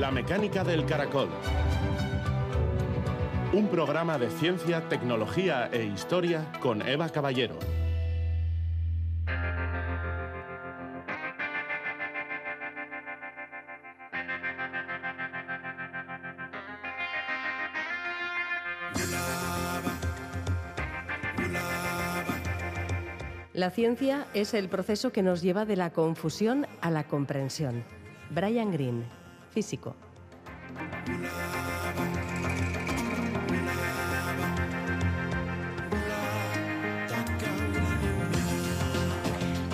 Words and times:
La 0.00 0.10
mecánica 0.10 0.64
del 0.64 0.86
caracol. 0.86 1.28
Un 3.52 3.68
programa 3.68 4.16
de 4.16 4.30
ciencia, 4.30 4.88
tecnología 4.88 5.68
e 5.70 5.84
historia 5.84 6.50
con 6.58 6.80
Eva 6.80 7.10
Caballero. 7.10 7.58
La 23.52 23.68
ciencia 23.68 24.26
es 24.32 24.54
el 24.54 24.70
proceso 24.70 25.12
que 25.12 25.22
nos 25.22 25.42
lleva 25.42 25.66
de 25.66 25.76
la 25.76 25.90
confusión 25.92 26.66
a 26.80 26.90
la 26.90 27.04
comprensión. 27.04 27.84
Brian 28.30 28.72
Greene, 28.72 29.19
físico. 29.50 29.94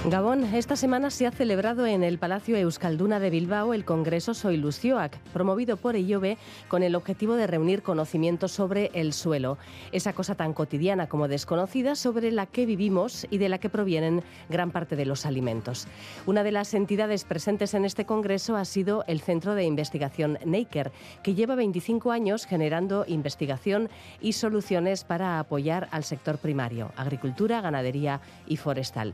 Gabón, 0.08 0.44
esta 0.54 0.76
semana 0.76 1.10
se 1.10 1.26
ha 1.26 1.32
celebrado 1.32 1.84
en 1.84 2.04
el 2.04 2.18
Palacio 2.18 2.56
Euskalduna 2.56 3.18
de 3.18 3.28
Bilbao 3.28 3.74
el 3.74 3.84
Congreso 3.84 4.34
Soiluzioac, 4.34 5.18
promovido 5.32 5.76
por 5.76 5.96
IOBE 5.96 6.38
con 6.68 6.84
el 6.84 6.94
objetivo 6.94 7.34
de 7.34 7.48
reunir 7.48 7.82
conocimientos 7.82 8.52
sobre 8.52 8.92
el 8.94 9.12
suelo, 9.12 9.58
esa 9.90 10.12
cosa 10.12 10.36
tan 10.36 10.52
cotidiana 10.52 11.08
como 11.08 11.26
desconocida 11.26 11.96
sobre 11.96 12.30
la 12.30 12.46
que 12.46 12.66
vivimos 12.66 13.26
y 13.30 13.38
de 13.38 13.48
la 13.48 13.58
que 13.58 13.68
provienen 13.68 14.22
gran 14.48 14.70
parte 14.70 14.94
de 14.94 15.06
los 15.06 15.26
alimentos. 15.26 15.88
Una 16.24 16.44
de 16.44 16.52
las 16.52 16.72
entidades 16.74 17.24
presentes 17.24 17.74
en 17.74 17.84
este 17.84 18.06
congreso 18.06 18.54
ha 18.54 18.64
sido 18.64 19.02
el 19.08 19.20
Centro 19.20 19.56
de 19.56 19.64
Investigación 19.64 20.38
Neiker, 20.44 20.92
que 21.24 21.34
lleva 21.34 21.56
25 21.56 22.12
años 22.12 22.46
generando 22.46 23.06
investigación 23.08 23.88
y 24.20 24.34
soluciones 24.34 25.02
para 25.02 25.40
apoyar 25.40 25.88
al 25.90 26.04
sector 26.04 26.38
primario, 26.38 26.92
agricultura, 26.96 27.60
ganadería 27.60 28.20
y 28.46 28.56
forestal. 28.56 29.12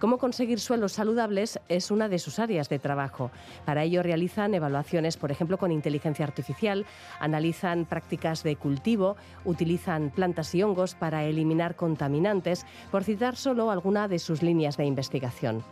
¿Cómo 0.00 0.18
conseguir 0.32 0.60
suelos 0.60 0.92
saludables 0.92 1.60
es 1.68 1.90
una 1.90 2.08
de 2.08 2.18
sus 2.18 2.38
áreas 2.38 2.70
de 2.70 2.78
trabajo. 2.78 3.30
Para 3.66 3.82
ello 3.82 4.02
realizan 4.02 4.54
evaluaciones, 4.54 5.18
por 5.18 5.30
ejemplo, 5.30 5.58
con 5.58 5.70
inteligencia 5.70 6.24
artificial, 6.24 6.86
analizan 7.20 7.84
prácticas 7.84 8.42
de 8.42 8.56
cultivo, 8.56 9.16
utilizan 9.44 10.08
plantas 10.08 10.54
y 10.54 10.62
hongos 10.62 10.94
para 10.94 11.24
eliminar 11.24 11.76
contaminantes, 11.76 12.64
por 12.90 13.04
citar 13.04 13.36
solo 13.36 13.70
alguna 13.70 14.08
de 14.08 14.18
sus 14.18 14.42
líneas 14.42 14.78
de 14.78 14.86
investigación. 14.86 15.62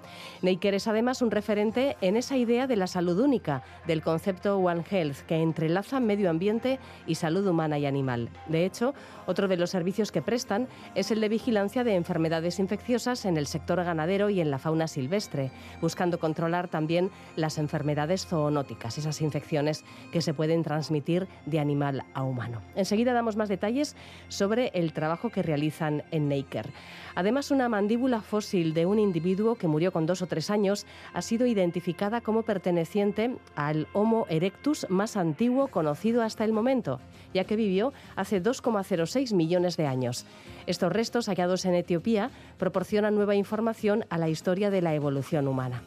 Neiker 0.42 0.74
es 0.74 0.88
además 0.88 1.22
un 1.22 1.30
referente 1.30 1.96
en 2.02 2.18
esa 2.18 2.36
idea 2.36 2.66
de 2.66 2.76
la 2.76 2.86
salud 2.86 3.18
única, 3.18 3.62
del 3.86 4.02
concepto 4.02 4.58
One 4.58 4.84
Health, 4.90 5.20
que 5.26 5.36
entrelaza 5.36 6.00
medio 6.00 6.28
ambiente 6.28 6.78
y 7.06 7.14
salud 7.14 7.46
humana 7.46 7.78
y 7.78 7.86
animal. 7.86 8.28
De 8.46 8.66
hecho, 8.66 8.92
otro 9.26 9.48
de 9.48 9.56
los 9.56 9.70
servicios 9.70 10.12
que 10.12 10.20
prestan 10.20 10.68
es 10.94 11.10
el 11.10 11.22
de 11.22 11.30
vigilancia 11.30 11.82
de 11.82 11.94
enfermedades 11.94 12.58
infecciosas 12.58 13.24
en 13.24 13.38
el 13.38 13.46
sector 13.46 13.82
ganadero 13.82 14.28
y 14.28 14.42
en 14.42 14.49
la 14.50 14.58
fauna 14.58 14.88
silvestre, 14.88 15.50
buscando 15.80 16.18
controlar 16.18 16.68
también 16.68 17.10
las 17.36 17.58
enfermedades 17.58 18.26
zoonóticas, 18.26 18.98
esas 18.98 19.20
infecciones 19.20 19.84
que 20.12 20.22
se 20.22 20.34
pueden 20.34 20.62
transmitir 20.62 21.28
de 21.46 21.60
animal 21.60 22.04
a 22.14 22.22
humano. 22.22 22.60
Enseguida 22.74 23.12
damos 23.12 23.36
más 23.36 23.48
detalles 23.48 23.96
sobre 24.28 24.70
el 24.74 24.92
trabajo 24.92 25.30
que 25.30 25.42
realizan 25.42 26.02
en 26.10 26.28
Naker. 26.28 26.70
Además, 27.14 27.50
una 27.50 27.68
mandíbula 27.68 28.20
fósil 28.20 28.74
de 28.74 28.86
un 28.86 28.98
individuo 28.98 29.56
que 29.56 29.68
murió 29.68 29.92
con 29.92 30.06
dos 30.06 30.22
o 30.22 30.26
tres 30.26 30.50
años 30.50 30.86
ha 31.12 31.22
sido 31.22 31.46
identificada 31.46 32.20
como 32.20 32.42
perteneciente 32.42 33.36
al 33.56 33.88
Homo 33.92 34.26
erectus 34.28 34.86
más 34.88 35.16
antiguo 35.16 35.68
conocido 35.68 36.22
hasta 36.22 36.44
el 36.44 36.52
momento, 36.52 37.00
ya 37.34 37.44
que 37.44 37.56
vivió 37.56 37.92
hace 38.16 38.42
2,06 38.42 39.34
millones 39.34 39.76
de 39.76 39.86
años. 39.86 40.26
Estos 40.66 40.92
restos 40.92 41.26
hallados 41.26 41.64
en 41.64 41.74
Etiopía 41.74 42.30
proporcionan 42.58 43.14
nueva 43.14 43.34
información 43.34 44.04
a 44.10 44.18
la 44.18 44.28
historia 44.28 44.70
de 44.70 44.82
la 44.82 44.94
evolución 44.94 45.48
humana. 45.48 45.82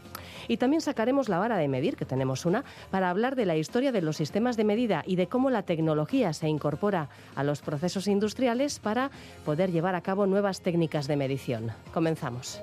Y 0.48 0.58
también 0.58 0.82
sacaremos 0.82 1.30
la 1.30 1.40
vara 1.40 1.58
de 1.58 1.68
medir, 1.68 1.96
que 1.96 2.06
tenemos 2.06 2.46
una, 2.46 2.64
para 2.92 3.10
hablar 3.10 3.36
de 3.36 3.46
la 3.46 3.56
historia 3.56 3.92
de 3.92 4.02
los 4.02 4.18
sistemas 4.18 4.58
de 4.58 4.66
medida 4.66 5.04
y 5.06 5.16
de 5.16 5.28
cómo 5.28 5.50
la 5.50 5.64
tecnología 5.64 6.34
se 6.34 6.48
incorpora 6.48 7.10
a 7.36 7.44
los 7.44 7.62
procesos 7.62 8.08
industriales 8.08 8.80
para 8.80 9.12
poder 9.46 9.72
llevar 9.72 9.96
a 9.96 10.02
cabo 10.02 10.26
nuevas 10.26 10.62
técnicas 10.62 11.08
de 11.08 11.18
medición. 11.18 11.72
Comenzamos. 11.94 12.62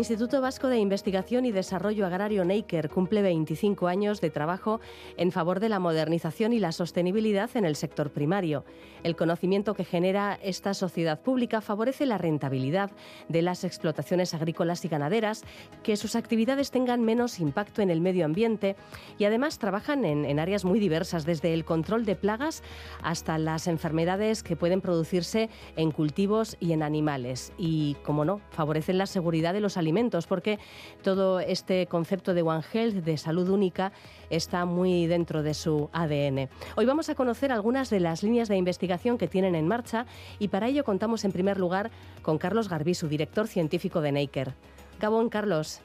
Instituto 0.00 0.40
Vasco 0.40 0.68
de 0.68 0.78
Investigación 0.78 1.44
y 1.44 1.52
Desarrollo 1.52 2.06
Agrario 2.06 2.42
Neiker 2.42 2.88
cumple 2.88 3.20
25 3.20 3.86
años 3.86 4.22
de 4.22 4.30
trabajo 4.30 4.80
en 5.18 5.30
favor 5.30 5.60
de 5.60 5.68
la 5.68 5.78
modernización 5.78 6.54
y 6.54 6.58
la 6.58 6.72
sostenibilidad 6.72 7.50
en 7.54 7.66
el 7.66 7.76
sector 7.76 8.10
primario. 8.10 8.64
El 9.02 9.14
conocimiento 9.14 9.74
que 9.74 9.84
genera 9.84 10.38
esta 10.42 10.72
sociedad 10.72 11.20
pública 11.20 11.60
favorece 11.60 12.06
la 12.06 12.16
rentabilidad 12.16 12.90
de 13.28 13.42
las 13.42 13.62
explotaciones 13.62 14.32
agrícolas 14.32 14.86
y 14.86 14.88
ganaderas, 14.88 15.44
que 15.82 15.98
sus 15.98 16.16
actividades 16.16 16.70
tengan 16.70 17.02
menos 17.02 17.38
impacto 17.38 17.82
en 17.82 17.90
el 17.90 18.00
medio 18.00 18.24
ambiente 18.24 18.76
y 19.18 19.24
además 19.24 19.58
trabajan 19.58 20.06
en 20.06 20.38
áreas 20.38 20.64
muy 20.64 20.80
diversas, 20.80 21.26
desde 21.26 21.52
el 21.52 21.66
control 21.66 22.06
de 22.06 22.16
plagas 22.16 22.62
hasta 23.02 23.36
las 23.36 23.66
enfermedades 23.66 24.42
que 24.42 24.56
pueden 24.56 24.80
producirse 24.80 25.50
en 25.76 25.90
cultivos 25.90 26.56
y 26.58 26.72
en 26.72 26.82
animales. 26.82 27.52
Y, 27.58 27.96
como 28.02 28.24
no, 28.24 28.40
favorecen 28.48 28.96
la 28.96 29.04
seguridad 29.04 29.52
de 29.52 29.60
los 29.60 29.76
alimentos, 29.76 29.89
porque 30.26 30.58
todo 31.02 31.40
este 31.40 31.86
concepto 31.86 32.34
de 32.34 32.42
One 32.42 32.64
Health, 32.72 33.04
de 33.04 33.16
salud 33.16 33.48
única, 33.48 33.92
está 34.30 34.64
muy 34.64 35.06
dentro 35.06 35.42
de 35.42 35.54
su 35.54 35.90
ADN. 35.92 36.48
Hoy 36.76 36.86
vamos 36.86 37.08
a 37.08 37.14
conocer 37.14 37.52
algunas 37.52 37.90
de 37.90 38.00
las 38.00 38.22
líneas 38.22 38.48
de 38.48 38.56
investigación 38.56 39.18
que 39.18 39.28
tienen 39.28 39.54
en 39.54 39.66
marcha 39.66 40.06
y 40.38 40.48
para 40.48 40.68
ello 40.68 40.84
contamos 40.84 41.24
en 41.24 41.32
primer 41.32 41.58
lugar 41.58 41.90
con 42.22 42.38
Carlos 42.38 42.68
Garbisu, 42.68 43.08
director 43.08 43.46
científico 43.46 44.00
de 44.00 44.12
Naker. 44.12 44.54
Gabón, 45.00 45.28
Carlos. 45.28 45.80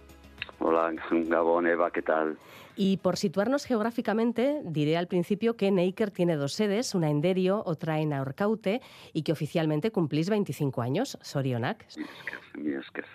Hola, 0.59 0.93
Gabón, 1.11 1.67
Eva, 1.67 1.91
¿qué 1.91 2.01
tal? 2.01 2.37
Y 2.75 2.97
por 2.97 3.17
situarnos 3.17 3.65
geográficamente, 3.65 4.61
diré 4.65 4.97
al 4.97 5.07
principio 5.07 5.55
que 5.55 5.71
Neiker 5.71 6.11
tiene 6.11 6.35
dos 6.35 6.53
sedes, 6.53 6.93
una 6.93 7.09
en 7.09 7.21
Derio, 7.21 7.63
otra 7.65 7.99
en 7.99 8.13
Aurcaute, 8.13 8.81
y 9.13 9.23
que 9.23 9.31
oficialmente 9.31 9.91
cumplís 9.91 10.29
25 10.29 10.81
años, 10.81 11.17
Sorionak. 11.21 11.85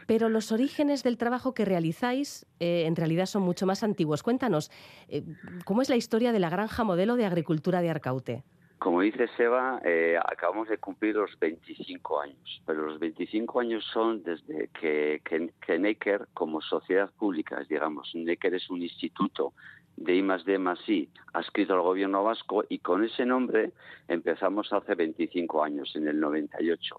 Pero 0.06 0.28
los 0.28 0.52
orígenes 0.52 1.02
del 1.02 1.18
trabajo 1.18 1.54
que 1.54 1.64
realizáis 1.64 2.46
eh, 2.58 2.84
en 2.86 2.96
realidad 2.96 3.26
son 3.26 3.42
mucho 3.42 3.66
más 3.66 3.82
antiguos. 3.82 4.22
Cuéntanos, 4.22 4.70
eh, 5.08 5.24
¿cómo 5.64 5.82
es 5.82 5.88
la 5.88 5.96
historia 5.96 6.32
de 6.32 6.38
la 6.38 6.50
granja 6.50 6.84
modelo 6.84 7.16
de 7.16 7.26
agricultura 7.26 7.80
de 7.80 7.90
Arcaute? 7.90 8.44
Como 8.80 9.02
dice 9.02 9.28
Seba, 9.36 9.78
eh, 9.84 10.18
acabamos 10.24 10.66
de 10.70 10.78
cumplir 10.78 11.14
los 11.14 11.38
25 11.38 12.22
años, 12.22 12.62
pero 12.64 12.86
los 12.86 12.98
25 12.98 13.60
años 13.60 13.84
son 13.92 14.22
desde 14.22 14.68
que, 14.68 15.20
que, 15.22 16.18
como 16.32 16.62
sociedad 16.62 17.10
pública, 17.18 17.62
digamos, 17.68 18.10
Necker 18.14 18.54
es 18.54 18.70
un 18.70 18.80
instituto 18.80 19.52
de 19.98 20.16
I 20.16 20.22
más 20.22 20.46
D 20.46 20.58
más 20.58 20.78
I, 20.88 21.10
adscrito 21.34 21.74
al 21.74 21.82
gobierno 21.82 22.24
vasco, 22.24 22.64
y 22.70 22.78
con 22.78 23.04
ese 23.04 23.26
nombre 23.26 23.72
empezamos 24.08 24.72
hace 24.72 24.94
25 24.94 25.62
años, 25.62 25.94
en 25.94 26.08
el 26.08 26.18
98. 26.18 26.96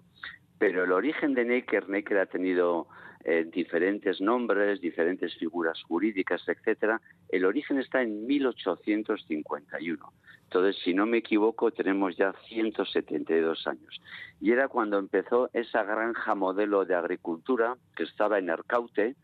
Pero 0.58 0.84
el 0.84 0.92
origen 0.92 1.34
de 1.34 1.44
Necker, 1.44 1.88
Necker 1.88 2.18
ha 2.18 2.26
tenido 2.26 2.86
eh, 3.24 3.46
diferentes 3.50 4.20
nombres, 4.20 4.80
diferentes 4.80 5.34
figuras 5.36 5.82
jurídicas, 5.82 6.42
etcétera. 6.48 7.00
El 7.28 7.44
origen 7.44 7.78
está 7.78 8.02
en 8.02 8.26
1851. 8.26 10.12
Entonces, 10.52 10.82
si 10.84 10.92
no 10.92 11.06
me 11.06 11.16
equivoco, 11.16 11.70
tenemos 11.70 12.14
ya 12.14 12.34
172 12.46 13.66
años. 13.66 14.02
Y 14.38 14.50
era 14.52 14.68
cuando 14.68 14.98
empezó 14.98 15.48
esa 15.54 15.82
granja 15.82 16.34
modelo 16.34 16.84
de 16.84 16.94
agricultura 16.94 17.78
que 17.96 18.02
estaba 18.02 18.38
en 18.38 18.50
Arcaute 18.50 19.16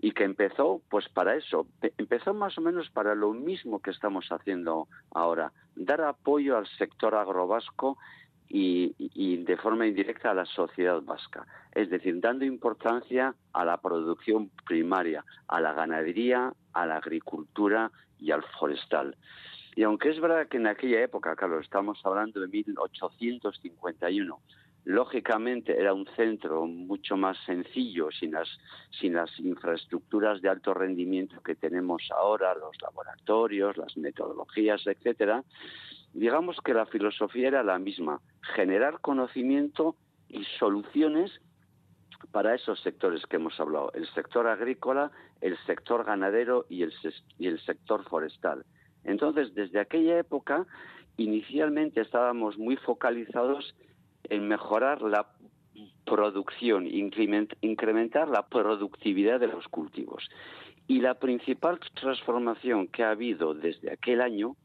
y 0.00 0.12
que 0.12 0.22
empezó, 0.22 0.80
pues 0.88 1.08
para 1.08 1.34
eso, 1.34 1.66
empezó 1.98 2.34
más 2.34 2.56
o 2.58 2.60
menos 2.60 2.88
para 2.90 3.16
lo 3.16 3.32
mismo 3.32 3.80
que 3.80 3.90
estamos 3.90 4.28
haciendo 4.30 4.86
ahora, 5.10 5.50
dar 5.74 6.02
apoyo 6.02 6.56
al 6.56 6.68
sector 6.78 7.16
agrovasco 7.16 7.98
y, 8.48 9.36
de 9.44 9.56
forma 9.56 9.86
indirecta 9.86 10.30
a 10.30 10.34
la 10.34 10.46
sociedad 10.46 11.00
vasca. 11.02 11.46
Es 11.72 11.90
decir, 11.90 12.20
dando 12.20 12.44
importancia 12.44 13.34
a 13.52 13.64
la 13.64 13.76
producción 13.78 14.50
primaria, 14.66 15.24
a 15.48 15.60
la 15.60 15.72
ganadería, 15.72 16.52
a 16.72 16.86
la 16.86 16.96
agricultura 16.96 17.90
y 18.18 18.30
al 18.30 18.42
forestal. 18.58 19.16
Y 19.74 19.82
aunque 19.82 20.10
es 20.10 20.20
verdad 20.20 20.48
que 20.48 20.56
en 20.56 20.66
aquella 20.66 21.02
época, 21.02 21.36
Carlos, 21.36 21.64
estamos 21.64 22.00
hablando 22.04 22.40
de 22.40 22.48
1851, 22.48 24.40
lógicamente 24.86 25.78
era 25.78 25.92
un 25.92 26.06
centro 26.16 26.64
mucho 26.66 27.16
más 27.16 27.36
sencillo, 27.44 28.08
sin 28.12 28.32
las, 28.32 28.48
sin 29.00 29.14
las 29.14 29.30
infraestructuras 29.40 30.40
de 30.40 30.48
alto 30.48 30.72
rendimiento 30.72 31.42
que 31.42 31.56
tenemos 31.56 32.02
ahora, 32.16 32.54
los 32.54 32.80
laboratorios, 32.80 33.76
las 33.76 33.96
metodologías, 33.96 34.86
etcétera. 34.86 35.42
Digamos 36.16 36.56
que 36.64 36.72
la 36.72 36.86
filosofía 36.86 37.48
era 37.48 37.62
la 37.62 37.78
misma, 37.78 38.22
generar 38.54 39.02
conocimiento 39.02 39.96
y 40.30 40.44
soluciones 40.58 41.30
para 42.32 42.54
esos 42.54 42.80
sectores 42.80 43.26
que 43.26 43.36
hemos 43.36 43.60
hablado, 43.60 43.92
el 43.92 44.06
sector 44.14 44.46
agrícola, 44.46 45.10
el 45.42 45.58
sector 45.66 46.04
ganadero 46.04 46.64
y 46.70 46.84
el, 46.84 46.92
y 47.38 47.48
el 47.48 47.60
sector 47.60 48.02
forestal. 48.08 48.64
Entonces, 49.04 49.54
desde 49.54 49.78
aquella 49.78 50.18
época, 50.18 50.66
inicialmente 51.18 52.00
estábamos 52.00 52.56
muy 52.56 52.76
focalizados 52.76 53.74
en 54.24 54.48
mejorar 54.48 55.02
la 55.02 55.26
producción, 56.06 56.86
incrementar 56.86 58.28
la 58.28 58.46
productividad 58.46 59.38
de 59.38 59.48
los 59.48 59.68
cultivos. 59.68 60.26
Y 60.86 61.02
la 61.02 61.16
principal 61.16 61.78
transformación 61.92 62.88
que 62.88 63.04
ha 63.04 63.10
habido 63.10 63.52
desde 63.52 63.92
aquel 63.92 64.22
año, 64.22 64.56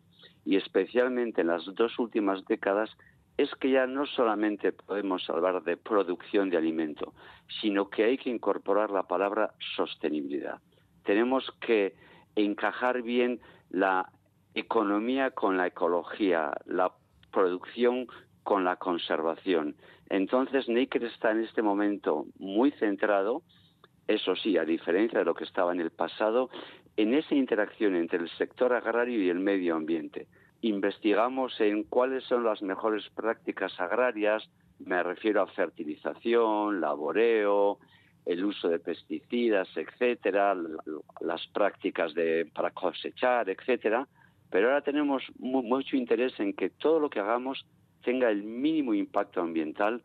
y 0.45 0.55
especialmente 0.55 1.41
en 1.41 1.47
las 1.47 1.65
dos 1.75 1.97
últimas 1.99 2.45
décadas, 2.45 2.89
es 3.37 3.53
que 3.55 3.71
ya 3.71 3.87
no 3.87 4.05
solamente 4.05 4.71
podemos 4.71 5.29
hablar 5.29 5.63
de 5.63 5.77
producción 5.77 6.49
de 6.49 6.57
alimento, 6.57 7.13
sino 7.61 7.89
que 7.89 8.03
hay 8.03 8.17
que 8.17 8.29
incorporar 8.29 8.91
la 8.91 9.03
palabra 9.03 9.53
sostenibilidad. 9.75 10.59
Tenemos 11.03 11.49
que 11.59 11.95
encajar 12.35 13.01
bien 13.01 13.39
la 13.69 14.11
economía 14.53 15.31
con 15.31 15.57
la 15.57 15.67
ecología, 15.67 16.51
la 16.65 16.91
producción 17.31 18.07
con 18.43 18.63
la 18.63 18.75
conservación. 18.75 19.75
Entonces, 20.09 20.67
Naker 20.67 21.05
está 21.05 21.31
en 21.31 21.41
este 21.41 21.61
momento 21.61 22.25
muy 22.37 22.71
centrado, 22.71 23.43
eso 24.07 24.35
sí, 24.35 24.57
a 24.57 24.65
diferencia 24.65 25.19
de 25.19 25.25
lo 25.25 25.33
que 25.33 25.45
estaba 25.45 25.71
en 25.71 25.79
el 25.79 25.91
pasado, 25.91 26.49
en 26.97 27.13
esa 27.13 27.35
interacción 27.35 27.95
entre 27.95 28.19
el 28.19 28.29
sector 28.31 28.73
agrario 28.73 29.21
y 29.21 29.29
el 29.29 29.39
medio 29.39 29.75
ambiente. 29.75 30.27
Investigamos 30.61 31.59
en 31.59 31.83
cuáles 31.83 32.23
son 32.25 32.43
las 32.43 32.61
mejores 32.61 33.09
prácticas 33.15 33.79
agrarias, 33.79 34.47
me 34.79 35.01
refiero 35.01 35.41
a 35.41 35.47
fertilización, 35.47 36.81
laboreo, 36.81 37.79
el 38.25 38.45
uso 38.45 38.69
de 38.69 38.79
pesticidas, 38.79 39.67
etcétera, 39.75 40.55
las 41.21 41.47
prácticas 41.47 42.13
de, 42.13 42.47
para 42.53 42.71
cosechar, 42.71 43.49
etcétera. 43.49 44.07
Pero 44.49 44.67
ahora 44.67 44.81
tenemos 44.81 45.23
mucho 45.39 45.95
interés 45.95 46.39
en 46.39 46.53
que 46.53 46.69
todo 46.69 46.99
lo 46.99 47.09
que 47.09 47.19
hagamos 47.19 47.65
tenga 48.03 48.29
el 48.29 48.43
mínimo 48.43 48.93
impacto 48.93 49.41
ambiental 49.41 50.03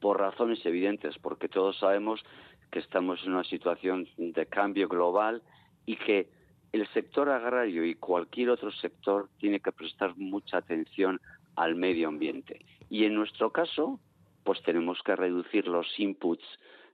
por 0.00 0.20
razones 0.20 0.64
evidentes, 0.66 1.18
porque 1.18 1.48
todos 1.48 1.78
sabemos 1.78 2.22
que 2.70 2.80
estamos 2.80 3.22
en 3.24 3.32
una 3.32 3.44
situación 3.44 4.06
de 4.16 4.46
cambio 4.46 4.88
global 4.88 5.42
y 5.86 5.96
que 5.96 6.28
el 6.72 6.86
sector 6.88 7.30
agrario 7.30 7.84
y 7.84 7.94
cualquier 7.94 8.50
otro 8.50 8.70
sector 8.72 9.30
tiene 9.38 9.60
que 9.60 9.72
prestar 9.72 10.16
mucha 10.16 10.58
atención 10.58 11.20
al 11.54 11.74
medio 11.74 12.08
ambiente. 12.08 12.66
Y 12.90 13.04
en 13.04 13.14
nuestro 13.14 13.50
caso, 13.50 13.98
pues 14.44 14.62
tenemos 14.62 15.00
que 15.02 15.16
reducir 15.16 15.66
los 15.66 15.86
inputs 15.98 16.44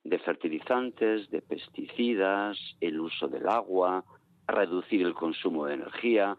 de 0.04 0.18
fertilizantes, 0.18 1.30
de 1.30 1.42
pesticidas, 1.42 2.58
el 2.80 3.00
uso 3.00 3.28
del 3.28 3.48
agua, 3.48 4.04
reducir 4.46 5.02
el 5.02 5.14
consumo 5.14 5.66
de 5.66 5.74
energía, 5.74 6.36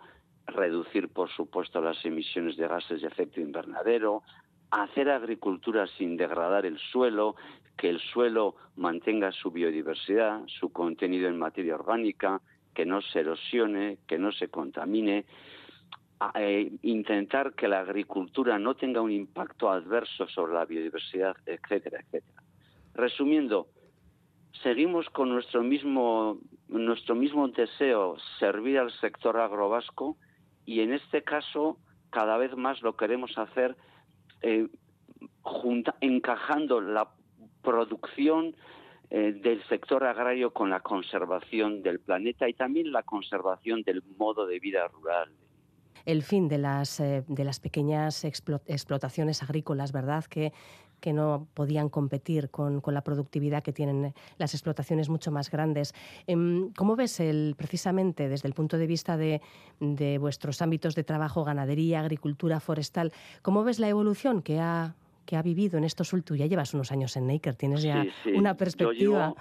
reducir, 0.48 1.10
por 1.10 1.30
supuesto, 1.30 1.82
las 1.82 2.04
emisiones 2.06 2.58
de 2.58 2.68
gases 2.68 3.02
de 3.02 3.08
efecto 3.08 3.40
invernadero, 3.42 4.24
hacer 4.72 5.10
agricultura 5.10 5.88
sin 5.98 6.18
degradar 6.18 6.66
el 6.66 6.80
suelo, 6.80 7.36
que 7.78 7.90
el 7.90 8.00
suelo 8.00 8.56
mantenga 8.76 9.32
su 9.32 9.52
biodiversidad, 9.52 10.42
su 10.48 10.72
contenido 10.72 11.28
en 11.28 11.38
materia 11.38 11.76
orgánica, 11.76 12.42
que 12.74 12.86
no 12.86 13.02
se 13.02 13.20
erosione, 13.20 14.00
que 14.08 14.18
no 14.18 14.32
se 14.32 14.50
contamine, 14.50 15.26
eh, 16.36 16.72
intentar 16.84 17.54
que 17.54 17.68
la 17.68 17.80
agricultura 17.80 18.58
no 18.58 18.76
tenga 18.76 19.02
un 19.02 19.12
impacto 19.12 19.70
adverso 19.70 20.28
sobre 20.28 20.54
la 20.54 20.66
biodiversidad, 20.66 21.36
etcétera, 21.46 22.00
etcétera. 22.02 22.44
Resumiendo, 22.94 23.68
seguimos 24.62 25.10
con 25.10 25.30
nuestro 25.30 25.64
mismo 25.64 26.40
nuestro 26.70 27.14
mismo 27.16 27.48
deseo 27.50 28.16
servir 28.40 28.80
al 28.80 28.92
sector 29.00 29.38
agrovasco 29.38 30.18
y 30.66 30.80
en 30.80 30.94
este 30.94 31.24
caso 31.24 31.78
cada 32.10 32.38
vez 32.38 32.56
más 32.56 32.82
lo 32.82 32.96
queremos 32.96 33.38
hacer 33.38 33.76
eh, 34.42 34.68
encajando 36.02 36.82
la 36.82 37.10
producción 37.64 38.56
eh, 39.10 39.34
del 39.34 39.64
sector 39.64 40.04
agrario 40.04 40.52
con 40.52 40.70
la 40.70 40.82
conservación 40.82 41.82
del 41.82 42.00
planeta 42.00 42.48
y 42.48 42.54
también 42.54 42.92
la 42.92 43.04
conservación 43.04 43.82
del 43.84 44.04
modo 44.18 44.46
de 44.46 44.60
vida 44.60 44.88
rural 44.88 45.30
el 46.06 46.22
fin 46.22 46.50
de 46.50 46.58
las, 46.58 47.00
eh, 47.00 47.24
de 47.30 47.44
las 47.46 47.62
pequeñas 47.62 48.26
explotaciones 48.26 49.42
agrícolas, 49.42 49.94
¿verdad? 49.94 50.26
Que 50.26 50.52
que 51.04 51.12
no 51.12 51.50
podían 51.54 51.90
competir 51.90 52.50
con, 52.50 52.82
la 52.88 53.04
productividad 53.04 53.62
que 53.62 53.74
tienen 53.74 54.06
eh, 54.06 54.14
las 54.38 54.54
explotaciones 54.54 55.10
mucho 55.10 55.32
más 55.32 55.52
grandes. 55.52 55.94
Em, 56.28 56.72
¿Cómo 56.78 56.96
ves 56.96 57.20
el, 57.20 57.56
precisamente 57.58 58.30
desde 58.30 58.48
el 58.48 58.54
punto 58.54 58.78
de 58.78 58.88
vista 58.88 59.18
de, 59.18 59.42
vuestros 60.18 60.62
ámbitos 60.62 60.96
de 60.96 61.04
trabajo, 61.04 61.44
ganadería, 61.44 62.00
agricultura, 62.00 62.62
forestal, 62.62 63.12
cómo 63.42 63.66
ves 63.66 63.80
la 63.80 63.90
evolución 63.90 64.42
que 64.42 64.62
ha 64.62 64.96
que 65.26 65.36
ha 65.36 65.42
vivido 65.42 65.78
en 65.78 65.84
estos 65.84 66.14
últimos, 66.14 66.40
ya 66.40 66.46
llevas 66.46 66.74
unos 66.74 66.92
años 66.92 67.16
en 67.18 67.28
Naker, 67.28 67.56
tienes 67.56 67.82
ya 67.82 68.06
una 68.34 68.56
perspectiva. 68.56 69.34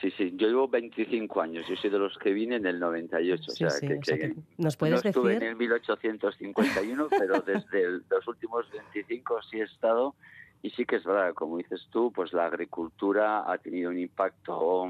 sí, 0.00 0.10
sí, 0.16 0.32
yo 0.36 0.48
llevo 0.48 0.68
25 0.68 1.40
años, 1.40 1.66
yo 1.68 1.76
soy 1.76 1.90
de 1.90 1.98
los 1.98 2.16
que 2.18 2.32
vine 2.32 2.56
en 2.56 2.66
el 2.66 2.78
98, 2.78 3.42
o 3.46 3.54
sea, 3.54 3.68
que, 3.80 4.34
nos 4.58 4.76
puedes 4.76 5.04
no 5.04 5.10
estuve 5.10 5.36
en 5.36 5.42
el 5.42 5.56
1851, 5.56 7.08
pero 7.10 7.40
desde 7.40 8.00
los 8.10 8.28
últimos 8.28 8.70
25 8.70 9.42
sí 9.50 9.60
he 9.60 9.64
estado 9.64 10.14
y 10.62 10.70
sí 10.70 10.84
que 10.84 10.96
es 10.96 11.04
verdad, 11.04 11.34
como 11.34 11.58
dices 11.58 11.86
tú, 11.90 12.12
pues 12.12 12.32
la 12.32 12.46
agricultura 12.46 13.50
ha 13.50 13.58
tenido 13.58 13.90
un 13.90 13.98
impacto, 13.98 14.88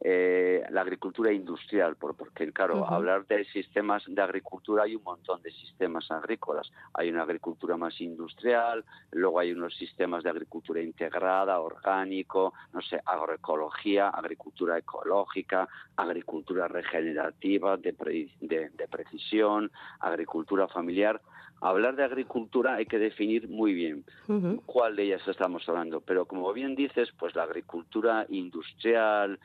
eh, 0.00 0.64
la 0.70 0.82
agricultura 0.82 1.32
industrial, 1.32 1.96
porque 1.96 2.52
claro, 2.52 2.86
hablar 2.88 3.26
de 3.26 3.44
sistemas 3.46 4.04
de 4.06 4.22
agricultura 4.22 4.84
hay 4.84 4.94
un 4.94 5.02
montón 5.02 5.42
de 5.42 5.50
sistemas 5.50 6.10
agrícolas. 6.10 6.70
Hay 6.94 7.10
una 7.10 7.22
agricultura 7.22 7.76
más 7.76 8.00
industrial, 8.00 8.84
luego 9.10 9.40
hay 9.40 9.52
unos 9.52 9.74
sistemas 9.76 10.22
de 10.22 10.30
agricultura 10.30 10.80
integrada, 10.80 11.60
orgánico, 11.60 12.54
no 12.72 12.80
sé, 12.80 13.00
agroecología, 13.04 14.08
agricultura 14.08 14.78
ecológica, 14.78 15.68
agricultura 15.96 16.68
regenerativa, 16.68 17.76
de, 17.76 17.92
de 18.40 18.88
precisión, 18.88 19.70
agricultura 20.00 20.68
familiar 20.68 21.20
hablar 21.60 21.96
de 21.96 22.04
agricultura 22.04 22.74
hay 22.74 22.86
que 22.86 22.98
definir 22.98 23.48
muy 23.48 23.74
bien 23.74 24.04
cuál 24.66 24.96
de 24.96 25.04
ellas 25.04 25.26
estamos 25.26 25.68
hablando. 25.68 26.00
Pero 26.00 26.26
como 26.26 26.52
bien 26.52 26.74
dices, 26.74 27.10
pues 27.18 27.34
la 27.34 27.44
agricultura 27.44 28.26
industrial, 28.28 29.38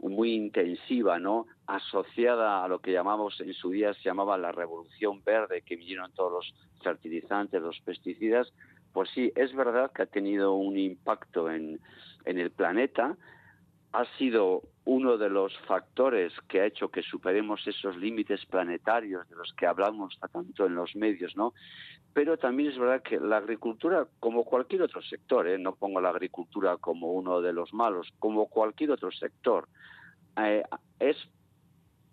muy 0.00 0.34
intensiva, 0.34 1.18
¿no? 1.18 1.46
Asociada 1.66 2.64
a 2.64 2.68
lo 2.68 2.80
que 2.80 2.92
llamamos 2.92 3.40
en 3.40 3.54
su 3.54 3.70
día 3.70 3.94
se 3.94 4.02
llamaba 4.02 4.36
la 4.38 4.52
revolución 4.52 5.22
verde, 5.24 5.62
que 5.62 5.76
vinieron 5.76 6.12
todos 6.12 6.32
los 6.32 6.54
fertilizantes, 6.82 7.62
los 7.62 7.80
pesticidas, 7.80 8.52
pues 8.92 9.08
sí, 9.14 9.32
es 9.36 9.54
verdad 9.54 9.90
que 9.92 10.02
ha 10.02 10.06
tenido 10.06 10.54
un 10.54 10.76
impacto 10.76 11.50
en, 11.50 11.80
en 12.24 12.38
el 12.38 12.50
planeta, 12.50 13.16
ha 13.92 14.04
sido 14.16 14.62
uno 14.84 15.16
de 15.16 15.28
los 15.28 15.56
factores 15.66 16.32
que 16.48 16.60
ha 16.60 16.66
hecho 16.66 16.90
que 16.90 17.02
superemos 17.02 17.66
esos 17.66 17.96
límites 17.96 18.44
planetarios 18.46 19.28
de 19.28 19.36
los 19.36 19.52
que 19.52 19.66
hablamos 19.66 20.18
tanto 20.32 20.66
en 20.66 20.74
los 20.74 20.96
medios, 20.96 21.36
¿no? 21.36 21.52
Pero 22.14 22.36
también 22.36 22.70
es 22.70 22.78
verdad 22.78 23.02
que 23.02 23.18
la 23.18 23.38
agricultura, 23.38 24.06
como 24.20 24.44
cualquier 24.44 24.82
otro 24.82 25.00
sector, 25.02 25.48
¿eh? 25.48 25.58
no 25.58 25.74
pongo 25.74 26.00
la 26.00 26.10
agricultura 26.10 26.76
como 26.76 27.12
uno 27.12 27.40
de 27.40 27.52
los 27.52 27.72
malos, 27.72 28.12
como 28.18 28.48
cualquier 28.48 28.90
otro 28.90 29.10
sector, 29.10 29.68
eh, 30.36 30.62
es 30.98 31.16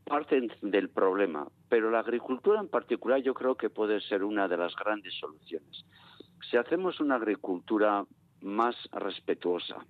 parte 0.05 0.41
del 0.61 0.89
problema, 0.89 1.47
pero 1.67 1.91
la 1.91 1.99
agricultura 1.99 2.59
en 2.59 2.69
particular 2.69 3.21
yo 3.21 3.33
creo 3.33 3.55
que 3.55 3.69
puede 3.69 4.01
ser 4.01 4.23
una 4.23 4.47
de 4.47 4.57
las 4.57 4.75
grandes 4.75 5.13
soluciones. 5.19 5.85
Si 6.49 6.57
hacemos 6.57 6.99
una 6.99 7.15
agricultura 7.15 8.05
más 8.41 8.75
respetuosa, 8.91 9.85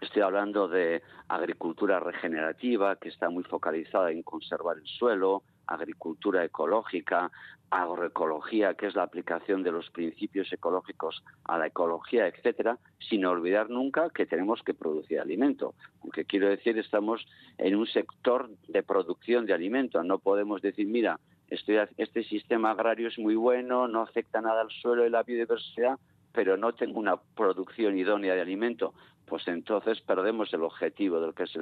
Estoy 0.00 0.22
hablando 0.22 0.68
de 0.68 1.02
agricultura 1.26 1.98
regenerativa, 1.98 2.96
que 2.96 3.08
está 3.08 3.30
muy 3.30 3.42
focalizada 3.42 4.12
en 4.12 4.22
conservar 4.22 4.78
el 4.78 4.86
suelo, 4.86 5.42
agricultura 5.68 6.44
ecológica, 6.44 7.30
agroecología, 7.70 8.74
que 8.74 8.86
es 8.86 8.94
la 8.94 9.02
aplicación 9.02 9.62
de 9.62 9.72
los 9.72 9.90
principios 9.90 10.52
ecológicos 10.52 11.22
a 11.44 11.58
la 11.58 11.66
ecología, 11.66 12.26
etcétera, 12.26 12.78
sin 12.98 13.24
olvidar 13.26 13.68
nunca 13.70 14.10
que 14.10 14.26
tenemos 14.26 14.62
que 14.62 14.74
producir 14.74 15.20
alimento. 15.20 15.74
Aunque 16.02 16.24
quiero 16.24 16.48
decir, 16.48 16.78
estamos 16.78 17.26
en 17.58 17.76
un 17.76 17.86
sector 17.86 18.50
de 18.68 18.82
producción 18.82 19.46
de 19.46 19.54
alimento. 19.54 20.02
No 20.02 20.18
podemos 20.18 20.62
decir, 20.62 20.86
mira, 20.86 21.20
este, 21.48 22.24
sistema 22.24 22.72
agrario 22.72 23.08
es 23.08 23.18
muy 23.18 23.34
bueno, 23.34 23.88
no 23.88 24.02
afecta 24.02 24.40
nada 24.40 24.60
al 24.60 24.70
suelo 24.70 25.06
y 25.06 25.10
la 25.10 25.22
biodiversidad, 25.22 25.98
pero 26.32 26.56
no 26.56 26.74
tengo 26.74 26.98
una 27.00 27.16
producción 27.16 27.98
idónea 27.98 28.34
de 28.34 28.42
alimento, 28.42 28.92
pues 29.26 29.48
entonces 29.48 30.00
perdemos 30.02 30.52
el 30.52 30.62
objetivo 30.62 31.20
del 31.20 31.34
que 31.34 31.44
es 31.44 31.52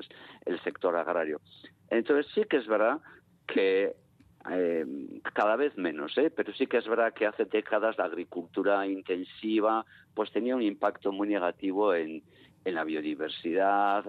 el, 0.44 0.60
sector 0.60 0.96
agrario. 0.96 1.40
Entonces 1.88 2.30
sí 2.34 2.44
que 2.48 2.56
es 2.56 2.66
verdad 2.66 3.00
que 3.46 3.94
eh, 4.50 4.86
cada 5.34 5.56
vez 5.56 5.76
menos, 5.76 6.16
¿eh? 6.18 6.30
pero 6.30 6.52
sí 6.54 6.66
que 6.66 6.78
es 6.78 6.86
verdad 6.86 7.12
que 7.12 7.26
hace 7.26 7.44
décadas 7.46 7.98
la 7.98 8.04
agricultura 8.04 8.86
intensiva 8.86 9.84
pues 10.14 10.30
tenía 10.30 10.54
un 10.54 10.62
impacto 10.62 11.12
muy 11.12 11.28
negativo 11.28 11.94
en, 11.94 12.22
en 12.64 12.74
la 12.74 12.84
biodiversidad, 12.84 14.04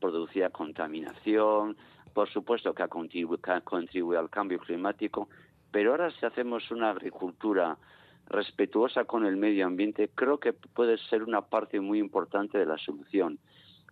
producía 0.00 0.50
contaminación, 0.50 1.76
por 2.12 2.28
supuesto 2.28 2.74
que 2.74 2.82
ha, 2.82 2.88
contribuido 2.88 4.20
al 4.20 4.30
cambio 4.30 4.58
climático, 4.58 5.28
pero 5.70 5.92
ahora 5.92 6.10
si 6.10 6.26
hacemos 6.26 6.70
una 6.70 6.90
agricultura 6.90 7.78
respetuosa 8.26 9.04
con 9.04 9.24
el 9.24 9.36
medio 9.36 9.66
ambiente, 9.66 10.10
creo 10.14 10.38
que 10.38 10.52
puede 10.52 10.98
ser 10.98 11.22
una 11.22 11.42
parte 11.42 11.80
muy 11.80 11.98
importante 11.98 12.58
de 12.58 12.66
la 12.66 12.78
solución, 12.78 13.38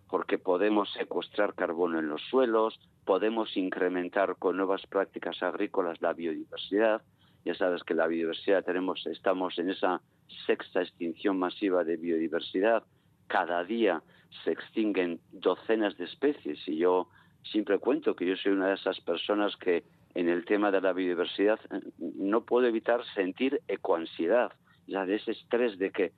porque 0.09 0.37
podemos 0.37 0.91
secuestrar 0.93 1.53
carbono 1.53 1.99
en 1.99 2.09
los 2.09 2.21
suelos, 2.29 2.79
podemos 3.05 3.55
incrementar 3.55 4.37
con 4.37 4.57
nuevas 4.57 4.85
prácticas 4.87 5.41
agrícolas 5.43 6.01
la 6.01 6.13
biodiversidad. 6.13 7.01
Ya 7.45 7.53
sabes 7.55 7.83
que 7.83 7.93
la 7.93 8.07
biodiversidad 8.07 8.65
tenemos, 8.65 9.05
estamos 9.07 9.57
en 9.59 9.69
esa 9.69 10.01
sexta 10.45 10.81
extinción 10.81 11.37
masiva 11.39 11.83
de 11.83 11.97
biodiversidad 11.97 12.83
cada 13.29 13.63
día 13.63 14.01
se 14.43 14.51
extinguen 14.51 15.21
docenas 15.31 15.95
de 15.97 16.05
especies 16.05 16.59
y 16.67 16.77
yo 16.77 17.07
siempre 17.43 17.77
cuento 17.77 18.15
que 18.15 18.25
yo 18.25 18.35
soy 18.35 18.51
una 18.51 18.67
de 18.67 18.73
esas 18.73 18.99
personas 18.99 19.55
que 19.55 19.83
en 20.15 20.27
el 20.27 20.43
tema 20.45 20.71
de 20.71 20.81
la 20.81 20.91
biodiversidad 20.91 21.59
eh, 21.71 21.79
no 21.97 22.41
puedo 22.41 22.67
evitar 22.67 23.01
sentir 23.13 23.61
ecoansiedad, 23.67 24.51
ya 24.87 25.05
de 25.05 25.15
ese 25.15 25.31
estrés 25.31 25.77
de 25.77 25.91
que 25.91 26.11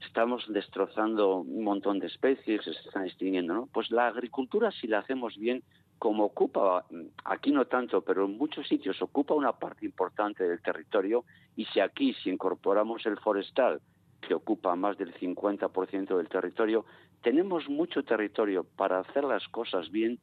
estamos 0.00 0.44
destrozando 0.48 1.38
un 1.38 1.64
montón 1.64 1.98
de 1.98 2.06
especies, 2.06 2.64
se 2.64 2.70
están 2.70 3.06
extinguiendo, 3.06 3.54
¿no? 3.54 3.68
Pues 3.72 3.90
la 3.90 4.08
agricultura, 4.08 4.70
si 4.70 4.86
la 4.86 4.98
hacemos 4.98 5.36
bien, 5.36 5.62
como 5.98 6.24
ocupa, 6.24 6.84
aquí 7.24 7.52
no 7.52 7.66
tanto, 7.66 8.02
pero 8.02 8.26
en 8.26 8.36
muchos 8.36 8.68
sitios 8.68 9.00
ocupa 9.00 9.34
una 9.34 9.52
parte 9.52 9.86
importante 9.86 10.44
del 10.44 10.60
territorio, 10.60 11.24
y 11.56 11.64
si 11.66 11.80
aquí, 11.80 12.14
si 12.14 12.30
incorporamos 12.30 13.06
el 13.06 13.18
forestal, 13.18 13.80
que 14.20 14.34
ocupa 14.34 14.76
más 14.76 14.98
del 14.98 15.14
50% 15.14 16.16
del 16.16 16.28
territorio, 16.28 16.84
tenemos 17.22 17.68
mucho 17.68 18.02
territorio 18.02 18.64
para 18.64 18.98
hacer 18.98 19.24
las 19.24 19.46
cosas 19.48 19.90
bien 19.90 20.18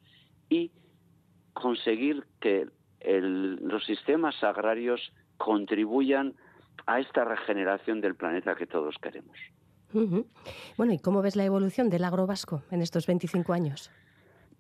y 0.50 0.72
conseguir 1.54 2.26
que 2.40 2.68
los 3.02 3.86
sistemas 3.86 4.44
agrarios 4.44 5.14
contribuyan 5.38 6.36
a 6.86 7.00
esta 7.00 7.24
regeneración 7.24 8.02
del 8.02 8.16
planeta 8.16 8.56
que 8.56 8.68
todos 8.68 8.96
queremos. 9.02 9.38
Bueno, 10.78 10.94
¿y 10.94 11.00
cómo 11.00 11.22
ves 11.22 11.36
la 11.36 11.46
evolución 11.46 11.90
del 11.90 12.04
agro 12.04 12.26
vasco 12.26 12.64
en 12.72 12.82
estos 12.82 13.08
25 13.08 13.54
años? 13.54 13.92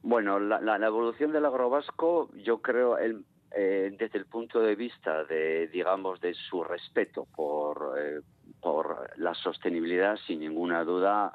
Bueno, 0.01 0.39
la, 0.39 0.75
evolución 0.85 1.31
del 1.31 1.45
agro 1.45 1.69
vasco, 1.69 2.29
yo 2.35 2.61
creo, 2.61 2.97
el, 2.97 3.23
eh, 3.55 3.95
desde 3.97 4.19
el 4.19 4.25
punto 4.25 4.59
de 4.59 4.75
vista 4.75 5.23
de, 5.23 5.67
digamos, 5.67 6.19
de 6.19 6.33
su 6.33 6.63
respeto 6.63 7.25
por, 7.33 7.95
eh, 7.97 8.19
por 8.61 9.11
la 9.17 9.33
sostenibilidad, 9.33 10.17
sin 10.27 10.41
ninguna 10.41 10.83
duda, 10.83 11.31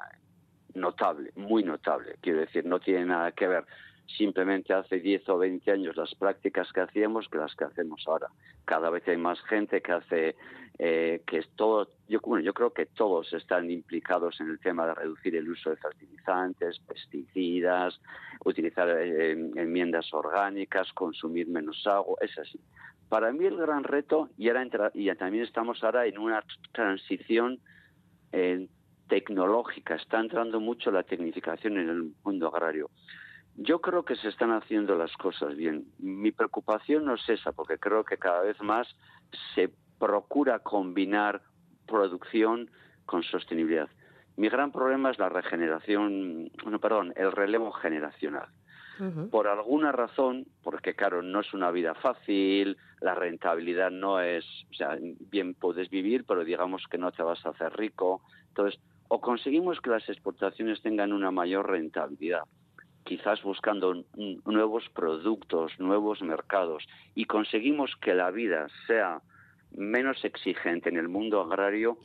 notable, 0.75 1.33
muy 1.37 1.65
notable. 1.65 2.17
Quiero 2.21 2.41
decir, 2.41 2.67
no 2.67 2.79
tiene 2.79 3.07
nada 3.07 3.33
que 3.33 3.49
ver 3.49 3.65
simplemente 4.17 4.73
hace 4.73 5.01
10 5.01 5.29
o 5.29 5.39
20 5.39 5.71
años 5.71 5.97
las 5.97 6.15
prácticas 6.15 6.73
que 6.73 6.81
hacíamos 6.81 7.29
que 7.29 7.39
las 7.39 7.55
que 7.55 7.65
hacemos 7.65 8.03
ahora. 8.07 8.29
Cada 8.65 8.91
vez 8.91 9.07
hay 9.07 9.17
más 9.17 9.41
gente 9.43 9.83
que 9.83 9.93
hace 9.93 10.37
eh, 10.81 11.23
que 11.27 11.39
es 11.39 11.49
todo, 11.57 11.89
yo, 12.09 12.21
bueno, 12.21 12.45
yo 12.45 12.55
creo 12.55 12.73
que 12.73 12.87
todos 12.87 13.33
están 13.33 13.69
implicados 13.69 14.41
en 14.41 14.49
el 14.51 14.61
tema 14.61 14.87
de 14.87 14.95
reducir 14.95 15.35
el 15.35 15.51
uso 15.51 15.71
de 15.71 15.77
fertilizantes, 15.77 16.79
pesticidas, 16.81 18.01
utilizar 18.45 18.89
eh, 18.89 19.33
enmiendas 19.33 20.13
orgánicas, 20.15 20.93
consumir 20.93 21.49
menos 21.49 21.85
agua, 21.87 22.17
es 22.21 22.39
así. 22.39 22.61
Para 23.09 23.33
mí 23.33 23.45
el 23.45 23.57
gran 23.57 23.83
reto, 23.83 24.29
y, 24.37 24.49
ahora 24.49 24.93
y 24.95 25.13
también 25.17 25.45
estamos 25.45 25.83
ahora 25.83 26.07
en 26.07 26.19
una 26.19 26.45
transición 26.73 27.59
eh, 28.31 28.69
tecnológica, 29.09 29.97
está 29.97 30.21
entrando 30.21 30.61
mucho 30.61 30.93
la 30.93 31.03
tecnificación 31.03 31.79
en 31.79 31.89
el 31.89 32.13
mundo 32.23 32.49
agrario. 32.49 32.91
Yo 33.57 33.81
creo 33.81 34.05
que 34.05 34.15
se 34.15 34.29
están 34.29 34.53
haciendo 34.53 34.95
las 34.95 35.13
cosas 35.17 35.57
bien. 35.57 35.87
Mi 35.99 36.31
preocupación 36.31 37.05
no 37.07 37.15
es 37.15 37.29
esa, 37.29 37.51
porque 37.51 37.79
creo 37.79 38.05
que 38.05 38.17
cada 38.17 38.43
vez 38.43 38.61
más 38.61 38.87
se 39.57 39.71
procura 39.99 40.61
combinar 40.61 41.43
producción 41.87 42.71
con 43.07 43.23
sostenibilidad. 43.23 43.89
Mi 44.37 44.49
gran 44.49 44.71
problema 44.71 45.11
es 45.11 45.19
la 45.19 45.29
regeneración, 45.29 46.51
no, 46.65 46.79
perdón, 46.79 47.13
el 47.17 47.33
relevo 47.33 47.73
generacional. 47.73 48.49
Por 49.31 49.47
alguna 49.47 49.93
razón, 49.93 50.47
porque 50.65 50.95
claro, 50.95 51.23
no 51.23 51.39
es 51.39 51.55
una 51.55 51.71
vida 51.71 51.95
fácil, 51.95 52.77
la 53.01 53.15
rentabilidad 53.15 53.93
no 53.93 54.21
es, 54.21 54.45
o 54.73 54.75
sea, 54.75 54.99
bien 55.31 55.55
puedes 55.55 55.89
vivir, 55.89 56.25
pero 56.27 56.43
digamos 56.45 56.83
que 56.91 56.99
no 56.99 57.13
te 57.13 57.23
vas 57.23 57.47
a 57.47 57.51
hacer 57.51 57.77
rico. 57.77 58.23
Entonces, 58.49 58.81
o 59.07 59.21
conseguimos 59.21 59.81
que 59.81 59.91
las 59.91 60.09
exportaciones 60.09 60.83
tengan 60.83 61.13
una 61.13 61.31
mayor 61.31 61.71
rentabilidad, 61.71 62.43
quizás 63.05 63.41
buscando 63.43 64.05
nuevos 64.45 64.89
productos, 64.93 65.79
nuevos 65.79 66.21
mercados, 66.21 66.85
y 67.15 67.27
conseguimos 67.27 67.95
que 68.01 68.15
la 68.15 68.33
vida 68.33 68.67
sea 68.89 69.23
menos 69.77 70.25
exigente 70.25 70.89
en 70.89 70.97
el 70.97 71.09
mundo 71.09 71.41
agrario, 71.41 71.99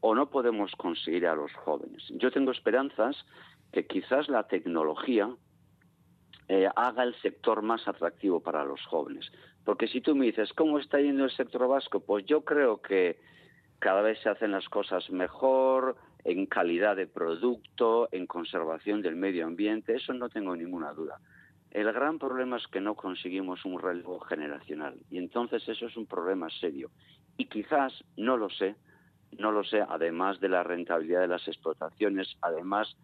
o 0.00 0.14
no 0.14 0.30
podemos 0.30 0.72
conseguir 0.76 1.26
a 1.26 1.34
los 1.34 1.52
jóvenes. 1.52 2.02
Yo 2.10 2.30
tengo 2.30 2.50
esperanzas 2.50 3.16
que 3.72 3.86
quizás 3.86 4.28
la 4.28 4.48
tecnología 4.48 5.30
eh, 6.48 6.68
haga 6.74 7.04
el 7.04 7.14
sector 7.22 7.62
más 7.62 7.86
atractivo 7.86 8.40
para 8.40 8.64
los 8.64 8.84
jóvenes. 8.86 9.30
Porque 9.64 9.86
si 9.86 10.00
tú 10.00 10.16
me 10.16 10.26
dices, 10.26 10.52
¿cómo 10.52 10.78
está 10.78 11.00
yendo 11.00 11.24
el 11.24 11.30
sector 11.30 11.68
vasco? 11.68 12.00
Pues 12.00 12.26
yo 12.26 12.44
creo 12.44 12.82
que 12.82 13.20
cada 13.78 14.02
vez 14.02 14.18
se 14.20 14.28
hacen 14.28 14.50
las 14.50 14.68
cosas 14.68 15.08
mejor, 15.10 15.96
en 16.24 16.46
calidad 16.46 16.96
de 16.96 17.06
producto, 17.06 18.08
en 18.12 18.26
conservación 18.26 19.02
del 19.02 19.16
medio 19.16 19.46
ambiente, 19.46 19.96
eso 19.96 20.12
no 20.12 20.28
tengo 20.28 20.54
ninguna 20.56 20.92
duda. 20.92 21.18
El 21.72 21.90
gran 21.92 22.18
problema 22.18 22.58
es 22.58 22.66
que 22.66 22.82
no 22.82 22.94
conseguimos 22.94 23.64
un 23.64 23.80
relevo 23.80 24.20
generacional 24.20 24.94
y 25.10 25.16
entonces 25.16 25.66
eso 25.66 25.86
es 25.86 25.96
un 25.96 26.06
problema 26.06 26.48
serio. 26.60 26.90
Y 27.38 27.46
quizás, 27.46 28.04
no 28.18 28.36
lo 28.36 28.50
sé, 28.50 28.76
no 29.38 29.52
lo 29.52 29.64
sé, 29.64 29.80
además 29.80 30.38
de 30.40 30.50
la 30.50 30.62
rentabilidad 30.62 31.22
de 31.22 31.28
las 31.28 31.48
explotaciones, 31.48 32.36
además 32.42 32.94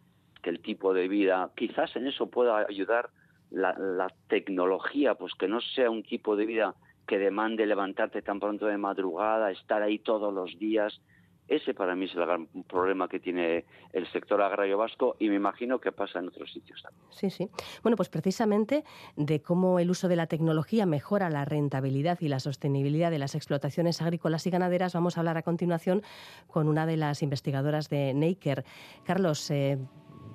que 0.42 0.50
el 0.50 0.60
tipo 0.60 0.92
de 0.92 1.08
vida, 1.08 1.50
quizás 1.56 1.96
en 1.96 2.08
eso 2.08 2.28
pueda 2.28 2.58
ayudar 2.68 3.08
la, 3.50 4.12
tecnología, 4.28 5.14
pues 5.14 5.32
que 5.34 5.48
no 5.48 5.62
sea 5.62 5.88
un 5.88 6.02
tipo 6.02 6.36
de 6.36 6.44
vida 6.44 6.74
que 7.06 7.18
demande 7.18 7.64
levantarte 7.64 8.20
tan 8.20 8.38
pronto 8.38 8.66
de 8.66 8.76
madrugada, 8.76 9.50
estar 9.50 9.82
ahí 9.82 9.98
todos 9.98 10.32
los 10.32 10.58
días. 10.58 11.00
Ese 11.48 11.74
para 11.74 11.96
mí 11.96 12.04
es 12.04 12.14
el 12.14 12.20
gran 12.20 12.46
problema 12.68 13.08
que 13.08 13.20
tiene 13.20 13.64
el 13.92 14.06
sector 14.12 14.40
agrario 14.42 14.76
vasco 14.76 15.16
y 15.18 15.28
me 15.28 15.36
imagino 15.36 15.80
que 15.80 15.92
pasa 15.92 16.18
en 16.18 16.28
otros 16.28 16.52
sitios 16.52 16.82
también. 16.82 17.06
Sí, 17.10 17.30
sí. 17.30 17.48
Bueno, 17.82 17.96
pues 17.96 18.08
precisamente 18.08 18.84
de 19.16 19.40
cómo 19.40 19.78
el 19.78 19.90
uso 19.90 20.08
de 20.08 20.16
la 20.16 20.26
tecnología 20.26 20.84
mejora 20.86 21.30
la 21.30 21.44
rentabilidad 21.44 22.18
y 22.20 22.28
la 22.28 22.40
sostenibilidad 22.40 23.10
de 23.10 23.18
las 23.18 23.34
explotaciones 23.34 24.02
agrícolas 24.02 24.46
y 24.46 24.50
ganaderas, 24.50 24.94
vamos 24.94 25.16
a 25.16 25.20
hablar 25.20 25.38
a 25.38 25.42
continuación 25.42 26.02
con 26.46 26.68
una 26.68 26.86
de 26.86 26.96
las 26.96 27.22
investigadoras 27.22 27.88
de 27.88 28.12
Naker. 28.14 28.64
Carlos, 29.04 29.50
eh, 29.50 29.78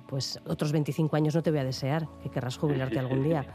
pues 0.06 0.40
otros 0.46 0.72
25 0.72 1.16
años 1.16 1.34
no 1.34 1.42
te 1.42 1.50
voy 1.50 1.60
a 1.60 1.64
desear, 1.64 2.06
que 2.22 2.30
querrás 2.30 2.56
jubilarte 2.56 2.98
algún 2.98 3.22
día, 3.22 3.46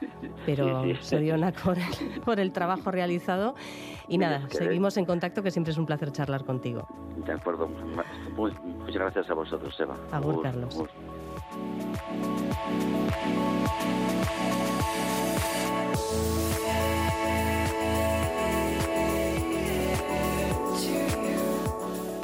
pero 0.46 0.84
se 1.02 1.20
dio 1.20 1.36
una 1.36 1.52
por 1.52 1.78
el, 1.78 2.22
por 2.22 2.40
el 2.40 2.52
trabajo 2.52 2.92
realizado. 2.92 3.56
Y 4.08 4.18
nada, 4.18 4.48
seguimos 4.50 4.98
en 4.98 5.06
contacto, 5.06 5.44
que 5.44 5.52
siempre 5.52 5.72
es 5.72 5.78
un 5.78 5.86
placer 5.86 6.12
charlar 6.12 6.46
contigo. 6.46 6.88
De 7.26 7.34
acuerdo, 7.34 7.68
muchas 7.68 8.96
gracias 8.96 9.30
a 9.30 9.34
vosotros, 9.34 9.76
Eva. 9.80 9.96
Agur, 10.12 10.42
Carlos. 10.42 10.78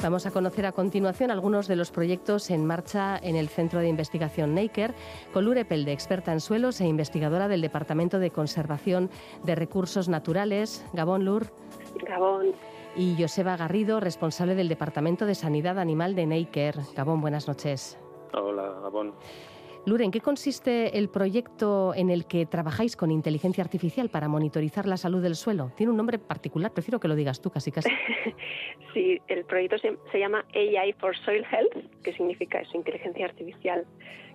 Vamos 0.06 0.24
a 0.24 0.30
conocer 0.30 0.66
a 0.66 0.70
continuación 0.70 1.32
algunos 1.32 1.66
de 1.66 1.74
los 1.74 1.90
proyectos 1.90 2.52
en 2.52 2.64
marcha 2.64 3.18
en 3.20 3.34
el 3.34 3.48
Centro 3.48 3.80
de 3.80 3.88
Investigación 3.88 4.54
Naker, 4.54 4.94
con 5.32 5.44
Lure 5.44 5.64
Pelde, 5.64 5.90
experta 5.90 6.32
en 6.32 6.38
suelos 6.38 6.80
e 6.80 6.86
investigadora 6.86 7.48
del 7.48 7.60
Departamento 7.60 8.20
de 8.20 8.30
Conservación 8.30 9.10
de 9.42 9.56
Recursos 9.56 10.08
Naturales. 10.08 10.86
Gabón 10.92 11.24
Lur. 11.24 11.48
Gabón. 12.06 12.52
Y 12.94 13.16
Joseba 13.20 13.56
Garrido, 13.56 13.98
responsable 13.98 14.54
del 14.54 14.68
Departamento 14.68 15.26
de 15.26 15.34
Sanidad 15.34 15.76
Animal 15.76 16.14
de 16.14 16.26
Naker. 16.26 16.78
Gabón, 16.94 17.20
buenas 17.20 17.48
noches. 17.48 17.98
Hola, 18.32 18.78
Gabón. 18.82 19.12
Lure, 19.86 20.04
¿en 20.04 20.10
qué 20.10 20.20
consiste 20.20 20.98
el 20.98 21.08
proyecto 21.08 21.94
en 21.94 22.10
el 22.10 22.26
que 22.26 22.44
trabajáis 22.44 22.96
con 22.96 23.12
inteligencia 23.12 23.62
artificial 23.62 24.08
para 24.10 24.26
monitorizar 24.26 24.84
la 24.84 24.96
salud 24.96 25.22
del 25.22 25.36
suelo? 25.36 25.70
Tiene 25.76 25.92
un 25.92 25.96
nombre 25.96 26.18
particular, 26.18 26.72
prefiero 26.72 26.98
que 26.98 27.06
lo 27.06 27.14
digas 27.14 27.40
tú 27.40 27.50
casi 27.50 27.70
casi. 27.70 27.88
sí, 28.94 29.20
el 29.28 29.44
proyecto 29.44 29.76
se, 29.78 30.18
llama 30.18 30.44
AI 30.52 30.92
for 30.94 31.16
Soil 31.18 31.44
Health, 31.48 32.02
que 32.02 32.12
significa 32.14 32.58
eso, 32.58 32.76
inteligencia 32.76 33.26
artificial, 33.26 33.86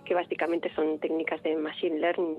que 0.06 0.14
básicamente 0.14 0.74
son 0.74 0.98
técnicas 1.00 1.42
de 1.42 1.54
machine 1.54 2.00
learning 2.00 2.38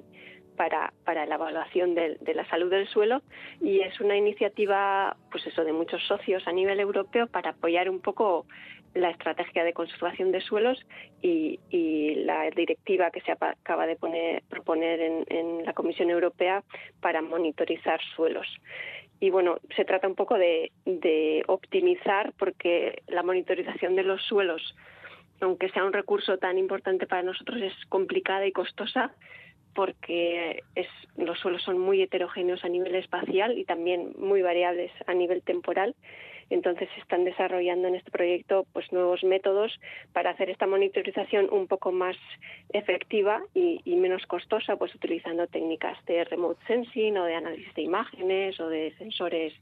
para, 0.57 0.91
para 1.05 1.27
la 1.27 1.35
evaluación 1.35 1.93
de, 1.93 2.17
de, 2.19 2.33
la 2.33 2.47
salud 2.49 2.71
del 2.71 2.87
suelo 2.87 3.21
y 3.61 3.81
es 3.81 3.99
una 4.01 4.17
iniciativa 4.17 5.17
pues 5.31 5.45
eso 5.45 5.63
de 5.63 5.73
muchos 5.73 6.01
socios 6.07 6.47
a 6.47 6.51
nivel 6.51 6.79
europeo 6.79 7.27
para 7.27 7.51
apoyar 7.51 7.89
un 7.89 8.01
poco 8.01 8.45
la 8.93 9.09
estrategia 9.09 9.63
de 9.63 9.73
conservación 9.73 10.31
de 10.31 10.41
suelos 10.41 10.79
y, 11.21 11.59
la 12.25 12.49
directiva 12.51 13.11
que 13.11 13.21
se 13.21 13.31
acaba 13.31 13.85
de 13.85 13.95
poner, 13.95 14.43
proponer 14.49 14.99
en, 15.27 15.65
la 15.65 15.73
Comisión 15.73 16.09
Europea 16.09 16.63
para 17.01 17.21
monitorizar 17.21 17.99
suelos. 18.15 18.47
Y 19.19 19.29
bueno, 19.29 19.57
se 19.75 19.85
trata 19.85 20.07
un 20.07 20.15
poco 20.15 20.37
de, 20.37 20.71
optimizar 21.47 22.33
porque 22.37 23.01
la 23.07 23.23
monitorización 23.23 23.95
de 23.95 24.03
los 24.03 24.21
suelos, 24.23 24.75
aunque 25.41 25.69
sea 25.69 25.83
un 25.83 25.93
recurso 25.93 26.37
tan 26.37 26.57
importante 26.57 27.07
para 27.07 27.23
nosotros, 27.23 27.61
es 27.61 27.73
complicada 27.89 28.45
y 28.45 28.51
costosa 28.51 29.13
porque 29.73 30.63
los 31.17 31.39
suelos 31.39 31.63
son 31.63 31.79
muy 31.79 32.01
heterogéneos 32.01 32.63
a 32.63 32.69
nivel 32.69 32.95
espacial 32.95 33.57
y 33.57 33.65
también 33.65 34.13
muy 34.17 34.41
variables 34.41 34.91
a 35.07 35.13
nivel 35.13 35.41
temporal 35.41 35.95
entonces 36.49 36.89
se 36.93 37.01
están 37.01 37.23
desarrollando 37.23 37.87
en 37.87 37.95
este 37.95 38.11
proyecto 38.11 38.65
pues 38.73 38.91
nuevos 38.91 39.23
métodos 39.23 39.79
para 40.13 40.31
hacer 40.31 40.49
esta 40.49 40.67
monitorización 40.67 41.49
un 41.51 41.67
poco 41.67 41.91
más 41.91 42.17
efectiva 42.69 43.41
y, 43.53 43.81
menos 43.95 44.25
costosa, 44.27 44.75
pues 44.75 44.93
utilizando 44.93 45.47
técnicas 45.47 45.97
de 46.05 46.23
remote 46.25 46.61
sensing 46.67 47.17
o 47.17 47.25
de 47.25 47.35
análisis 47.35 47.73
de 47.73 47.81
imágenes 47.81 48.59
o 48.59 48.69
de 48.69 48.93
sensores 48.97 49.53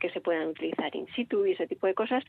que 0.00 0.10
se 0.10 0.20
puedan 0.20 0.48
utilizar 0.48 0.94
in 0.96 1.06
situ 1.14 1.46
y 1.46 1.52
ese 1.52 1.66
tipo 1.66 1.86
de 1.86 1.94
cosas. 1.94 2.24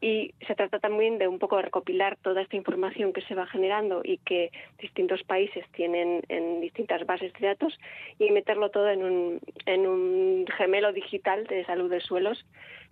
Y 0.00 0.34
se 0.46 0.54
trata 0.54 0.78
también 0.78 1.18
de 1.18 1.26
un 1.26 1.38
poco 1.38 1.60
recopilar 1.60 2.16
toda 2.16 2.42
esta 2.42 2.56
información 2.56 3.12
que 3.12 3.22
se 3.22 3.34
va 3.34 3.46
generando 3.46 4.02
y 4.04 4.18
que 4.18 4.50
distintos 4.78 5.22
países 5.22 5.64
tienen 5.72 6.22
en 6.28 6.60
distintas 6.60 7.06
bases 7.06 7.32
de 7.34 7.46
datos 7.46 7.78
y 8.18 8.30
meterlo 8.30 8.70
todo 8.70 8.90
en 8.90 9.02
un, 9.02 9.40
en 9.64 9.86
un 9.86 10.46
gemelo 10.58 10.92
digital 10.92 11.46
de 11.46 11.64
salud 11.64 11.90
de 11.90 12.00
suelos 12.00 12.44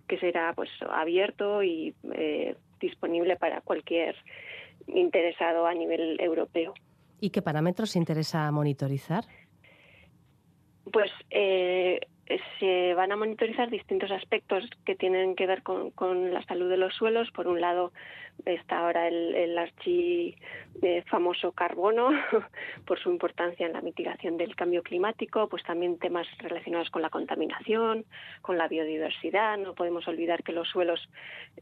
que 0.07 0.17
será 0.19 0.53
pues 0.53 0.69
abierto 0.89 1.63
y 1.63 1.93
eh, 2.13 2.55
disponible 2.79 3.35
para 3.35 3.61
cualquier 3.61 4.15
interesado 4.87 5.65
a 5.65 5.73
nivel 5.73 6.19
europeo. 6.19 6.73
¿Y 7.19 7.29
qué 7.29 7.41
parámetros 7.41 7.95
interesa 7.95 8.51
monitorizar? 8.51 9.25
Pues 10.91 11.11
eh, 11.29 11.99
se 12.59 12.93
van 12.95 13.11
a 13.11 13.15
monitorizar 13.15 13.69
distintos 13.69 14.11
aspectos 14.11 14.63
que 14.85 14.95
tienen 14.95 15.35
que 15.35 15.45
ver 15.45 15.61
con, 15.61 16.33
la 16.33 16.43
salud 16.45 16.69
de 16.69 16.77
los 16.77 16.93
suelos. 16.95 17.29
Por 17.31 17.47
un 17.47 17.61
lado 17.61 17.91
está 18.45 18.79
ahora 18.79 19.07
el, 19.07 19.35
el 19.35 19.57
archi 19.57 20.35
eh, 20.81 21.03
famoso 21.07 21.51
carbono, 21.51 22.09
por 22.85 22.99
su 22.99 23.11
importancia 23.11 23.67
en 23.67 23.73
la 23.73 23.81
mitigación 23.81 24.37
del 24.37 24.55
cambio 24.55 24.81
climático, 24.81 25.47
pues 25.47 25.63
también 25.63 25.99
temas 25.99 26.27
relacionados 26.39 26.89
con 26.89 27.01
la 27.01 27.09
contaminación, 27.09 28.05
con 28.41 28.57
la 28.57 28.67
biodiversidad. 28.67 29.57
No 29.57 29.75
podemos 29.75 30.07
olvidar 30.07 30.43
que 30.43 30.51
los 30.51 30.67
suelos 30.67 31.07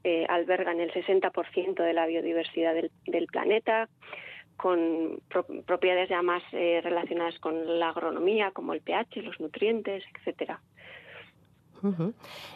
eh, 0.03 0.25
albergan 0.29 0.79
el 0.79 0.91
60% 0.93 1.83
de 1.83 1.93
la 1.93 2.05
biodiversidad 2.05 2.73
del 2.73 3.27
planeta 3.27 3.89
con 4.57 5.21
propiedades 5.65 6.09
ya 6.09 6.21
más 6.21 6.43
eh, 6.51 6.81
relacionadas 6.83 7.39
con 7.39 7.79
la 7.79 7.89
agronomía, 7.89 8.51
como 8.51 8.73
el 8.73 8.81
pH, 8.81 9.21
los 9.21 9.39
nutrientes, 9.39 10.03
etcétera. 10.15 10.61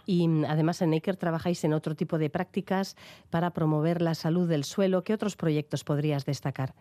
Y 0.05 0.27
mm, 0.27 0.45
además 0.45 0.81
en 0.81 0.93
Aker 0.93 1.17
trabajáis 1.17 1.63
en 1.63 1.73
otro 1.73 1.95
tipo 1.95 2.17
de 2.17 2.29
prácticas 2.29 2.95
para 3.29 3.51
promover 3.51 4.01
la 4.01 4.15
salud 4.15 4.47
del 4.47 4.63
suelo. 4.63 5.03
¿Qué 5.03 5.13
otros 5.13 5.35
proyectos 5.35 5.83
podrías 5.83 6.25
destacar? 6.25 6.73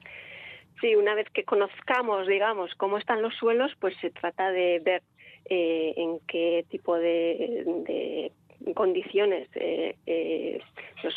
Sí, 0.81 0.95
una 0.95 1.15
vez 1.15 1.29
que 1.31 1.45
conozcamos, 1.45 2.27
digamos, 2.27 2.75
cómo 2.77 2.99
están 2.99 3.23
los 3.23 3.35
suelos, 3.35 3.73
pues 3.81 3.97
se 4.01 4.11
trata 4.11 4.51
de 4.51 4.81
ver 4.85 5.03
eh, 5.47 5.95
en 5.97 6.21
qué 6.29 6.67
tipo 6.69 6.97
de 6.97 8.31
condiciones 8.75 9.49
eh, 9.55 9.97
eh, 10.07 10.61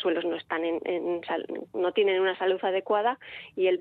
suelos 0.00 0.24
no 0.24 0.36
están 0.36 0.64
en, 0.64 1.20
no 1.74 1.92
tienen 1.92 2.20
una 2.20 2.36
salud 2.38 2.58
adecuada 2.62 3.18
y 3.56 3.66
el 3.66 3.80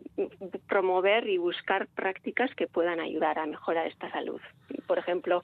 promover 0.67 1.27
y 1.27 1.37
buscar 1.37 1.87
prácticas 1.87 2.53
que 2.55 2.67
puedan 2.67 2.99
ayudar 2.99 3.39
a 3.39 3.45
mejorar 3.45 3.87
esta 3.87 4.11
salud. 4.11 4.41
Por 4.87 4.99
ejemplo, 4.99 5.43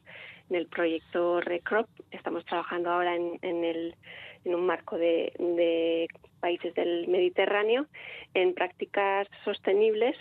en 0.50 0.58
el 0.58 0.68
proyecto 0.68 1.42
Recrop 1.42 1.88
estamos 2.12 2.46
trabajando 2.46 2.92
ahora 2.92 3.16
en, 3.16 3.64
el, 3.64 3.96
en 4.44 4.56
un 4.56 4.66
marco 4.66 4.98
de, 4.98 5.34
de 5.40 6.08
países 6.40 6.74
del 6.76 7.08
Mediterráneo 7.08 7.88
en 8.34 8.54
prácticas 8.54 9.28
sostenibles 9.44 10.16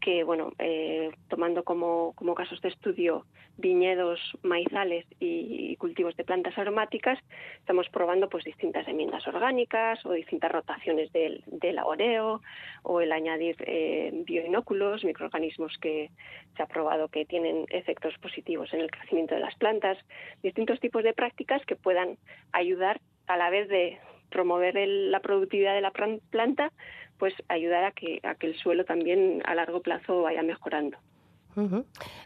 que, 0.00 0.22
bueno, 0.22 0.52
eh, 0.58 1.10
tomando 1.28 1.64
como, 1.64 2.12
como, 2.14 2.34
casos 2.34 2.60
de 2.60 2.68
estudio 2.68 3.24
viñedos, 3.56 4.20
maizales 4.42 5.06
y 5.20 5.76
cultivos 5.76 6.16
de 6.16 6.24
plantas 6.24 6.56
aromáticas, 6.58 7.18
estamos 7.58 7.88
probando 7.88 8.28
pues 8.28 8.44
distintas 8.44 8.86
enmiendas 8.88 9.26
orgánicas 9.28 10.04
o 10.04 10.12
distintas 10.12 10.50
rotaciones 10.50 11.12
del, 11.12 11.42
del 11.46 11.78
o 12.82 13.00
el 13.00 13.12
añadir 13.12 13.56
eh, 13.60 14.10
bioinóculos, 14.26 15.04
microorganismos 15.04 15.76
que 15.78 16.10
se 16.56 16.62
ha 16.62 16.66
probado 16.66 17.08
que 17.08 17.24
tienen 17.24 17.66
efectos 17.68 18.14
positivos 18.18 18.72
en 18.72 18.80
el 18.80 18.90
crecimiento 18.90 19.34
de 19.34 19.40
las 19.40 19.54
plantas, 19.56 19.98
distintos 20.42 20.80
tipos 20.80 21.02
de 21.02 21.12
prácticas 21.12 21.64
que 21.66 21.76
puedan 21.76 22.16
ayudar 22.52 23.00
a 23.26 23.36
la 23.36 23.50
vez 23.50 23.68
de 23.68 23.98
promover 24.30 24.74
la 24.76 25.20
productividad 25.20 25.74
de 25.74 25.80
la 25.80 25.92
planta, 25.92 26.72
pues 27.18 27.34
ayudar 27.48 27.84
a 27.84 27.92
que, 27.92 28.20
a 28.22 28.34
que 28.34 28.48
el 28.48 28.56
suelo 28.56 28.84
también 28.84 29.42
a 29.46 29.54
largo 29.54 29.80
plazo 29.80 30.22
vaya 30.22 30.42
mejorando. 30.42 30.98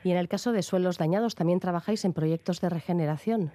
Y 0.05 0.11
en 0.11 0.17
el 0.17 0.29
caso 0.29 0.53
de 0.53 0.63
suelos 0.63 0.99
dañados, 0.99 1.35
¿también 1.35 1.61
trabajáis 1.61 2.05
en 2.05 2.13
proyectos 2.13 2.61
de 2.61 2.69
regeneración? 2.69 3.53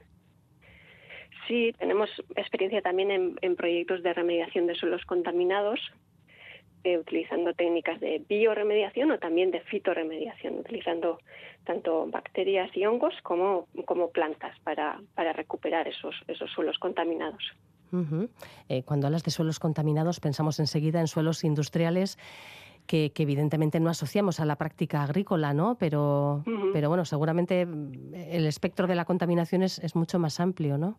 Sí, 1.48 1.74
tenemos 1.78 2.10
experiencia 2.36 2.82
también 2.82 3.38
en, 3.42 3.56
proyectos 3.56 4.02
de 4.04 4.14
remediación 4.14 4.68
de 4.68 4.76
suelos 4.76 5.04
contaminados, 5.06 5.80
eh, 6.84 6.98
utilizando 6.98 7.54
técnicas 7.54 8.00
de 8.00 8.24
bioremediación 8.28 9.12
o 9.12 9.20
también 9.20 9.52
de 9.52 9.62
fitoremediación, 9.62 10.60
utilizando 10.60 11.20
tanto 11.66 12.08
bacterias 12.08 12.76
y 12.76 12.86
hongos 12.86 13.14
como, 13.24 13.68
como 13.86 14.10
plantas 14.12 14.58
para, 14.62 15.02
para 15.16 15.34
recuperar 15.34 15.88
esos, 15.88 16.16
esos 16.28 16.50
suelos 16.52 16.78
contaminados. 16.80 17.44
Eh, 18.70 18.84
cuando 18.84 19.08
hablas 19.08 19.24
de 19.24 19.32
suelos 19.32 19.60
contaminados, 19.60 20.20
pensamos 20.20 20.60
enseguida 20.60 21.00
en 21.00 21.08
suelos 21.08 21.44
industriales. 21.44 22.18
Que, 22.86 23.12
evidentemente 23.16 23.80
no 23.80 23.90
asociamos 23.90 24.40
a 24.40 24.46
la 24.46 24.58
práctica 24.58 25.04
agrícola, 25.04 25.54
¿no? 25.54 25.76
Pero, 25.80 26.44
pero 26.74 26.90
bueno, 26.90 27.06
seguramente 27.06 27.66
mm, 27.66 28.14
el 28.14 28.46
espectro 28.46 28.88
de 28.88 28.96
la 28.96 29.06
contaminación 29.06 29.64
es, 29.64 29.80
es 29.80 29.96
mucho 29.96 30.20
más 30.20 30.40
amplio, 30.40 30.78
¿no? 30.78 30.98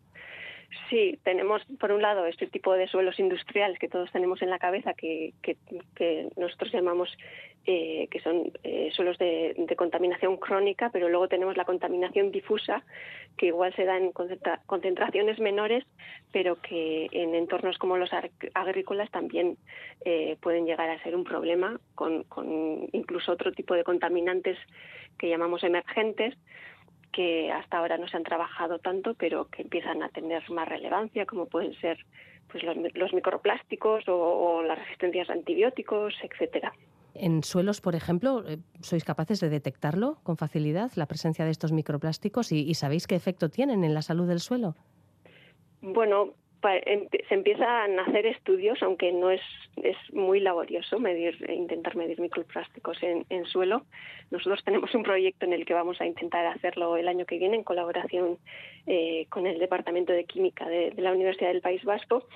Sí, 0.89 1.19
tenemos 1.23 1.63
por 1.79 1.91
un 1.91 2.01
lado 2.01 2.25
este 2.25 2.47
tipo 2.47 2.73
de 2.73 2.87
suelos 2.87 3.19
industriales 3.19 3.79
que 3.79 3.87
todos 3.87 4.11
tenemos 4.11 4.41
en 4.41 4.49
la 4.49 4.59
cabeza, 4.59 4.93
que, 4.93 5.33
que, 5.41 5.57
nosotros 6.35 6.71
llamamos 6.71 7.09
eh, 7.65 8.07
que 8.11 8.19
son 8.19 8.51
eh, 8.63 8.89
suelos 8.93 9.17
de, 9.17 9.55
contaminación 9.77 10.37
crónica, 10.37 10.89
pero 10.91 11.09
luego 11.09 11.27
tenemos 11.27 11.57
la 11.57 11.65
contaminación 11.65 12.31
difusa, 12.31 12.83
que 13.37 13.47
igual 13.47 13.73
se 13.75 13.85
da 13.85 13.97
en 13.97 14.11
concentraciones 14.11 15.39
menores, 15.39 15.83
pero 16.31 16.61
que 16.61 17.07
en 17.11 17.35
entornos 17.35 17.77
como 17.77 17.97
los 17.97 18.11
agrícolas 18.53 19.09
también 19.11 19.57
eh, 20.05 20.37
pueden 20.41 20.65
llegar 20.65 20.89
a 20.89 21.01
ser 21.03 21.15
un 21.15 21.23
problema, 21.23 21.79
con, 21.95 22.23
con 22.23 22.87
incluso 22.91 23.31
otro 23.31 23.51
tipo 23.51 23.73
de 23.73 23.83
contaminantes 23.83 24.57
que 25.17 25.29
llamamos 25.29 25.63
emergentes 25.63 26.35
que 27.15 27.49
hasta 27.51 27.77
ahora 27.77 27.97
no 27.97 28.07
se 28.09 28.17
han 28.17 28.23
trabajado 28.23 28.79
tanto, 28.79 29.13
pero 29.13 29.45
que 29.45 29.61
empiezan 29.61 30.03
a 30.03 30.09
tener 30.09 30.43
más 30.51 30.67
relevancia, 30.67 31.25
como 31.25 31.45
pueden 31.45 31.73
ser 31.79 31.97
pues 32.51 32.63
los, 32.63 33.13
microplásticos 33.13 34.03
o, 34.07 34.61
las 34.63 34.77
resistencias 34.77 35.29
a 35.29 35.33
antibióticos, 35.33 36.13
etcétera. 36.21 36.73
En 37.13 37.43
suelos, 37.43 37.79
por 37.79 37.95
ejemplo, 37.95 38.43
eh, 38.45 38.57
¿sois 38.81 39.05
capaces 39.05 39.39
de 39.39 39.49
detectarlo 39.49 40.17
con 40.23 40.35
facilidad, 40.35 40.91
la 40.95 41.05
presencia 41.05 41.45
de 41.45 41.51
estos 41.51 41.71
microplásticos? 41.71 42.51
y 42.51 42.73
sabéis 42.73 43.07
qué 43.07 43.15
efecto 43.15 43.49
tienen 43.49 43.85
en 43.85 43.93
la 43.93 44.01
salud 44.01 44.27
del 44.27 44.41
suelo? 44.41 44.75
Bueno, 45.81 46.33
se 46.61 47.33
empiezan 47.33 47.99
a 47.99 48.03
hacer 48.03 48.25
estudios, 48.25 48.81
aunque 48.81 49.11
no 49.11 49.29
es, 49.29 49.41
es 49.77 49.97
muy 50.13 50.39
laborioso 50.39 50.99
medir, 50.99 51.37
intentar 51.49 51.95
medir 51.95 52.19
microplásticos 52.19 53.01
en, 53.03 53.25
en, 53.29 53.45
suelo. 53.45 53.83
Nosotros 54.31 54.63
tenemos 54.63 54.93
un 54.95 55.03
proyecto 55.03 55.45
en 55.45 55.53
el 55.53 55.65
que 55.65 55.73
vamos 55.73 56.01
a 56.01 56.05
intentar 56.05 56.45
hacerlo 56.47 56.97
el 56.97 57.07
año 57.07 57.25
que 57.25 57.37
viene 57.37 57.55
en 57.55 57.63
colaboración 57.63 58.37
eh, 58.87 59.25
con 59.29 59.47
el 59.47 59.59
Departamento 59.59 60.13
de 60.13 60.25
Química 60.25 60.67
de, 60.67 60.93
la 60.97 61.11
Universidad 61.11 61.49
del 61.49 61.61
País 61.61 61.83
Vasco 61.83 62.27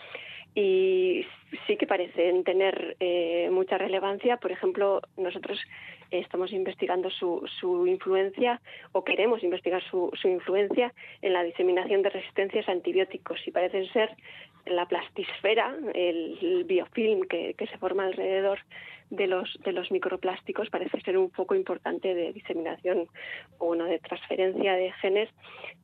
y 0.55 1.25
sí 1.67 1.77
que 1.77 1.87
parecen 1.87 2.43
tener 2.43 2.95
eh, 2.99 3.49
mucha 3.51 3.77
relevancia. 3.77 4.37
Por 4.37 4.51
ejemplo, 4.51 5.01
nosotros 5.17 5.59
estamos 6.11 6.51
investigando 6.51 7.09
su, 7.09 7.47
su 7.59 7.85
influencia 7.87 8.61
o 8.91 9.03
queremos 9.03 9.43
investigar 9.43 9.83
su, 9.89 10.11
su, 10.19 10.27
influencia 10.27 10.93
en 11.21 11.33
la 11.33 11.43
diseminación 11.43 12.01
de 12.01 12.09
resistencias 12.09 12.67
a 12.67 12.71
antibióticos 12.71 13.39
y 13.47 13.51
parecen 13.51 13.87
ser 13.93 14.15
la 14.65 14.87
plastisfera, 14.87 15.75
el, 15.93 16.63
biofilm 16.65 17.21
que, 17.27 17.53
que, 17.53 17.67
se 17.67 17.77
forma 17.77 18.05
alrededor 18.05 18.59
de 19.09 19.27
los, 19.27 19.57
de 19.63 19.71
los 19.71 19.91
microplásticos 19.91 20.69
parece 20.69 21.01
ser 21.01 21.17
un 21.17 21.29
poco 21.29 21.55
importante 21.55 22.13
de 22.13 22.33
diseminación 22.33 23.07
o 23.57 23.67
bueno, 23.67 23.85
de 23.85 23.99
transferencia 23.99 24.73
de 24.73 24.91
genes 24.93 25.29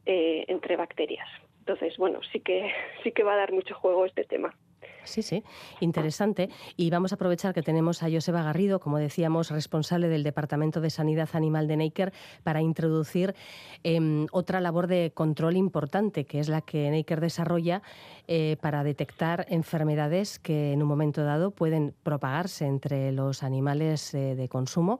eh, 0.06 0.46
entre 0.48 0.76
bacterias. 0.76 1.28
Entonces, 1.68 1.98
bueno, 1.98 2.20
sí 2.32 2.40
que, 2.40 2.72
sí 3.04 3.12
que 3.12 3.24
va 3.24 3.34
a 3.34 3.38
dar 3.38 3.52
mucho 3.52 3.74
juego 3.76 4.06
este 4.06 4.24
tema. 4.24 4.56
Sí, 5.04 5.22
sí, 5.22 5.44
interesante. 5.80 6.50
Y 6.78 6.90
vamos 6.90 7.12
a 7.12 7.16
aprovechar 7.16 7.54
que 7.54 7.62
tenemos 7.62 8.02
a 8.02 8.10
Joseba 8.10 8.42
Garrido, 8.44 8.80
como 8.80 8.98
decíamos, 8.98 9.52
responsable 9.52 10.08
del 10.08 10.24
Departamento 10.24 10.82
de 10.82 10.90
Sanidad 10.90 11.30
Animal 11.34 11.68
de 11.68 11.78
Neiker, 11.78 12.14
para 12.44 12.62
introducir 12.62 13.36
em, 13.84 14.26
otra 14.32 14.62
labor 14.62 14.88
de 14.88 15.12
control 15.14 15.58
importante, 15.58 16.26
que 16.26 16.40
es 16.40 16.50
la 16.50 16.62
que 16.62 16.90
Neiker 16.90 17.22
desarrolla 17.22 17.82
eh, 18.28 18.58
para 18.62 18.84
detectar 18.84 19.46
enfermedades 19.50 20.40
que 20.40 20.74
en 20.74 20.82
un 20.82 20.88
momento 20.88 21.24
dado 21.24 21.52
pueden 21.52 21.94
propagarse 22.04 22.66
entre 22.66 23.12
los 23.12 23.44
animales 23.44 24.14
eh, 24.14 24.36
de 24.36 24.50
consumo 24.50 25.00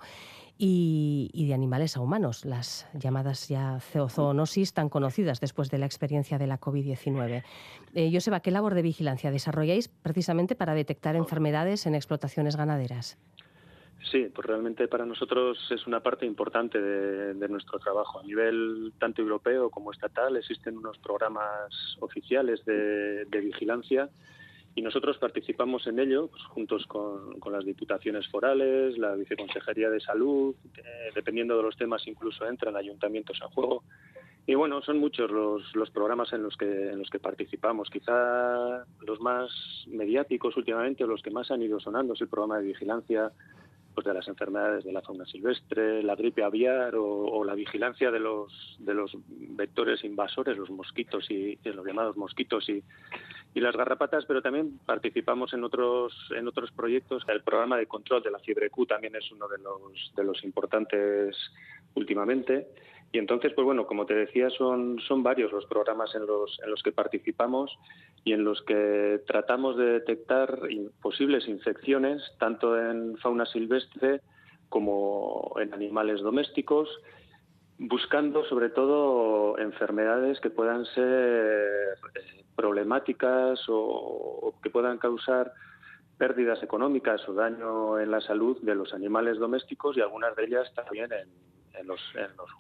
y, 0.58 1.46
de 1.48 1.54
animales 1.54 1.98
a 1.98 2.02
humanos, 2.02 2.46
las 2.46 2.88
llamadas 2.94 3.48
ya 3.50 3.80
zoonosis 3.80 4.74
tan 4.74 4.90
conocidas 4.90 5.40
después 5.40 5.70
de 5.70 5.78
la 5.78 5.86
experiencia 5.86 6.38
de 6.38 6.48
la 6.48 6.60
COVID-19. 6.60 7.44
Eh, 7.94 8.10
Joseba, 8.14 8.40
¿qué 8.40 8.52
labor 8.52 8.74
de 8.74 8.82
vigilancia 8.82 9.32
desarrolláis 9.32 9.90
precisamente 9.90 10.56
para 10.56 10.74
detectar 10.74 11.16
enfermedades 11.16 11.86
en 11.86 11.96
explotaciones 11.96 12.56
ganaderas? 12.56 13.18
Sí, 14.12 14.30
pues 14.34 14.46
realmente 14.46 14.88
para 14.88 15.06
nosotros 15.06 15.58
es 15.72 15.88
una 15.88 16.00
parte 16.00 16.26
importante 16.26 16.80
de, 16.80 17.48
nuestro 17.50 17.80
trabajo. 17.80 18.20
A 18.20 18.24
nivel 18.24 18.94
tanto 19.00 19.22
europeo 19.22 19.70
como 19.70 19.92
estatal 19.92 20.38
existen 20.38 20.78
unos 20.78 20.98
programas 21.00 21.98
oficiales 22.00 22.64
de 22.66 23.40
vigilancia 23.42 24.10
y 24.76 24.82
nosotros 24.82 25.18
participamos 25.18 25.88
en 25.88 26.00
ello 26.00 26.28
pues, 26.28 26.44
juntos 26.44 26.86
con, 26.86 27.40
las 27.50 27.66
diputaciones 27.66 28.28
forales, 28.28 28.98
la 28.98 29.16
viceconsejería 29.16 29.90
de 29.90 30.02
salud, 30.02 30.54
eh, 30.78 31.12
dependiendo 31.16 31.56
de 31.56 31.64
los 31.64 31.78
temas 31.78 32.06
incluso 32.08 32.46
entran 32.46 32.76
ayuntamientos 32.76 33.40
en 33.42 33.48
juego. 33.50 33.84
Y 34.46 34.54
bueno, 34.54 34.82
son 34.82 35.00
muchos 35.00 35.32
los, 35.32 35.76
los 35.76 35.90
programas 35.90 36.32
en 36.34 36.44
los 36.44 36.56
que 36.58 36.90
en 36.90 37.00
los 37.00 37.10
que 37.10 37.20
participamos. 37.20 37.90
Quizá 37.90 38.86
los 39.00 39.20
más 39.22 39.50
mediáticos 39.88 40.56
últimamente, 40.58 41.08
los 41.08 41.24
que 41.24 41.32
más 41.32 41.50
han 41.50 41.64
ido 41.64 41.80
sonando, 41.80 42.14
es 42.14 42.22
el 42.22 42.28
programa 42.28 42.60
de 42.60 42.68
vigilancia 42.68 43.32
pues 43.96 44.06
de 44.06 44.14
las 44.14 44.28
enfermedades 44.28 44.84
de 44.84 44.92
la 44.92 45.02
fauna 45.02 45.26
silvestre, 45.26 46.04
la 46.04 46.16
gripe 46.16 46.44
aviar 46.44 46.94
o, 46.96 47.44
la 47.46 47.56
vigilancia 47.56 48.12
de 48.12 48.20
los 48.20 48.76
de 48.80 48.94
los 48.94 49.18
vectores 49.30 50.04
invasores, 50.04 50.58
los 50.58 50.70
mosquitos 50.70 51.32
y, 51.32 51.58
los 51.64 51.86
llamados 51.86 52.18
mosquitos 52.18 52.68
y, 52.70 52.84
y, 53.54 53.60
las 53.62 53.76
garrapatas, 53.76 54.26
pero 54.26 54.42
también 54.42 54.80
participamos 54.86 55.54
en 55.54 55.64
otros 55.64 56.14
en 56.36 56.48
otros 56.48 56.72
proyectos. 56.72 57.24
El 57.28 57.42
programa 57.42 57.78
de 57.78 57.88
control 57.88 58.22
de 58.22 58.32
la 58.32 58.40
fiebre 58.40 58.70
Q 58.70 58.86
también 58.86 59.16
es 59.16 59.32
uno 59.32 59.48
de 59.48 59.58
los 59.60 60.14
de 60.16 60.24
los 60.24 60.44
importantes 60.44 61.38
últimamente. 61.96 62.68
Y 63.12 63.18
entonces, 63.18 63.54
pues 63.54 63.64
bueno, 63.64 63.88
como 63.88 64.06
te 64.06 64.14
decía, 64.14 64.50
son, 64.50 65.00
son 65.08 65.24
varios 65.24 65.52
los 65.52 65.66
programas 65.68 66.14
en 66.16 66.26
los, 66.26 66.60
en 66.64 66.70
los 66.70 66.84
que 66.84 66.92
participamos 66.92 67.72
y 68.26 68.34
en 68.34 68.44
los 68.44 68.62
que 68.64 69.22
tratamos 69.26 69.78
de 69.78 69.86
detectar 69.86 70.60
posibles 71.02 71.48
infecciones, 71.48 72.22
tanto 72.40 72.78
en 72.78 73.18
fauna 73.18 73.46
silvestre 73.46 74.22
como 74.70 75.56
en 75.62 75.74
animales 75.74 76.22
domésticos, 76.22 76.90
buscando 77.78 78.46
sobre 78.46 78.70
todo 78.70 79.58
enfermedades 79.60 80.40
que 80.40 80.50
puedan 80.50 80.86
ser 80.86 81.96
eh, 82.16 82.44
problemáticas 82.56 83.60
o, 83.68 84.56
que 84.64 84.70
puedan 84.70 84.98
causar 84.98 85.54
pérdidas 86.18 86.64
económicas 86.64 87.28
o 87.28 87.34
daño 87.34 88.00
en 88.00 88.12
la 88.12 88.22
salud 88.22 88.58
de 88.62 88.76
los 88.76 88.94
animales 88.94 89.38
domésticos 89.38 89.98
y 89.98 90.02
algunas 90.02 90.36
de 90.36 90.46
ellas 90.46 90.74
también 90.74 91.12
en, 91.12 91.30
en 91.80 91.88
los, 91.88 92.02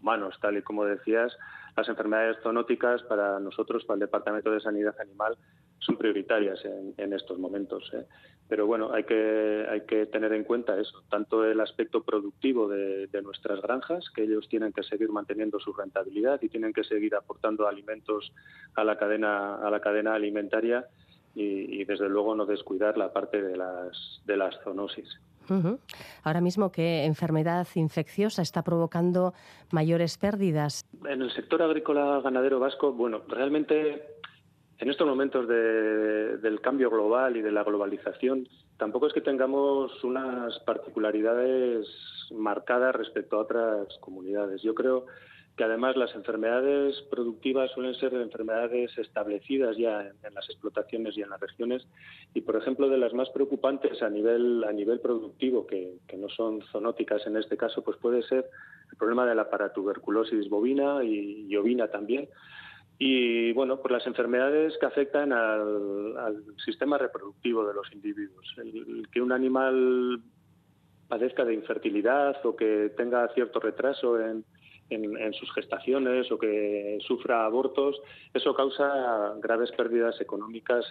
humanos. 0.02 0.38
Tal 0.42 0.58
y 0.58 0.62
como 0.62 0.86
decías, 0.86 1.36
las 1.76 1.88
enfermedades 1.90 2.38
zoonóticas 2.42 3.04
para 3.04 3.40
nosotros, 3.40 3.84
para 3.86 3.96
el 3.96 4.02
Departamento 4.02 4.52
de 4.52 4.60
Sanidad 4.60 4.96
Animal, 5.00 5.38
son 5.80 5.98
prioritarias 5.98 6.60
en, 6.98 7.14
estos 7.14 7.38
momentos. 7.38 7.92
¿eh? 7.94 8.06
Pero 8.48 8.66
bueno, 8.66 8.92
hay 8.94 9.04
que, 9.04 9.66
hay 9.70 9.82
que 9.82 10.06
tener 10.06 10.34
en 10.34 10.44
cuenta 10.44 10.80
eso, 10.80 11.04
tanto 11.10 11.44
el 11.46 11.60
aspecto 11.60 12.04
productivo 12.04 12.68
de, 12.68 13.10
nuestras 13.24 13.62
granjas, 13.62 14.10
que 14.10 14.24
ellos 14.24 14.48
tienen 14.50 14.72
que 14.72 14.84
seguir 14.84 15.10
manteniendo 15.10 15.60
su 15.60 15.74
rentabilidad 15.74 16.42
y 16.42 16.50
tienen 16.50 16.74
que 16.74 16.84
seguir 16.84 17.16
aportando 17.16 17.68
alimentos 17.68 18.32
a 18.76 18.84
la 18.84 18.98
cadena, 18.98 19.56
a 19.56 19.70
la 19.70 19.80
cadena 19.80 20.14
alimentaria 20.14 20.86
y, 21.34 21.82
y 21.82 21.86
desde 21.86 22.10
luego 22.10 22.36
no 22.36 22.46
descuidar 22.46 22.98
la 22.98 23.12
parte 23.12 23.42
de 23.42 23.58
las, 23.58 24.22
de 24.26 24.38
las 24.38 24.60
zoonosis. 24.64 25.20
Ahora 26.24 26.42
mismo, 26.42 26.72
¿qué 26.72 27.06
enfermedad 27.06 27.68
infecciosa 27.76 28.42
está 28.42 28.64
provocando 28.64 29.34
mayores 29.72 30.18
pérdidas? 30.18 30.86
En 31.08 31.22
el 31.22 31.32
sector 31.32 31.62
agrícola 31.62 32.22
ganadero 32.22 32.60
vasco, 32.60 32.94
bueno, 32.94 33.22
realmente 33.28 34.04
en 34.78 34.90
estos 34.90 35.08
momentos 35.08 35.48
del 35.48 36.60
cambio 36.62 36.90
global 36.90 37.38
y 37.38 37.42
de 37.42 37.52
la 37.52 37.64
globalización, 37.64 38.48
tampoco 38.78 39.08
es 39.08 39.14
que 39.14 39.22
tengamos 39.22 40.04
unas 40.04 40.60
particularidades 40.60 41.88
marcadas 42.32 42.96
respecto 42.96 43.38
a 43.38 43.42
otras 43.42 43.88
comunidades. 44.02 44.62
Yo 44.62 44.76
creo 44.76 45.06
que 45.06 45.12
además 45.64 45.96
las 45.96 46.14
enfermedades 46.16 47.02
productivas 47.10 47.72
suelen 47.72 47.96
ser 47.96 48.14
enfermedades 48.14 48.98
establecidas 48.98 49.78
ya 49.78 50.02
en, 50.02 50.34
las 50.34 50.50
explotaciones 50.50 51.18
y 51.18 51.22
en 51.22 51.30
las 51.30 51.40
regiones. 51.40 51.88
Y 52.34 52.42
por 52.42 52.58
ejemplo 52.58 52.90
de 52.90 52.98
las 52.98 53.14
más 53.14 53.30
preocupantes 53.30 54.02
a 54.02 54.10
nivel 54.10 54.64
a 54.66 54.74
nivel 54.74 55.00
productivo 55.00 55.66
que, 55.66 55.98
no 56.18 56.30
son 56.30 56.62
zoonóticas 56.72 57.26
en 57.28 57.38
este 57.38 57.58
caso 57.58 57.84
pues 57.84 57.98
puede 57.98 58.22
ser 58.24 58.50
el 58.92 58.98
problema 58.98 59.26
de 59.26 59.36
la 59.36 59.50
paratuberculosis 59.50 60.50
bovina 60.50 61.04
y, 61.04 61.56
ovina 61.56 61.88
también. 61.88 62.28
Y 63.00 63.54
bueno 63.54 63.80
pues 63.82 63.94
las 63.94 64.08
enfermedades 64.08 64.78
que 64.78 64.86
afectan 64.86 65.32
al, 65.32 66.44
sistema 66.66 66.98
reproductivo 66.98 67.66
de 67.66 67.74
los 67.74 67.92
individuos. 67.94 68.56
Que 69.12 69.22
un 69.22 69.32
animal 69.32 70.22
padezca 71.08 71.46
de 71.46 71.54
infertilidad 71.54 72.46
o 72.46 72.56
que 72.56 72.92
tenga 72.98 73.28
cierto 73.30 73.60
retraso 73.60 74.20
en 74.20 74.44
en, 74.90 75.34
sus 75.34 75.52
gestaciones 75.54 76.32
o 76.32 76.38
que 76.38 76.98
sufra 77.02 77.46
abortos, 77.46 78.02
eso 78.34 78.54
causa 78.54 79.34
graves 79.42 79.72
pérdidas 79.72 80.20
económicas 80.22 80.86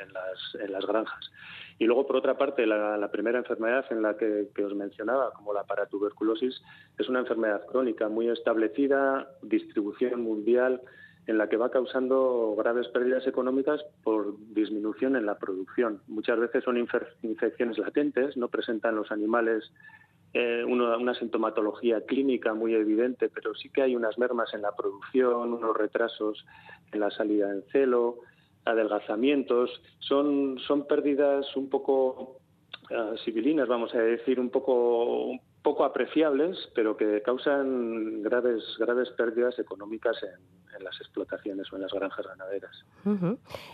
en, 0.00 0.72
las, 0.72 0.86
granjas. 0.86 1.30
Y 1.78 1.86
luego, 1.86 2.06
por 2.06 2.16
otra 2.16 2.36
parte, 2.36 2.66
la, 2.66 3.10
primera 3.10 3.38
enfermedad 3.38 3.84
en 3.90 4.02
la 4.02 4.16
que, 4.16 4.48
os 4.64 4.74
mencionaba, 4.74 5.32
como 5.32 5.52
la 5.52 5.64
paratuberculosis, 5.64 6.62
es 6.98 7.08
una 7.08 7.20
enfermedad 7.20 7.64
crónica 7.66 8.08
muy 8.08 8.28
establecida, 8.28 9.28
distribución 9.42 10.20
mundial, 10.22 10.80
en 11.26 11.38
la 11.38 11.48
que 11.48 11.56
va 11.56 11.70
causando 11.70 12.54
graves 12.56 12.86
pérdidas 12.88 13.26
económicas 13.26 13.82
por 14.02 14.36
disminución 14.52 15.16
en 15.16 15.24
la 15.24 15.38
producción. 15.38 16.02
Muchas 16.06 16.38
veces 16.38 16.62
son 16.64 16.76
infecciones 16.76 17.78
latentes, 17.78 18.36
no 18.36 18.48
presentan 18.48 18.94
los 18.94 19.10
animales 19.10 19.72
eh, 20.34 20.64
una 20.64 21.14
sintomatología 21.14 22.00
clínica 22.04 22.54
muy 22.54 22.74
evidente, 22.74 23.28
pero 23.28 23.54
sí 23.54 23.70
que 23.70 23.82
hay 23.82 23.94
unas 23.94 24.18
mermas 24.18 24.52
en 24.52 24.62
la 24.62 24.74
producción, 24.74 25.52
unos 25.52 25.76
retrasos 25.76 26.44
en 26.92 27.00
la 27.00 27.10
salida 27.12 27.50
en 27.50 27.62
celo, 27.70 28.18
adelgazamientos. 28.64 29.70
Son, 30.00 30.58
son 30.66 30.86
pérdidas 30.86 31.54
un 31.56 31.68
poco 31.68 32.40
uh, 32.90 33.16
civilinas, 33.24 33.68
vamos 33.68 33.94
a 33.94 33.98
decir, 33.98 34.40
un 34.40 34.50
poco, 34.50 35.38
poco 35.64 35.84
apreciables, 35.84 36.70
pero 36.74 36.94
que 36.94 37.22
causan 37.22 38.22
graves, 38.22 38.62
graves 38.78 39.08
pérdidas 39.16 39.58
económicas 39.58 40.22
en, 40.22 40.74
en 40.76 40.84
las 40.84 41.00
explotaciones 41.00 41.72
o 41.72 41.76
en 41.76 41.82
las 41.82 41.92
granjas 41.92 42.26
ganaderas. 42.26 42.84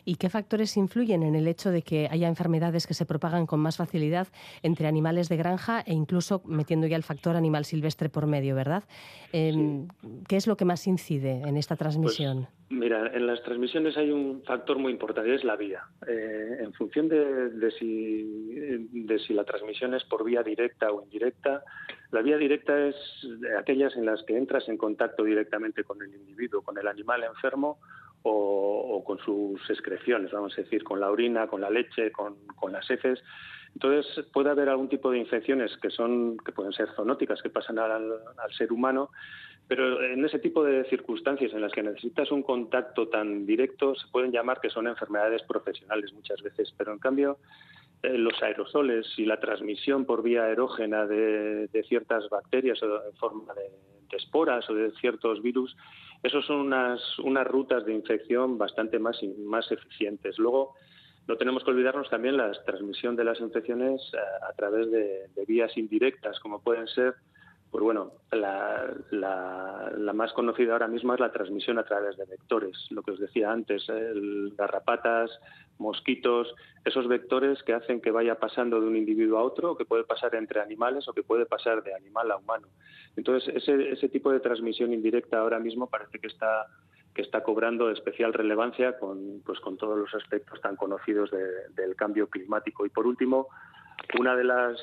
¿Y 0.05 0.15
qué 0.17 0.29
factores 0.29 0.77
influyen 0.77 1.23
en 1.23 1.35
el 1.35 1.47
hecho 1.49 1.71
de 1.71 1.83
que 1.83 2.09
haya 2.11 2.29
enfermedades 2.29 2.87
que 2.87 2.95
se 2.95 3.07
propagan 3.07 3.47
con 3.47 3.61
más 3.61 3.77
facilidad 3.77 4.29
entre 4.63 4.87
animales 4.87 5.29
de 5.29 5.37
granja 5.37 5.81
e 5.81 5.93
incluso 5.93 6.43
metiendo 6.45 6.87
ya 6.87 6.97
el 6.97 7.03
factor 7.03 7.37
animal 7.37 7.65
silvestre 7.65 8.09
por 8.09 8.27
medio, 8.27 8.55
verdad? 8.55 8.85
Em, 9.33 9.89
¿Qué 10.29 10.37
es 10.37 10.47
lo 10.47 10.57
que 10.57 10.65
más 10.65 10.87
incide 10.87 11.43
en 11.47 11.57
esta 11.57 11.77
transmisión? 11.77 12.49
Pues, 12.69 12.81
mira, 12.81 13.11
en 13.13 13.27
las 13.27 13.43
transmisiones 13.43 13.97
hay 13.97 14.11
un 14.11 14.43
factor 14.45 14.79
muy 14.79 14.93
importante, 14.93 15.35
es 15.35 15.45
la 15.45 15.57
vía. 15.57 15.83
Eh, 16.07 16.59
en 16.61 16.73
función 16.73 17.09
de, 17.09 17.71
si, 17.79 18.23
de 18.93 19.19
si 19.19 19.35
la 19.35 19.45
transmisión 19.45 19.95
es 19.95 20.05
por 20.05 20.25
vía 20.25 20.43
directa 20.43 20.91
o 20.93 21.03
indirecta, 21.03 21.65
la 22.13 22.23
vía 22.23 22.37
directa 22.37 22.87
es 22.87 22.97
aquellas 23.59 23.97
en 23.97 24.07
las 24.07 24.23
que 24.25 24.37
entras 24.37 24.69
en 24.69 24.77
contacto 24.77 25.25
directamente 25.25 25.85
con 25.85 26.03
el 26.03 26.15
individuo, 26.15 26.63
con 26.63 26.77
el 26.79 26.89
animal 26.89 27.23
enfermo, 27.25 27.79
o, 28.23 29.03
con 29.05 29.19
sus 29.19 29.59
excreciones, 29.71 30.31
vamos 30.33 30.53
a 30.59 30.63
decir, 30.63 30.85
con 30.85 31.01
la 31.01 31.11
orina, 31.11 31.47
con 31.47 31.61
la 31.61 31.71
leche, 31.71 32.13
con, 32.13 32.37
las 32.73 32.91
heces. 32.91 33.23
Entonces 33.75 34.27
puede 34.33 34.51
haber 34.51 34.69
algún 34.69 34.89
tipo 34.89 35.11
de 35.11 35.19
infecciones 35.19 35.77
que 35.79 35.91
son 35.91 36.37
que 36.39 36.53
pueden 36.53 36.73
ser 36.73 36.89
zoonóticas 36.97 37.41
que 37.41 37.51
pasan 37.51 37.79
al, 37.79 38.13
ser 38.57 38.73
humano, 38.73 39.11
pero 39.69 40.03
en 40.03 40.25
ese 40.25 40.41
tipo 40.41 40.65
de 40.65 40.85
circunstancias 40.85 41.53
en 41.53 41.61
las 41.61 41.73
que 41.73 41.83
necesitas 41.83 42.33
un 42.33 42.43
contacto 42.43 43.09
tan 43.09 43.47
directo 43.47 43.95
se 43.95 44.09
pueden 44.09 44.33
llamar 44.33 44.61
que 44.61 44.71
son 44.71 44.89
enfermedades 44.89 45.43
profesionales 45.45 46.13
muchas 46.13 46.43
veces, 46.43 46.75
pero 46.77 46.93
en 46.93 46.99
cambio 46.99 47.39
los 48.03 48.43
aerosoles 48.43 49.07
y 49.19 49.25
la 49.25 49.41
transmisión 49.41 50.05
por 50.05 50.23
vía 50.23 50.45
aerógena 50.45 51.07
de, 51.07 51.69
ciertas 51.89 52.29
bacterias 52.31 52.83
o 52.83 53.07
en 53.07 53.15
forma 53.17 53.53
de, 53.55 54.17
esporas 54.17 54.69
o 54.69 54.75
de 54.75 54.91
ciertos 54.93 55.41
virus 55.41 55.77
esas 56.23 56.45
son 56.45 56.57
unas, 56.61 57.19
unas 57.21 57.47
rutas 57.47 57.85
de 57.87 57.95
infección 57.95 58.59
bastante 58.59 58.99
más, 58.99 59.19
más 59.39 59.71
eficientes. 59.73 60.39
Luego, 60.39 60.75
no 61.27 61.37
tenemos 61.37 61.65
que 61.65 61.71
olvidarnos 61.71 62.11
también 62.11 62.37
la 62.37 62.53
transmisión 62.65 63.17
de 63.17 63.25
las 63.25 63.41
infecciones 63.41 64.03
a, 64.15 64.19
eh, 64.19 64.51
a 64.51 64.53
través 64.53 64.91
de, 64.91 65.29
vías 65.47 65.77
indirectas, 65.77 66.39
como 66.41 66.63
pueden 66.63 66.87
ser 66.89 67.15
pues 67.71 67.85
bueno, 67.85 68.13
la, 68.33 70.13
más 70.13 70.33
conocida 70.33 70.73
ahora 70.73 70.89
mismo 70.89 71.15
es 71.15 71.21
la 71.21 71.31
transmisión 71.31 71.79
a 71.79 71.85
través 71.85 72.17
de 72.17 72.25
vectores, 72.25 72.77
lo 72.91 73.03
que 73.03 73.13
os 73.13 73.21
decía 73.21 73.53
antes, 73.53 73.87
garrapatas, 74.57 75.31
mosquitos, 75.79 76.53
esos 76.85 77.07
vectores 77.07 77.63
que 77.63 77.73
hacen 77.73 78.01
que 78.01 78.11
vaya 78.11 78.35
pasando 78.35 78.81
de 78.81 78.89
un 78.89 78.97
individuo 78.97 79.39
a 79.39 79.43
otro, 79.43 79.77
que 79.77 79.85
puede 79.85 80.05
pasar 80.05 80.35
entre 80.35 80.61
animales 80.61 81.07
o 81.09 81.13
que 81.13 81.23
puede 81.23 81.47
pasar 81.47 81.83
de 81.83 81.95
animal 81.95 82.31
a 82.33 82.37
humano. 82.39 82.67
Entonces, 83.17 83.55
ese, 83.55 83.91
ese 83.91 84.09
tipo 84.09 84.33
de 84.33 84.41
transmisión 84.41 84.93
indirecta 84.93 85.39
ahora 85.39 85.61
mismo 85.61 85.89
parece 85.89 86.19
que 86.19 86.27
está 86.27 86.67
que 87.15 87.23
está 87.23 87.43
cobrando 87.43 87.91
especial 87.91 88.33
relevancia 88.33 88.99
con, 88.99 89.43
pues, 89.45 89.59
con 89.61 89.77
todos 89.77 89.99
los 89.99 90.15
aspectos 90.15 90.61
tan 90.61 90.77
conocidos 90.77 91.31
del 91.75 91.97
cambio 91.97 92.29
climático. 92.29 92.87
Y 92.87 92.91
por 92.91 93.07
último, 93.07 93.49
una 94.19 94.35
de 94.37 94.45
las 94.45 94.81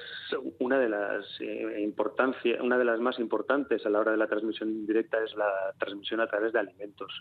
una 0.60 0.80
de 0.80 0.90
las 0.90 1.26
eh, 1.40 1.94
una 2.62 2.78
de 2.78 2.86
las 2.86 3.00
más 3.00 3.20
importantes 3.20 3.86
a 3.86 3.90
la 3.90 4.00
hora 4.00 4.12
de 4.12 4.18
la 4.18 4.28
transmisión 4.28 4.86
directa 4.86 5.18
es 5.24 5.36
la 5.36 5.74
transmisión 5.78 6.22
a 6.22 6.28
través 6.28 6.54
de 6.54 6.60
alimentos 6.60 7.12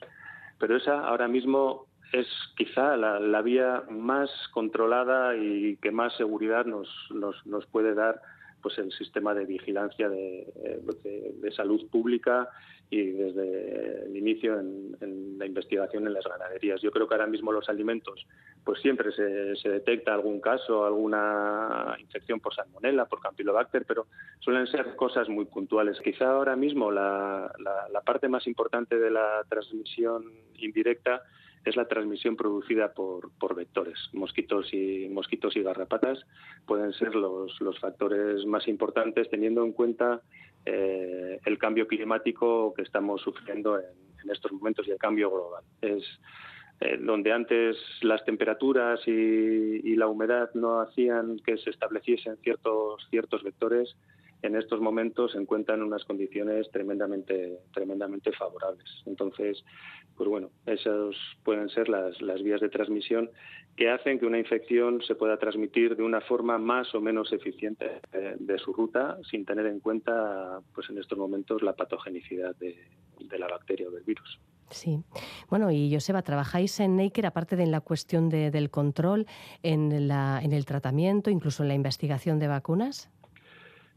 pero 0.58 0.76
esa 0.76 1.06
ahora 1.06 1.28
mismo 1.28 1.86
es 2.12 2.26
quizá 2.56 2.96
la, 2.96 3.42
vía 3.42 3.82
más 3.90 4.30
controlada 4.52 5.36
y 5.36 5.76
que 5.78 5.90
más 5.90 6.16
seguridad 6.16 6.64
nos, 6.64 6.88
nos, 7.10 7.44
nos 7.46 7.66
puede 7.66 7.94
dar 7.94 8.20
pues 8.62 8.78
el 8.78 8.90
sistema 8.92 9.34
de 9.34 9.44
vigilancia 9.44 10.08
de, 10.08 10.52
de, 11.40 11.52
salud 11.52 11.88
pública 11.88 12.48
y 12.90 13.10
desde 13.10 14.06
el 14.06 14.16
inicio 14.16 14.58
en, 14.58 15.38
la 15.38 15.46
investigación 15.46 16.06
en 16.06 16.14
las 16.14 16.24
ganaderías. 16.24 16.80
Yo 16.80 16.90
creo 16.90 17.06
que 17.06 17.14
ahora 17.14 17.26
mismo 17.26 17.52
los 17.52 17.68
alimentos, 17.68 18.26
pues 18.66 18.80
siempre 18.80 19.12
se, 19.12 19.54
se 19.54 19.68
detecta 19.68 20.12
algún 20.12 20.40
caso, 20.40 20.84
alguna 20.84 21.94
infección 22.00 22.40
por 22.40 22.52
salmonella, 22.52 23.04
por 23.04 23.20
campylobacter, 23.20 23.84
pero 23.86 24.08
suelen 24.40 24.66
ser 24.66 24.96
cosas 24.96 25.28
muy 25.28 25.44
puntuales. 25.44 26.00
Quizá 26.00 26.32
ahora 26.32 26.56
mismo 26.56 26.90
la, 26.90 27.48
parte 28.04 28.28
más 28.28 28.44
importante 28.48 28.98
de 28.98 29.12
la 29.12 29.44
transmisión 29.48 30.24
indirecta 30.56 31.22
es 31.64 31.76
la 31.76 31.86
transmisión 31.86 32.34
producida 32.34 32.92
por, 32.92 33.54
vectores. 33.54 34.00
Mosquitos 34.12 34.74
y, 34.74 35.08
mosquitos 35.10 35.54
y 35.56 35.62
garrapatas 35.62 36.18
pueden 36.66 36.92
ser 36.92 37.14
los, 37.14 37.56
factores 37.80 38.44
más 38.46 38.66
importantes 38.66 39.30
teniendo 39.30 39.64
en 39.64 39.70
cuenta 39.74 40.22
eh, 40.64 41.38
el 41.44 41.56
cambio 41.58 41.86
climático 41.86 42.74
que 42.74 42.82
estamos 42.82 43.22
sufriendo 43.22 43.78
en, 43.78 44.06
estos 44.28 44.50
momentos 44.50 44.88
y 44.88 44.90
el 44.90 44.98
cambio 44.98 45.30
global. 45.30 45.62
Eh, 46.80 46.98
donde 47.00 47.32
antes 47.32 47.76
las 48.02 48.24
temperaturas 48.24 49.00
y, 49.06 49.96
la 49.96 50.08
humedad 50.08 50.50
no 50.52 50.80
hacían 50.80 51.38
que 51.38 51.56
se 51.56 51.70
estableciesen 51.70 52.36
ciertos, 52.42 53.06
ciertos 53.08 53.42
vectores, 53.42 53.96
en 54.42 54.54
estos 54.56 54.80
momentos 54.80 55.32
se 55.32 55.38
encuentran 55.38 55.80
en 55.80 55.86
unas 55.86 56.04
condiciones 56.04 56.70
tremendamente, 56.70 57.60
tremendamente 57.72 58.30
favorables. 58.32 58.86
Entonces, 59.06 59.64
pues 60.16 60.28
bueno, 60.28 60.50
esas 60.66 61.16
pueden 61.44 61.70
ser 61.70 61.88
las, 61.88 62.20
las 62.20 62.42
vías 62.42 62.60
de 62.60 62.68
transmisión 62.68 63.30
que 63.76 63.90
hacen 63.90 64.18
que 64.18 64.26
una 64.26 64.38
infección 64.38 65.02
se 65.02 65.14
pueda 65.14 65.36
transmitir 65.36 65.96
de 65.96 66.02
una 66.02 66.22
forma 66.22 66.58
más 66.58 66.94
o 66.94 67.00
menos 67.00 67.32
eficiente 67.32 68.00
de, 68.38 68.58
su 68.58 68.72
ruta, 68.72 69.18
sin 69.30 69.44
tener 69.44 69.66
en 69.66 69.80
cuenta, 69.80 70.60
pues 70.74 70.88
en 70.88 70.98
estos 70.98 71.18
momentos, 71.18 71.62
la 71.62 71.74
patogenicidad 71.74 72.56
de, 72.56 72.76
la 73.38 73.48
bacteria 73.48 73.88
o 73.88 73.90
del 73.90 74.04
virus. 74.04 74.40
Sí. 74.70 74.98
Bueno, 75.48 75.70
y 75.70 75.92
Joseba, 75.92 76.22
¿trabajáis 76.22 76.80
en 76.80 76.96
Naker, 76.96 77.26
aparte 77.26 77.56
de 77.56 77.62
en 77.62 77.70
la 77.70 77.80
cuestión 77.80 78.28
del 78.28 78.70
control, 78.70 79.26
en, 79.62 80.08
la, 80.08 80.40
en 80.42 80.52
el 80.52 80.64
tratamiento, 80.64 81.30
incluso 81.30 81.62
en 81.62 81.68
la 81.68 81.74
investigación 81.74 82.38
de 82.38 82.48
vacunas? 82.48 83.10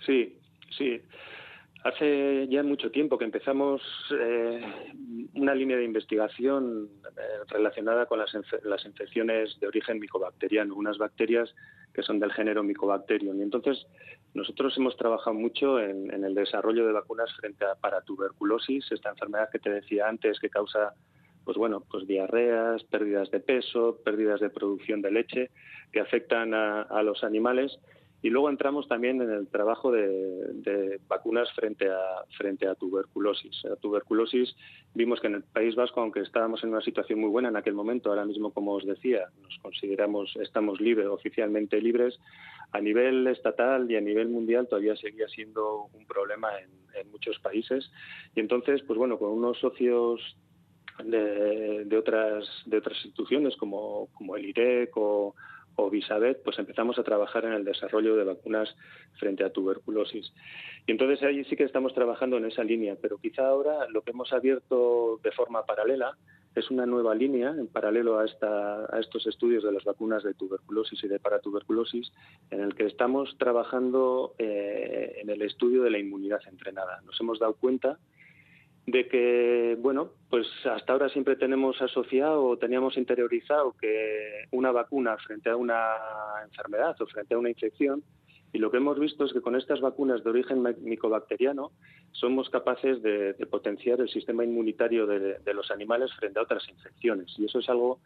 Sí, 0.05 0.37
sí. 0.77 1.01
Hace 1.83 2.47
ya 2.49 2.61
mucho 2.61 2.91
tiempo 2.91 3.17
que 3.17 3.23
empezamos 3.23 3.81
eh, 4.11 4.61
una 5.33 5.55
línea 5.55 5.77
de 5.77 5.85
investigación 5.85 6.89
eh, 7.05 7.21
relacionada 7.47 8.05
con 8.05 8.19
las, 8.19 8.31
las, 8.63 8.85
infecciones 8.85 9.57
de 9.61 9.67
origen 9.67 9.97
micobacteriano, 9.97 10.75
unas 10.75 10.97
bacterias 10.97 11.55
que 11.93 12.03
son 12.03 12.19
del 12.19 12.33
género 12.33 12.63
Mycobacterium. 12.63 13.39
Y 13.39 13.43
entonces 13.43 13.87
nosotros 14.33 14.75
hemos 14.77 14.97
trabajado 14.97 15.33
mucho 15.33 15.79
en, 15.79 16.11
el 16.11 16.35
desarrollo 16.35 16.85
de 16.85 16.91
vacunas 16.91 17.33
frente 17.37 17.63
a 17.63 17.75
para 17.75 18.01
tuberculosis, 18.01 18.91
esta 18.91 19.11
enfermedad 19.11 19.49
que 19.49 19.59
te 19.59 19.69
decía 19.69 20.09
antes 20.09 20.37
que 20.39 20.49
causa 20.49 20.93
pues 21.45 21.57
bueno, 21.57 21.81
pues 21.89 22.05
diarreas, 22.05 22.83
pérdidas 22.83 23.31
de 23.31 23.39
peso, 23.39 23.97
pérdidas 24.03 24.39
de 24.39 24.51
producción 24.51 25.01
de 25.01 25.11
leche 25.11 25.49
que 25.91 25.99
afectan 25.99 26.53
a 26.53 27.01
los 27.01 27.23
animales 27.23 27.79
y 28.21 28.29
luego 28.29 28.49
entramos 28.49 28.87
también 28.87 29.21
en 29.21 29.31
el 29.31 29.47
trabajo 29.47 29.91
de, 29.91 30.99
vacunas 31.07 31.51
frente 31.53 31.89
a, 31.89 32.25
frente 32.37 32.67
a 32.67 32.75
tuberculosis. 32.75 33.63
A 33.65 33.77
tuberculosis 33.77 34.55
vimos 34.93 35.21
que 35.21 35.27
en 35.27 35.35
el 35.35 35.43
País 35.43 35.75
Vasco, 35.75 36.01
aunque 36.01 36.19
estábamos 36.21 36.63
en 36.63 36.71
una 36.71 36.81
situación 36.81 37.19
muy 37.19 37.29
buena 37.29 37.47
en 37.47 37.55
aquel 37.55 37.73
momento, 37.73 38.09
ahora 38.09 38.25
mismo, 38.25 38.51
como 38.51 38.73
os 38.73 38.85
decía, 38.85 39.27
nos 39.41 39.57
consideramos, 39.59 40.35
estamos 40.41 40.81
libres, 40.81 41.07
oficialmente 41.07 41.81
libres, 41.81 42.19
a 42.71 42.81
nivel 42.81 43.25
estatal 43.27 43.89
y 43.89 43.95
a 43.95 44.01
nivel 44.01 44.27
mundial 44.27 44.67
todavía 44.67 44.95
seguía 44.97 45.27
siendo 45.29 45.85
un 45.93 46.05
problema 46.05 46.49
en, 46.59 46.69
muchos 47.11 47.39
países. 47.39 47.89
Y 48.35 48.41
entonces, 48.41 48.81
pues 48.83 48.99
bueno, 48.99 49.17
con 49.17 49.29
unos 49.29 49.57
socios 49.59 50.37
de, 51.03 51.85
de, 51.85 51.97
otras, 51.97 52.45
de 52.65 52.77
otras 52.77 52.97
instituciones 52.97 53.55
como, 53.55 54.09
como 54.13 54.35
el 54.35 54.45
IREC 54.45 54.91
o 54.97 55.33
o 55.81 55.89
Bisabet, 55.89 56.41
pues 56.43 56.59
empezamos 56.59 56.97
a 56.99 57.03
trabajar 57.03 57.45
en 57.45 57.53
el 57.53 57.65
desarrollo 57.65 58.15
de 58.15 58.23
vacunas 58.23 58.75
frente 59.17 59.43
a 59.43 59.51
tuberculosis. 59.51 60.31
Y 60.85 60.91
entonces 60.91 61.23
ahí 61.23 61.43
sí 61.45 61.55
que 61.55 61.63
estamos 61.63 61.93
trabajando 61.93 62.37
en 62.37 62.45
esa 62.45 62.63
línea, 62.63 62.95
pero 63.01 63.17
quizá 63.17 63.47
ahora 63.47 63.87
lo 63.89 64.01
que 64.01 64.11
hemos 64.11 64.31
abierto 64.33 65.19
de 65.23 65.31
forma 65.31 65.65
paralela 65.65 66.17
es 66.55 66.69
una 66.71 66.85
nueva 66.85 67.15
línea 67.15 67.49
en 67.49 67.67
paralelo 67.67 68.19
a, 68.19 68.25
estos 68.99 69.27
estudios 69.27 69.63
de 69.63 69.71
las 69.71 69.83
vacunas 69.83 70.23
de 70.23 70.33
tuberculosis 70.33 71.03
y 71.03 71.07
de 71.07 71.19
paratuberculosis, 71.19 72.11
en 72.49 72.61
el 72.61 72.75
que 72.75 72.85
estamos 72.85 73.37
trabajando 73.37 74.33
eh, 74.39 75.17
en 75.21 75.29
el 75.29 75.41
estudio 75.41 75.83
de 75.83 75.91
la 75.91 75.99
inmunidad 75.99 76.41
entrenada. 76.47 77.01
Nos 77.05 77.19
hemos 77.21 77.39
dado 77.39 77.53
cuenta 77.53 77.99
de 78.91 79.07
que, 79.07 79.77
bueno, 79.79 80.11
pues 80.29 80.47
hasta 80.65 80.93
ahora 80.93 81.09
siempre 81.09 81.35
tenemos 81.35 81.81
asociado 81.81 82.45
o 82.45 82.57
teníamos 82.57 82.97
interiorizado 82.97 83.75
que 83.79 84.45
una 84.51 84.71
vacuna 84.71 85.17
frente 85.17 85.49
a 85.49 85.55
una 85.55 85.79
enfermedad 86.45 86.95
o 87.01 87.07
frente 87.07 87.33
a 87.33 87.37
una 87.37 87.49
infección, 87.49 88.03
y 88.51 88.57
lo 88.57 88.71
que 88.71 88.77
hemos 88.77 88.99
visto 88.99 89.25
es 89.25 89.33
que 89.33 89.41
con 89.41 89.55
estas 89.55 89.79
vacunas 89.79 90.23
de 90.23 90.29
origen 90.31 90.63
micobacteriano 90.81 91.71
somos 92.11 92.49
capaces 92.49 93.01
de, 93.03 93.35
potenciar 93.49 94.01
el 94.01 94.09
sistema 94.09 94.43
inmunitario 94.43 95.05
de, 95.05 95.53
los 95.53 95.69
animales 95.69 96.11
frente 96.13 96.39
a 96.39 96.43
otras 96.43 96.67
infecciones, 96.69 97.33
y 97.37 97.45
eso 97.45 97.59
es 97.59 97.69
algo 97.69 97.99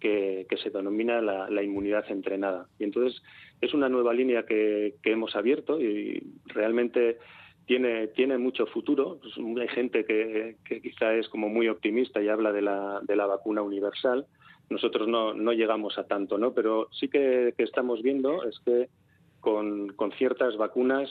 que, 0.00 0.46
se 0.62 0.70
denomina 0.70 1.20
la, 1.20 1.62
inmunidad 1.62 2.10
entrenada. 2.10 2.66
Y 2.78 2.84
entonces 2.84 3.22
es 3.60 3.72
una 3.72 3.88
nueva 3.88 4.12
línea 4.12 4.44
que 4.46 4.94
hemos 5.04 5.36
abierto 5.36 5.80
y 5.80 6.22
realmente 6.46 7.18
tiene, 7.66 8.38
mucho 8.38 8.66
futuro. 8.66 9.18
Pues, 9.20 9.34
hay 9.60 9.68
gente 9.68 10.04
que, 10.04 10.56
quizá 10.82 11.14
es 11.14 11.28
como 11.28 11.48
muy 11.48 11.68
optimista 11.68 12.22
y 12.22 12.28
habla 12.28 12.52
de 12.52 12.62
la, 12.62 13.00
de 13.02 13.16
la 13.16 13.26
vacuna 13.26 13.62
universal. 13.62 14.26
Nosotros 14.70 15.08
no, 15.08 15.34
no 15.34 15.52
llegamos 15.52 15.98
a 15.98 16.06
tanto, 16.06 16.38
¿no? 16.38 16.52
Pero 16.52 16.88
sí 16.92 17.08
que, 17.08 17.54
estamos 17.58 18.02
viendo 18.02 18.44
es 18.44 18.58
que 18.60 18.88
con, 19.40 19.88
con, 19.88 20.12
ciertas 20.12 20.56
vacunas, 20.56 21.10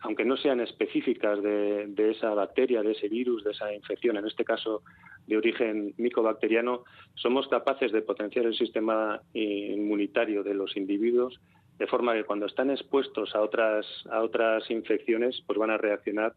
aunque 0.00 0.24
no 0.24 0.36
sean 0.36 0.60
específicas 0.60 1.42
de, 1.42 1.86
de, 1.88 2.10
esa 2.10 2.34
bacteria, 2.34 2.82
de 2.82 2.92
ese 2.92 3.08
virus, 3.08 3.42
de 3.44 3.52
esa 3.52 3.74
infección, 3.74 4.16
en 4.16 4.26
este 4.26 4.44
caso 4.44 4.82
de 5.26 5.38
origen 5.38 5.94
micobacteriano, 5.96 6.84
somos 7.14 7.48
capaces 7.48 7.90
de 7.92 8.02
potenciar 8.02 8.44
el 8.44 8.54
sistema 8.54 9.20
inmunitario 9.32 10.42
de 10.42 10.54
los 10.54 10.76
individuos 10.76 11.40
de 11.78 11.86
forma 11.86 12.14
que 12.14 12.24
cuando 12.24 12.46
están 12.46 12.70
expuestos 12.70 13.34
a 13.34 13.40
otras, 13.40 13.86
a 14.10 14.20
otras 14.20 14.70
infecciones, 14.70 15.42
pues 15.46 15.58
van 15.58 15.70
a 15.70 15.76
reaccionar 15.76 16.34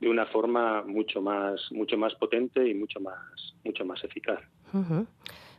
de 0.00 0.08
una 0.08 0.26
forma 0.26 0.82
mucho 0.82 1.20
más, 1.22 1.60
mucho 1.72 1.96
más 1.96 2.14
potente 2.14 2.68
y 2.68 2.74
mucho 2.74 3.00
más, 3.00 3.54
mucho 3.64 3.84
más 3.84 4.02
eficaz. 4.04 4.40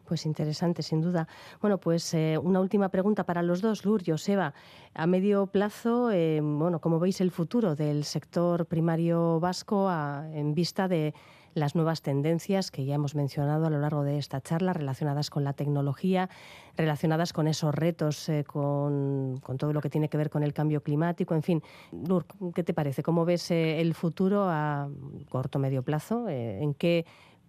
Pues 0.06 0.26
interesante, 0.26 0.84
sin 0.84 1.02
duda. 1.02 1.28
Bueno, 1.60 1.80
pues 1.80 2.14
eh, 2.14 2.38
una 2.42 2.62
última 2.62 2.90
pregunta 2.90 3.26
para 3.26 3.42
los 3.42 3.62
dos, 3.62 3.84
Lur, 3.84 4.02
Joseba. 4.06 4.54
A 4.94 5.08
medio 5.08 5.48
plazo, 5.48 6.12
eh, 6.12 6.40
bueno, 6.42 6.80
¿cómo 6.80 7.00
veis 7.00 7.20
el 7.20 7.32
futuro 7.32 7.76
del 7.76 8.06
sector 8.06 8.68
primario 8.68 9.40
vasco 9.42 9.92
en 10.32 10.54
vista 10.54 10.88
de 10.88 11.14
las 11.58 11.76
nuevas 11.76 12.02
tendencias 12.02 12.72
que 12.72 12.86
ya 12.86 12.96
hemos 12.96 13.16
mencionado 13.16 13.66
a 13.66 13.70
lo 13.70 13.80
largo 13.80 14.04
de 14.04 14.18
esta 14.18 14.42
charla, 14.42 14.74
relacionadas 14.74 15.30
con 15.30 15.44
la 15.44 15.54
tecnología, 15.54 16.30
relacionadas 16.76 17.34
con 17.34 17.48
esos 17.48 17.74
retos, 17.74 18.30
eh, 18.30 18.44
con, 18.46 19.42
todo 19.58 19.74
lo 19.74 19.82
que 19.82 19.90
tiene 19.90 20.10
que 20.10 20.18
ver 20.18 20.30
con 20.30 20.44
el 20.44 20.54
cambio 20.54 20.82
climático, 20.82 21.36
en 21.36 21.44
fin. 21.44 21.64
Lur, 21.92 22.26
¿qué 22.54 22.64
te 22.64 22.74
parece? 22.74 23.04
¿Cómo 23.04 23.26
ves 23.26 23.52
el 23.52 23.94
futuro 23.94 24.46
a 24.48 24.90
corto, 25.30 25.60
medio 25.60 25.84
plazo? 25.84 26.30
¿En 26.30 26.74
qué 26.74 27.06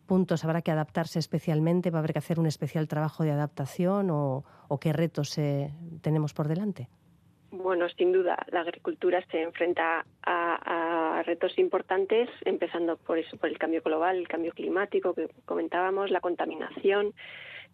puntos 0.08 0.44
habrá 0.44 0.62
que 0.62 0.72
adaptarse 0.72 1.20
especialmente? 1.20 1.90
¿Va 1.90 1.98
a 1.98 2.00
haber 2.00 2.14
que 2.14 2.18
hacer 2.18 2.40
un 2.40 2.46
especial 2.46 2.88
trabajo 2.88 3.22
de 3.22 3.30
adaptación 3.30 4.08
o, 4.10 4.44
qué 4.80 4.92
retos 4.92 5.36
eh, 5.38 5.72
tenemos 6.00 6.32
por 6.32 6.48
delante? 6.48 6.88
Bueno, 7.50 7.88
sin 7.88 8.12
duda, 8.12 8.44
la 8.50 8.60
agricultura 8.60 9.24
se 9.30 9.42
enfrenta 9.42 10.04
a, 10.22 11.22
retos 11.24 11.58
importantes, 11.58 12.28
empezando 12.44 12.96
por 12.96 13.18
eso, 13.18 13.36
por 13.38 13.48
el 13.48 13.58
cambio 13.58 13.82
global, 13.82 14.16
el 14.16 14.28
cambio 14.28 14.52
climático 14.52 15.14
que 15.14 15.28
comentábamos, 15.46 16.10
la 16.10 16.20
contaminación, 16.20 17.14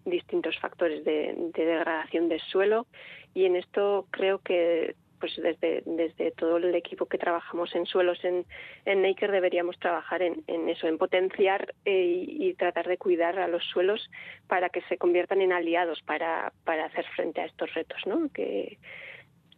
distintos 0.05 0.59
factores 0.59 1.05
de, 1.05 1.35
de 1.55 1.65
degradación 1.65 2.29
del 2.29 2.41
suelo. 2.41 2.87
Y 3.35 3.45
en 3.47 3.57
esto 3.57 4.07
creo 4.11 4.39
que 4.39 4.95
pues 5.25 5.37
desde, 5.37 5.83
desde 5.87 6.33
todo 6.33 6.59
el 6.59 6.75
equipo 6.75 7.07
que 7.07 7.17
trabajamos 7.17 7.75
en 7.75 7.87
suelos 7.87 8.23
en, 8.25 8.45
en 8.85 9.01
Naker 9.01 9.31
deberíamos 9.31 9.79
trabajar 9.79 10.21
en, 10.21 10.69
eso, 10.69 10.87
en 10.87 10.99
potenciar 10.99 11.75
eh, 11.87 12.27
y, 12.29 12.53
tratar 12.55 12.87
de 12.87 12.99
cuidar 12.99 13.39
a 13.39 13.49
los 13.49 13.65
suelos 13.65 14.11
para 14.49 14.69
que 14.69 14.83
se 14.83 14.99
conviertan 14.99 15.41
en 15.41 15.53
aliados 15.53 16.03
para, 16.03 16.53
para 16.65 16.85
hacer 16.85 17.07
frente 17.17 17.41
a 17.41 17.47
estos 17.47 17.73
retos, 17.73 18.01
¿no? 18.07 18.29
Que, 18.35 18.77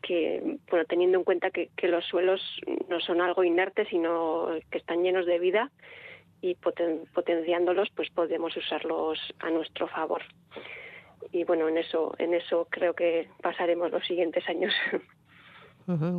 que 0.06 0.58
bueno, 0.70 0.84
teniendo 0.86 1.18
en 1.18 1.24
cuenta 1.24 1.50
que, 1.50 1.70
que 1.76 1.88
los 1.88 2.04
suelos 2.04 2.40
no 2.88 3.00
son 3.00 3.20
algo 3.20 3.42
inerte, 3.42 3.86
sino 3.86 4.48
que 4.70 4.78
están 4.78 5.02
llenos 5.02 5.26
de 5.26 5.38
vida 5.38 5.70
y 6.40 6.54
potenciándolos, 6.54 7.88
pues 7.94 8.10
podemos 8.10 8.56
usarlos 8.56 9.18
a 9.40 9.50
nuestro 9.50 9.88
favor. 9.88 10.22
Y 11.32 11.44
bueno, 11.44 11.68
en 11.68 11.78
eso, 11.78 12.14
en 12.18 12.34
eso 12.34 12.68
creo 12.70 12.94
que 12.94 13.28
pasaremos 13.42 13.90
los 13.90 14.06
siguientes 14.06 14.48
años. 14.48 14.72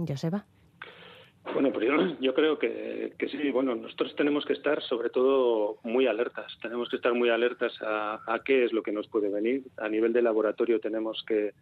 ya 0.06 0.18
se 0.18 0.30
va. 0.30 0.46
Bueno, 1.54 1.72
pues 1.72 1.88
yo, 2.20 2.34
creo 2.34 2.60
que, 2.60 3.16
sí. 3.32 3.52
Bueno, 3.52 3.74
nosotros 3.74 4.14
tenemos 4.18 4.46
que 4.46 4.52
estar 4.52 4.82
sobre 4.84 5.10
todo 5.10 5.78
muy 5.84 6.08
alertas. 6.08 6.58
Tenemos 6.62 6.90
que 6.90 6.98
estar 6.98 7.14
muy 7.14 7.30
alertas 7.30 7.74
a, 7.82 8.42
qué 8.44 8.66
es 8.66 8.74
lo 8.74 8.84
que 8.84 8.92
nos 8.92 9.08
puede 9.08 9.30
venir. 9.30 9.64
A 9.78 9.88
nivel 9.88 10.12
de 10.12 10.22
laboratorio 10.22 10.82
tenemos 10.82 11.24
que, 11.26 11.54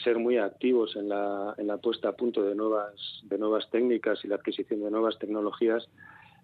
ser 0.00 0.18
muy 0.18 0.38
activos 0.38 0.96
en 0.96 1.08
la, 1.08 1.54
en 1.58 1.66
la 1.66 1.78
puesta 1.78 2.10
a 2.10 2.16
punto 2.16 2.42
de 2.42 2.54
nuevas, 2.54 2.94
de 3.24 3.38
nuevas 3.38 3.70
técnicas 3.70 4.24
y 4.24 4.28
la 4.28 4.36
adquisición 4.36 4.82
de 4.82 4.90
nuevas 4.90 5.18
tecnologías 5.18 5.88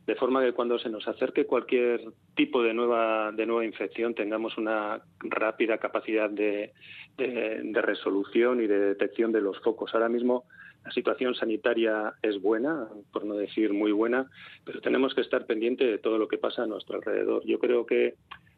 de 0.07 0.14
forma 0.17 0.43
que 0.43 0.53
cuando 0.53 0.79
se 0.79 0.90
nos 0.90 1.07
acerque 1.09 1.47
cualquier 1.47 2.01
tipo 2.35 2.62
de 2.62 2.75
nueva 2.75 3.33
de 3.33 3.47
nueva 3.47 3.64
infección 3.64 4.14
tengamos 4.14 4.59
una 4.59 5.01
rápida 5.21 5.79
capacidad 5.79 6.29
de, 6.29 6.73
de, 7.17 7.83
resolución 7.83 8.62
y 8.62 8.67
de 8.67 8.79
detección 8.79 9.33
de 9.33 9.40
los 9.40 9.59
focos. 9.61 9.95
Ahora 9.95 10.09
mismo 10.09 10.45
la 10.85 10.90
situación 10.90 11.35
sanitaria 11.35 12.12
es 12.21 12.40
buena, 12.43 12.88
por 13.12 13.25
no 13.25 13.35
decir 13.35 13.73
muy 13.73 13.93
buena, 13.93 14.29
pero 14.64 14.81
tenemos 14.83 15.14
que 15.14 15.23
estar 15.23 15.47
pendiente 15.47 15.85
de 15.87 15.99
todo 15.99 16.19
lo 16.19 16.29
que 16.29 16.37
pasa 16.37 16.64
a 16.64 16.67
nuestro 16.67 16.97
alrededor. 16.97 17.43
Yo 17.47 17.59
creo 17.59 17.87
que 17.87 18.17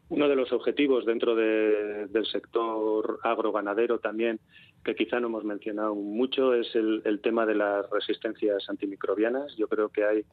uno 0.08 0.28
de 0.28 0.36
los 0.36 0.52
objetivos 0.52 1.04
dentro 1.04 1.36
del 1.36 2.26
sector 2.26 3.18
agroganadero 3.22 3.98
también, 3.98 4.40
que 4.86 4.94
quizá 4.94 5.18
no 5.18 5.26
hemos 5.26 5.44
mencionado 5.44 5.96
mucho, 5.96 6.54
es 6.54 6.72
el, 6.76 7.02
el 7.04 7.20
tema 7.20 7.44
de 7.44 7.56
las 7.56 7.90
resistencias 7.90 8.70
antimicrobianas. 8.70 9.56
Yo 9.56 9.66
creo 9.66 9.88
que 9.88 10.04
hay 10.04 10.24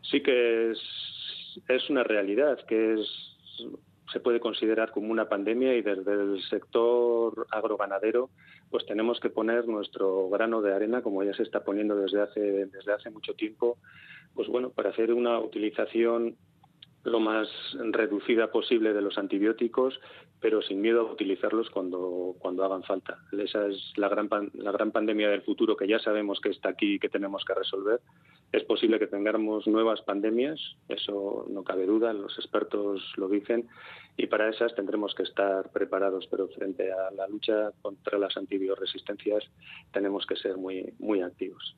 sí 0.00 0.22
que 0.22 0.70
es, 0.70 0.78
es 1.68 1.90
una 1.90 2.04
realidad, 2.04 2.64
que 2.68 2.94
es 2.94 3.00
se 4.12 4.20
puede 4.20 4.40
considerar 4.40 4.92
como 4.92 5.10
una 5.10 5.28
pandemia 5.28 5.74
y 5.74 5.82
desde 5.82 6.12
el 6.12 6.42
sector 6.48 7.46
agroganadero 7.50 8.30
pues 8.70 8.84
tenemos 8.86 9.20
que 9.20 9.30
poner 9.30 9.68
nuestro 9.68 10.28
grano 10.28 10.62
de 10.62 10.74
arena 10.74 11.02
como 11.02 11.22
ya 11.22 11.32
se 11.34 11.44
está 11.44 11.62
poniendo 11.62 11.94
desde 11.94 12.20
hace 12.20 12.40
desde 12.40 12.92
hace 12.92 13.10
mucho 13.10 13.34
tiempo 13.34 13.78
pues 14.34 14.48
bueno 14.48 14.70
para 14.70 14.90
hacer 14.90 15.12
una 15.12 15.38
utilización 15.38 16.36
lo 17.04 17.20
más 17.20 17.48
reducida 17.92 18.50
posible 18.50 18.92
de 18.92 19.00
los 19.00 19.16
antibióticos, 19.16 19.98
pero 20.40 20.62
sin 20.62 20.80
miedo 20.80 21.00
a 21.00 21.12
utilizarlos 21.12 21.70
cuando, 21.70 22.34
cuando 22.38 22.64
hagan 22.64 22.82
falta. 22.82 23.18
Esa 23.32 23.66
es 23.66 23.92
la 23.96 24.08
gran, 24.08 24.28
la 24.54 24.72
gran 24.72 24.90
pandemia 24.90 25.28
del 25.28 25.42
futuro 25.42 25.76
que 25.76 25.88
ya 25.88 25.98
sabemos 25.98 26.40
que 26.40 26.50
está 26.50 26.70
aquí 26.70 26.94
y 26.94 26.98
que 26.98 27.08
tenemos 27.08 27.44
que 27.44 27.54
resolver. 27.54 28.00
Es 28.52 28.64
posible 28.64 28.98
que 28.98 29.06
tengamos 29.06 29.66
nuevas 29.66 30.00
pandemias, 30.02 30.58
eso 30.88 31.46
no 31.48 31.62
cabe 31.62 31.86
duda, 31.86 32.12
los 32.12 32.36
expertos 32.38 33.00
lo 33.16 33.28
dicen, 33.28 33.68
y 34.16 34.26
para 34.26 34.48
esas 34.48 34.74
tendremos 34.74 35.14
que 35.14 35.22
estar 35.22 35.70
preparados, 35.70 36.26
pero 36.30 36.48
frente 36.48 36.90
a 36.92 37.10
la 37.12 37.28
lucha 37.28 37.70
contra 37.80 38.18
las 38.18 38.36
antibioticoresistencias 38.36 39.44
tenemos 39.92 40.26
que 40.26 40.36
ser 40.36 40.56
muy, 40.56 40.92
muy 40.98 41.22
activos. 41.22 41.76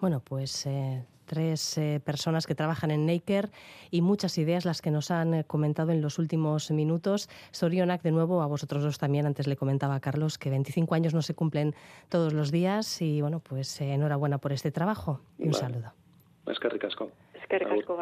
Bueno, 0.00 0.20
pues 0.20 0.66
eh, 0.66 1.04
tres 1.24 1.78
eh, 1.78 2.00
personas 2.04 2.46
que 2.46 2.54
trabajan 2.54 2.90
en 2.90 3.06
Naker 3.06 3.50
y 3.90 4.02
muchas 4.02 4.38
ideas 4.38 4.64
las 4.64 4.82
que 4.82 4.90
nos 4.90 5.10
han 5.10 5.34
eh, 5.34 5.44
comentado 5.44 5.92
en 5.92 6.00
los 6.00 6.18
últimos 6.18 6.70
minutos. 6.70 7.28
Sorionak, 7.50 8.02
de 8.02 8.12
nuevo, 8.12 8.42
a 8.42 8.46
vosotros 8.46 8.82
dos 8.82 8.98
también. 8.98 9.26
Antes 9.26 9.46
le 9.46 9.56
comentaba 9.56 9.94
a 9.94 10.00
Carlos 10.00 10.38
que 10.38 10.50
25 10.50 10.94
años 10.94 11.14
no 11.14 11.22
se 11.22 11.34
cumplen 11.34 11.74
todos 12.08 12.32
los 12.32 12.50
días 12.50 13.00
y, 13.02 13.20
bueno, 13.20 13.40
pues 13.40 13.80
enhorabuena 13.80 14.38
por 14.38 14.52
este 14.52 14.70
trabajo 14.70 15.20
y 15.38 15.46
un 15.46 15.54
saludo. 15.54 15.92
Es 16.46 16.58
que 16.58 16.68
ricasco. 16.68 17.10
Es 17.34 17.46
que 17.48 17.58
ricasco, 17.58 17.96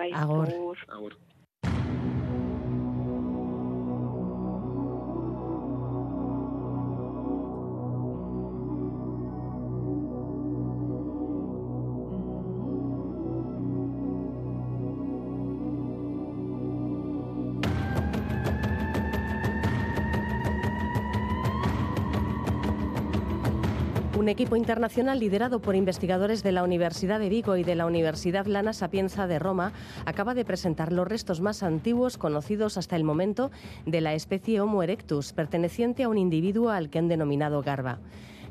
Un 24.22 24.28
equipo 24.28 24.54
internacional 24.54 25.18
liderado 25.18 25.60
por 25.60 25.74
investigadores 25.74 26.44
de 26.44 26.52
la 26.52 26.62
Universidad 26.62 27.18
de 27.18 27.28
Vigo 27.28 27.56
y 27.56 27.64
de 27.64 27.74
la 27.74 27.86
Universidad 27.86 28.46
Lana 28.46 28.72
Sapienza 28.72 29.26
de 29.26 29.40
Roma 29.40 29.72
acaba 30.06 30.32
de 30.32 30.44
presentar 30.44 30.92
los 30.92 31.08
restos 31.08 31.40
más 31.40 31.64
antiguos 31.64 32.18
conocidos 32.18 32.78
hasta 32.78 32.94
el 32.94 33.02
momento 33.02 33.50
de 33.84 34.00
la 34.00 34.14
especie 34.14 34.60
Homo 34.60 34.84
erectus, 34.84 35.32
perteneciente 35.32 36.04
a 36.04 36.08
un 36.08 36.18
individuo 36.18 36.70
al 36.70 36.88
que 36.88 37.00
han 37.00 37.08
denominado 37.08 37.62
Garba. 37.62 37.98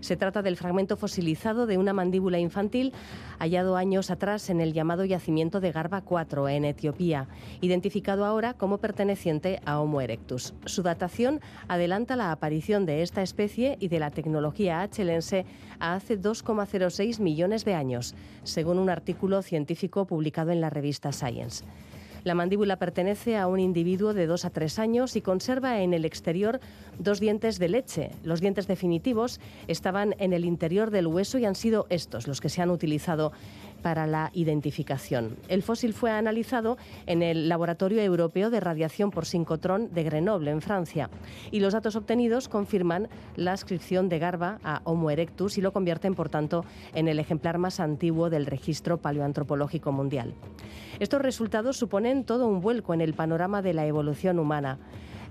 Se 0.02 0.18
trata 0.18 0.42
del 0.42 0.58
fragmento 0.58 0.98
fosilizado 0.98 1.68
de 1.68 1.78
una 1.78 1.94
mandíbula 1.94 2.40
infantil 2.40 2.92
hallado 3.40 3.78
años 3.78 4.12
atrás 4.12 4.50
en 4.50 4.60
el 4.60 4.74
llamado 4.74 5.06
yacimiento 5.06 5.60
de 5.60 5.72
Garba 5.72 6.02
4 6.02 6.50
en 6.50 6.66
Etiopía, 6.66 7.28
identificado 7.62 8.26
ahora 8.26 8.56
como 8.56 8.80
perteneciente 8.80 9.62
a 9.64 9.80
Homo 9.80 10.02
erectus. 10.02 10.54
Su 10.66 10.82
datación 10.82 11.40
adelanta 11.68 12.16
la 12.16 12.32
aparición 12.32 12.86
de 12.86 13.04
esta 13.04 13.22
especie 13.22 13.78
y 13.80 13.88
de 13.88 14.00
la 14.00 14.10
tecnología 14.12 14.82
achelense 14.82 15.46
a 15.80 15.94
hace 15.94 16.20
2,06 16.20 17.20
millones 17.20 17.64
de 17.64 17.76
años, 17.76 18.16
según 18.44 18.80
un 18.80 18.90
artículo 18.90 19.42
científico 19.44 20.06
publicado 20.06 20.52
en 20.52 20.62
la 20.62 20.70
revista 20.70 21.12
Science. 21.12 21.64
La 22.24 22.36
mandíbula 22.36 22.76
pertenece 22.76 23.36
a 23.36 23.48
un 23.48 23.60
individuo 23.60 24.14
de 24.14 24.28
2 24.28 24.46
a 24.46 24.50
3 24.52 24.78
años 24.80 25.16
y 25.16 25.22
conserva 25.22 25.82
en 25.82 25.94
el 25.94 26.06
exterior 26.06 26.60
dos 27.00 27.20
dientes 27.20 27.58
de 27.58 27.70
leche. 27.70 28.12
Los 28.24 28.42
dientes 28.42 28.68
definitivos 28.68 29.40
estaban 29.68 30.14
en 30.20 30.34
el 30.34 30.46
interior 30.46 30.92
del 30.92 31.08
hueso 31.08 31.40
y 31.40 31.46
han 31.46 31.56
sido 31.56 31.88
estos 31.90 32.28
los 32.28 32.40
que 32.40 32.50
se 32.50 32.62
han 32.62 32.70
utilizado 32.70 33.32
para 33.82 34.08
la 34.08 34.32
identificación. 34.34 35.38
El 35.48 35.64
fósil 35.64 35.94
fue 35.94 36.12
analizado 36.12 36.78
en 37.06 37.24
el 37.24 37.50
Laboratorio 37.50 38.02
Europeo 38.02 38.50
de 38.50 38.60
Radiación 38.60 39.12
por 39.12 39.26
Sincrotrón 39.26 39.94
de 39.94 40.04
Grenoble, 40.04 40.52
en 40.52 40.62
Francia, 40.62 41.10
y 41.52 41.60
los 41.60 41.74
datos 41.74 41.96
obtenidos 41.96 42.48
confirman 42.48 43.10
la 43.36 43.54
ascripción 43.54 44.10
de 44.10 44.20
Garba 44.20 44.60
a 44.64 44.82
Homo 44.84 45.10
erectus 45.12 45.58
y 45.58 45.62
lo 45.62 45.74
convierten, 45.74 46.16
por 46.16 46.30
tanto, 46.30 46.66
en 46.94 47.08
el 47.08 47.20
ejemplar 47.20 47.58
más 47.58 47.80
antiguo 47.80 48.30
del 48.30 48.46
registro 48.46 48.98
paleoantropológico 48.98 49.92
mundial. 49.92 50.34
Estos 51.00 51.22
resultados 51.22 51.78
suponen 51.78 52.24
todo 52.24 52.48
un 52.48 52.62
vuelco 52.62 52.94
en 52.94 53.02
el 53.02 53.14
panorama 53.14 53.62
de 53.62 53.74
la 53.74 53.86
evolución 53.86 54.40
humana. 54.40 54.78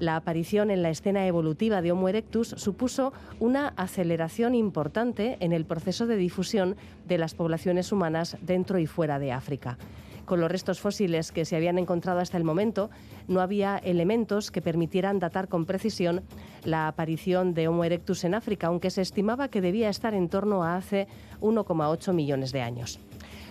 La 0.00 0.16
aparición 0.16 0.70
en 0.70 0.82
la 0.82 0.88
escena 0.88 1.26
evolutiva 1.26 1.82
de 1.82 1.92
Homo 1.92 2.08
erectus 2.08 2.54
supuso 2.56 3.12
una 3.38 3.68
aceleración 3.76 4.54
importante 4.54 5.36
en 5.40 5.52
el 5.52 5.66
proceso 5.66 6.06
de 6.06 6.16
difusión 6.16 6.76
de 7.06 7.18
las 7.18 7.34
poblaciones 7.34 7.92
humanas 7.92 8.38
dentro 8.40 8.78
y 8.78 8.86
fuera 8.86 9.18
de 9.18 9.30
África. 9.30 9.76
Con 10.24 10.40
los 10.40 10.50
restos 10.50 10.80
fósiles 10.80 11.32
que 11.32 11.44
se 11.44 11.54
habían 11.54 11.78
encontrado 11.78 12.20
hasta 12.20 12.38
el 12.38 12.44
momento, 12.44 12.88
no 13.28 13.42
había 13.42 13.76
elementos 13.76 14.50
que 14.50 14.62
permitieran 14.62 15.18
datar 15.18 15.48
con 15.48 15.66
precisión 15.66 16.22
la 16.64 16.88
aparición 16.88 17.52
de 17.52 17.68
Homo 17.68 17.84
erectus 17.84 18.24
en 18.24 18.34
África, 18.34 18.68
aunque 18.68 18.88
se 18.88 19.02
estimaba 19.02 19.48
que 19.48 19.60
debía 19.60 19.90
estar 19.90 20.14
en 20.14 20.30
torno 20.30 20.64
a 20.64 20.76
hace 20.76 21.08
1,8 21.42 22.14
millones 22.14 22.52
de 22.52 22.62
años 22.62 23.00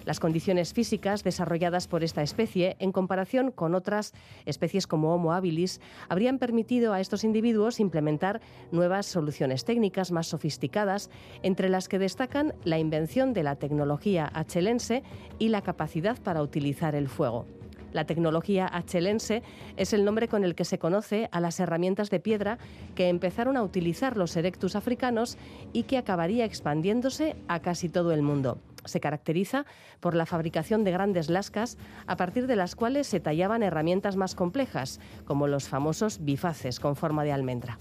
las 0.10 0.20
condiciones 0.20 0.74
físicas 0.74 1.24
desarrolladas 1.24 1.88
por 1.88 2.03
esta 2.03 2.24
especie 2.24 2.76
en 2.80 2.91
comparación 2.91 3.51
con 3.51 3.76
otras 3.76 4.16
especies 4.47 4.88
como 4.88 5.14
Homo 5.14 5.34
habilis 5.34 5.82
habrían 6.07 6.39
permitido 6.39 6.93
a 6.93 6.99
estos 6.99 7.24
individuos 7.24 7.80
implementar 7.80 8.41
nuevas 8.72 9.05
soluciones 9.05 9.66
técnicas 9.66 10.12
más 10.12 10.26
sofisticadas, 10.26 11.12
entre 11.43 11.70
las 11.70 11.88
que 11.88 11.99
destacan 11.99 12.55
la 12.64 12.80
invención 12.80 13.34
de 13.34 13.43
la 13.43 13.57
tecnología 13.57 14.32
achelense 14.34 15.03
y 15.38 15.49
la 15.49 15.62
capacidad 15.62 16.18
para 16.20 16.41
utilizar 16.41 16.95
el 16.95 17.07
fuego. 17.07 17.45
La 17.92 18.06
tecnología 18.06 18.70
achelense 18.72 19.44
es 19.78 19.94
el 19.94 20.06
nombre 20.06 20.28
con 20.28 20.44
el 20.44 20.56
que 20.56 20.66
se 20.66 20.80
conoce 20.80 21.30
a 21.32 21.40
las 21.40 21.60
herramientas 21.60 22.10
de 22.10 22.20
piedra 22.20 22.58
que 22.96 23.10
empezaron 23.10 23.58
a 23.58 23.64
utilizar 23.64 24.18
los 24.18 24.36
erectus 24.36 24.76
africanos 24.76 25.38
y 25.74 25.84
que 25.84 25.98
acabaría 25.98 26.46
expandiéndose 26.46 27.36
a 27.48 27.60
casi 27.60 27.90
todo 27.90 28.12
el 28.12 28.22
mundo. 28.22 28.60
Se 28.86 29.00
caracteriza 29.00 29.66
por 30.00 30.16
la 30.16 30.26
fabricación 30.26 30.84
de 30.84 30.92
grandes 30.92 31.30
lascas 31.30 31.78
a 32.08 32.16
partir 32.16 32.48
de 32.48 32.56
las 32.56 32.76
cuales 32.76 33.08
se 33.08 33.20
tallaban 33.20 33.64
herramientas 33.64 34.16
más 34.16 34.36
complejas, 34.36 35.00
como 35.26 35.48
los 35.48 35.68
famosos 35.68 36.24
bifaces 36.24 36.80
con 36.80 36.96
forma 36.96 37.24
de 37.24 37.32
almendra. 37.32 37.78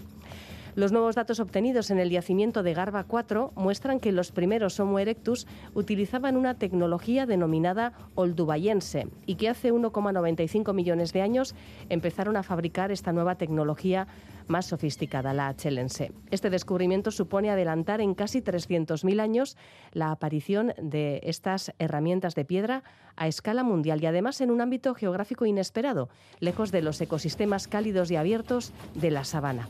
Los 0.79 0.93
nuevos 0.93 1.17
datos 1.17 1.41
obtenidos 1.41 1.91
en 1.91 1.99
el 1.99 2.09
yacimiento 2.09 2.63
de 2.63 2.73
Garba 2.73 3.03
4 3.03 3.51
muestran 3.57 3.99
que 3.99 4.13
los 4.13 4.31
primeros 4.31 4.79
Homo 4.79 5.01
erectus 5.01 5.49
utilizaban 5.75 6.37
una 6.37 6.55
tecnología 6.55 7.27
denominada 7.27 7.95
oldubayense 8.15 9.09
y 9.27 9.35
que 9.35 9.49
hace 9.49 9.73
1,95 9.73 10.73
millones 10.73 11.13
de 11.13 11.21
años 11.21 11.57
empezaron 11.89 12.37
a 12.37 12.45
fabricar 12.45 12.93
esta 12.93 13.13
nueva 13.13 13.35
tecnología 13.35 14.07
más 14.47 14.67
sofisticada, 14.67 15.35
la 15.35 15.49
achelense. 15.49 16.13
Este 16.31 16.49
descubrimiento 16.49 17.11
supone 17.11 17.51
adelantar 17.51 18.01
en 18.01 18.15
casi 18.15 18.41
300.000 18.41 19.21
años 19.21 19.57
la 19.93 20.13
aparición 20.13 20.75
de 20.81 21.19
estas 21.25 21.73
herramientas 21.81 22.37
de 22.37 22.45
piedra 22.45 22.85
a 23.17 23.27
escala 23.27 23.65
mundial 23.65 24.01
y 24.01 24.07
además 24.07 24.41
en 24.41 24.53
un 24.53 24.61
ámbito 24.61 24.95
geográfico 24.95 25.45
inesperado, 25.45 26.09
lejos 26.39 26.71
de 26.71 26.83
los 26.83 27.01
ecosistemas 27.01 27.67
cálidos 27.67 28.13
y 28.13 28.15
abiertos 28.15 28.73
de 28.95 29.11
la 29.11 29.25
sabana. 29.25 29.69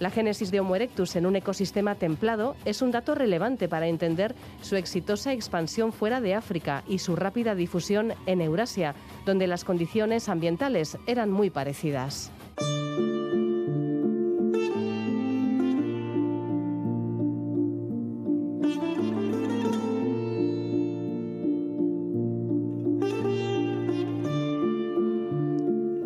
La 0.00 0.10
génesis 0.10 0.50
de 0.50 0.60
Homo 0.60 0.74
erectus 0.74 1.14
en 1.14 1.26
un 1.26 1.36
ecosistema 1.36 1.94
templado 1.94 2.56
es 2.64 2.80
un 2.80 2.90
dato 2.90 3.14
relevante 3.14 3.68
para 3.68 3.86
entender 3.86 4.34
su 4.62 4.76
exitosa 4.76 5.34
expansión 5.34 5.92
fuera 5.92 6.22
de 6.22 6.34
África 6.34 6.82
y 6.88 7.00
su 7.00 7.16
rápida 7.16 7.54
difusión 7.54 8.14
en 8.24 8.40
Eurasia, 8.40 8.94
donde 9.26 9.46
las 9.46 9.62
condiciones 9.62 10.30
ambientales 10.30 10.96
eran 11.06 11.30
muy 11.30 11.50
parecidas. 11.50 12.32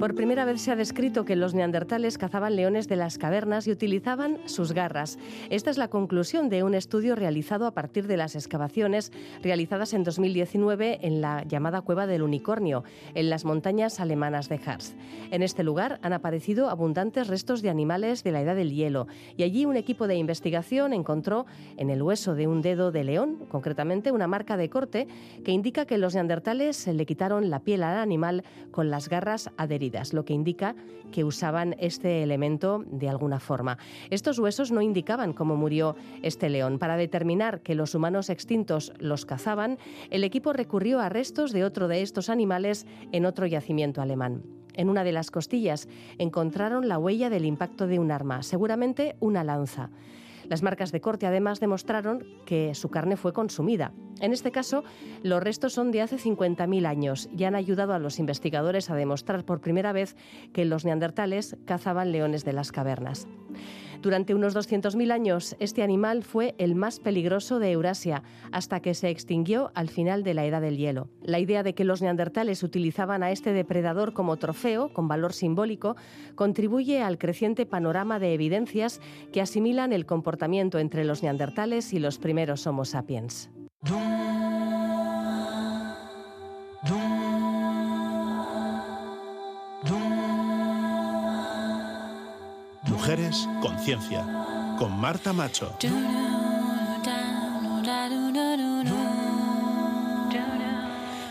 Por 0.04 0.14
primera 0.14 0.44
vez 0.44 0.60
se 0.60 0.70
ha 0.70 0.76
descrito 0.76 1.24
que 1.24 1.34
los 1.34 1.54
neandertales 1.54 2.18
cazaban 2.18 2.56
leones 2.56 2.88
de 2.88 2.96
las 2.96 3.16
cavernas 3.16 3.66
y 3.66 3.70
utilizaban 3.70 4.36
sus 4.44 4.72
garras. 4.72 5.18
Esta 5.48 5.70
es 5.70 5.78
la 5.78 5.88
conclusión 5.88 6.50
de 6.50 6.62
un 6.62 6.74
estudio 6.74 7.16
realizado 7.16 7.66
a 7.66 7.70
partir 7.70 8.06
de 8.06 8.18
las 8.18 8.34
excavaciones 8.34 9.12
realizadas 9.42 9.94
en 9.94 10.04
2019 10.04 10.98
en 11.00 11.22
la 11.22 11.42
llamada 11.44 11.80
Cueva 11.80 12.06
del 12.06 12.22
Unicornio, 12.22 12.84
en 13.14 13.30
las 13.30 13.46
montañas 13.46 13.98
alemanas 13.98 14.50
de 14.50 14.60
Harz. 14.66 14.92
En 15.30 15.42
este 15.42 15.64
lugar 15.64 16.00
han 16.02 16.12
aparecido 16.12 16.68
abundantes 16.68 17.28
restos 17.28 17.62
de 17.62 17.70
animales 17.70 18.22
de 18.24 18.32
la 18.32 18.42
edad 18.42 18.56
del 18.56 18.74
hielo 18.74 19.06
y 19.38 19.44
allí 19.44 19.64
un 19.64 19.78
equipo 19.78 20.06
de 20.06 20.16
investigación 20.16 20.92
encontró 20.92 21.46
en 21.78 21.88
el 21.88 22.02
hueso 22.02 22.34
de 22.34 22.46
un 22.46 22.60
dedo 22.60 22.92
de 22.92 23.04
león, 23.04 23.38
concretamente 23.48 24.12
una 24.12 24.26
marca 24.26 24.58
de 24.58 24.68
corte 24.68 25.08
que 25.46 25.52
indica 25.52 25.86
que 25.86 25.96
los 25.96 26.12
neandertales 26.12 26.86
le 26.88 27.06
quitaron 27.06 27.48
la 27.48 27.60
piel 27.60 27.82
al 27.82 27.96
animal 27.96 28.44
con 28.70 28.90
las 28.90 29.08
garras 29.08 29.48
adheridas 29.56 29.93
lo 30.12 30.24
que 30.24 30.32
indica 30.32 30.74
que 31.12 31.24
usaban 31.24 31.76
este 31.78 32.22
elemento 32.22 32.84
de 32.86 33.08
alguna 33.08 33.38
forma. 33.38 33.78
Estos 34.10 34.38
huesos 34.38 34.72
no 34.72 34.82
indicaban 34.82 35.32
cómo 35.32 35.56
murió 35.56 35.96
este 36.22 36.48
león. 36.48 36.78
Para 36.78 36.96
determinar 36.96 37.60
que 37.60 37.74
los 37.74 37.94
humanos 37.94 38.30
extintos 38.30 38.92
los 38.98 39.24
cazaban, 39.24 39.78
el 40.10 40.24
equipo 40.24 40.52
recurrió 40.52 41.00
a 41.00 41.08
restos 41.08 41.52
de 41.52 41.64
otro 41.64 41.88
de 41.88 42.02
estos 42.02 42.28
animales 42.28 42.86
en 43.12 43.26
otro 43.26 43.46
yacimiento 43.46 44.02
alemán. 44.02 44.42
En 44.74 44.88
una 44.88 45.04
de 45.04 45.12
las 45.12 45.30
costillas 45.30 45.88
encontraron 46.18 46.88
la 46.88 46.98
huella 46.98 47.30
del 47.30 47.44
impacto 47.44 47.86
de 47.86 47.98
un 47.98 48.10
arma, 48.10 48.42
seguramente 48.42 49.14
una 49.20 49.44
lanza. 49.44 49.90
Las 50.48 50.62
marcas 50.62 50.92
de 50.92 51.00
corte 51.00 51.26
además 51.26 51.60
demostraron 51.60 52.24
que 52.46 52.74
su 52.74 52.90
carne 52.90 53.16
fue 53.16 53.32
consumida. 53.32 53.92
En 54.20 54.32
este 54.32 54.52
caso, 54.52 54.84
los 55.22 55.42
restos 55.42 55.72
son 55.72 55.90
de 55.90 56.02
hace 56.02 56.16
50.000 56.16 56.86
años 56.86 57.28
y 57.36 57.44
han 57.44 57.54
ayudado 57.54 57.94
a 57.94 57.98
los 57.98 58.18
investigadores 58.18 58.90
a 58.90 58.94
demostrar 58.94 59.44
por 59.44 59.60
primera 59.60 59.92
vez 59.92 60.16
que 60.52 60.64
los 60.64 60.84
neandertales 60.84 61.56
cazaban 61.64 62.12
leones 62.12 62.44
de 62.44 62.52
las 62.52 62.72
cavernas. 62.72 63.26
Durante 64.04 64.34
unos 64.34 64.54
200.000 64.54 65.12
años, 65.12 65.56
este 65.60 65.82
animal 65.82 66.24
fue 66.24 66.54
el 66.58 66.74
más 66.74 67.00
peligroso 67.00 67.58
de 67.58 67.72
Eurasia, 67.72 68.22
hasta 68.52 68.80
que 68.80 68.92
se 68.92 69.08
extinguió 69.08 69.72
al 69.74 69.88
final 69.88 70.22
de 70.24 70.34
la 70.34 70.44
Edad 70.44 70.60
del 70.60 70.76
Hielo. 70.76 71.08
La 71.22 71.38
idea 71.38 71.62
de 71.62 71.74
que 71.74 71.84
los 71.84 72.02
neandertales 72.02 72.62
utilizaban 72.62 73.22
a 73.22 73.30
este 73.30 73.54
depredador 73.54 74.12
como 74.12 74.36
trofeo, 74.36 74.92
con 74.92 75.08
valor 75.08 75.32
simbólico, 75.32 75.96
contribuye 76.34 77.00
al 77.00 77.16
creciente 77.16 77.64
panorama 77.64 78.18
de 78.18 78.34
evidencias 78.34 79.00
que 79.32 79.40
asimilan 79.40 79.94
el 79.94 80.04
comportamiento 80.04 80.78
entre 80.78 81.04
los 81.04 81.22
neandertales 81.22 81.94
y 81.94 81.98
los 81.98 82.18
primeros 82.18 82.66
Homo 82.66 82.84
sapiens. 82.84 83.48
Mujeres 93.04 93.46
Conciencia, 93.60 94.24
con 94.78 94.98
Marta 94.98 95.34
Macho. 95.34 95.76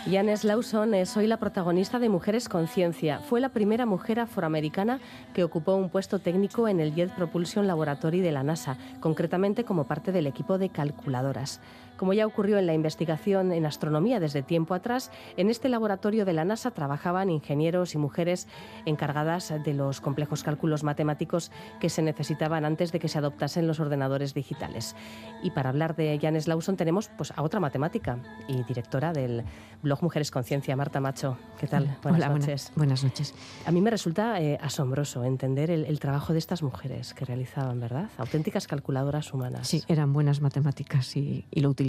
Janes 0.08 0.44
Lawson 0.44 0.94
es 0.94 1.16
hoy 1.16 1.26
la 1.26 1.38
protagonista 1.38 1.98
de 1.98 2.08
Mujeres 2.08 2.48
Conciencia. 2.48 3.18
Fue 3.18 3.40
la 3.40 3.48
primera 3.48 3.86
mujer 3.86 4.20
afroamericana 4.20 5.00
que 5.32 5.42
ocupó 5.42 5.74
un 5.74 5.90
puesto 5.90 6.20
técnico 6.20 6.68
en 6.68 6.78
el 6.78 6.94
Jet 6.94 7.10
Propulsion 7.12 7.66
Laboratory 7.66 8.20
de 8.20 8.30
la 8.30 8.44
NASA, 8.44 8.76
concretamente 9.00 9.64
como 9.64 9.82
parte 9.82 10.12
del 10.12 10.28
equipo 10.28 10.58
de 10.58 10.68
calculadoras. 10.68 11.60
Como 11.96 12.12
ya 12.12 12.26
ocurrió 12.26 12.58
en 12.58 12.66
la 12.66 12.74
investigación 12.74 13.52
en 13.52 13.66
astronomía 13.66 14.18
desde 14.18 14.42
tiempo 14.42 14.74
atrás, 14.74 15.12
en 15.36 15.48
este 15.48 15.68
laboratorio 15.68 16.24
de 16.24 16.32
la 16.32 16.44
NASA 16.44 16.72
trabajaban 16.72 17.30
ingenieros 17.30 17.94
y 17.94 17.98
mujeres 17.98 18.48
encargadas 18.84 19.54
de 19.64 19.74
los 19.74 20.00
complejos 20.00 20.42
cálculos 20.42 20.82
matemáticos 20.82 21.52
que 21.80 21.88
se 21.88 22.02
necesitaban 22.02 22.64
antes 22.64 22.90
de 22.90 22.98
que 22.98 23.08
se 23.08 23.18
adoptasen 23.18 23.66
los 23.68 23.78
ordenadores 23.78 24.34
digitales. 24.34 24.96
Y 25.42 25.52
para 25.52 25.70
hablar 25.70 25.94
de 25.94 26.18
Janes 26.20 26.48
Lawson 26.48 26.76
tenemos 26.76 27.10
pues, 27.16 27.32
a 27.36 27.42
otra 27.42 27.60
matemática 27.60 28.18
y 28.48 28.64
directora 28.64 29.12
del 29.12 29.44
blog 29.82 30.02
Mujeres 30.02 30.32
Conciencia, 30.32 30.74
Marta 30.74 31.00
Macho. 31.00 31.38
¿Qué 31.60 31.68
tal? 31.68 31.96
Buenas 32.02 32.28
noches. 32.28 32.72
Buenas, 32.74 33.04
noches. 33.04 33.34
A 33.66 33.70
mí 33.70 33.80
me 33.80 33.90
resulta 33.90 34.40
eh, 34.40 34.58
asombroso 34.60 35.22
entender 35.22 35.70
el, 35.70 35.84
el 35.84 36.00
trabajo 36.00 36.32
de 36.32 36.40
estas 36.40 36.62
mujeres 36.62 37.14
que 37.14 37.24
realizaban, 37.24 37.78
¿verdad? 37.78 38.10
Auténticas 38.18 38.66
calculadoras 38.66 39.32
humanas. 39.32 39.68
Sí, 39.68 39.84
eran 39.86 40.12
buenas 40.12 40.40
matemáticas 40.40 41.16
y, 41.16 41.44
y 41.50 41.60
lo 41.60 41.68
utilizaban 41.68 41.83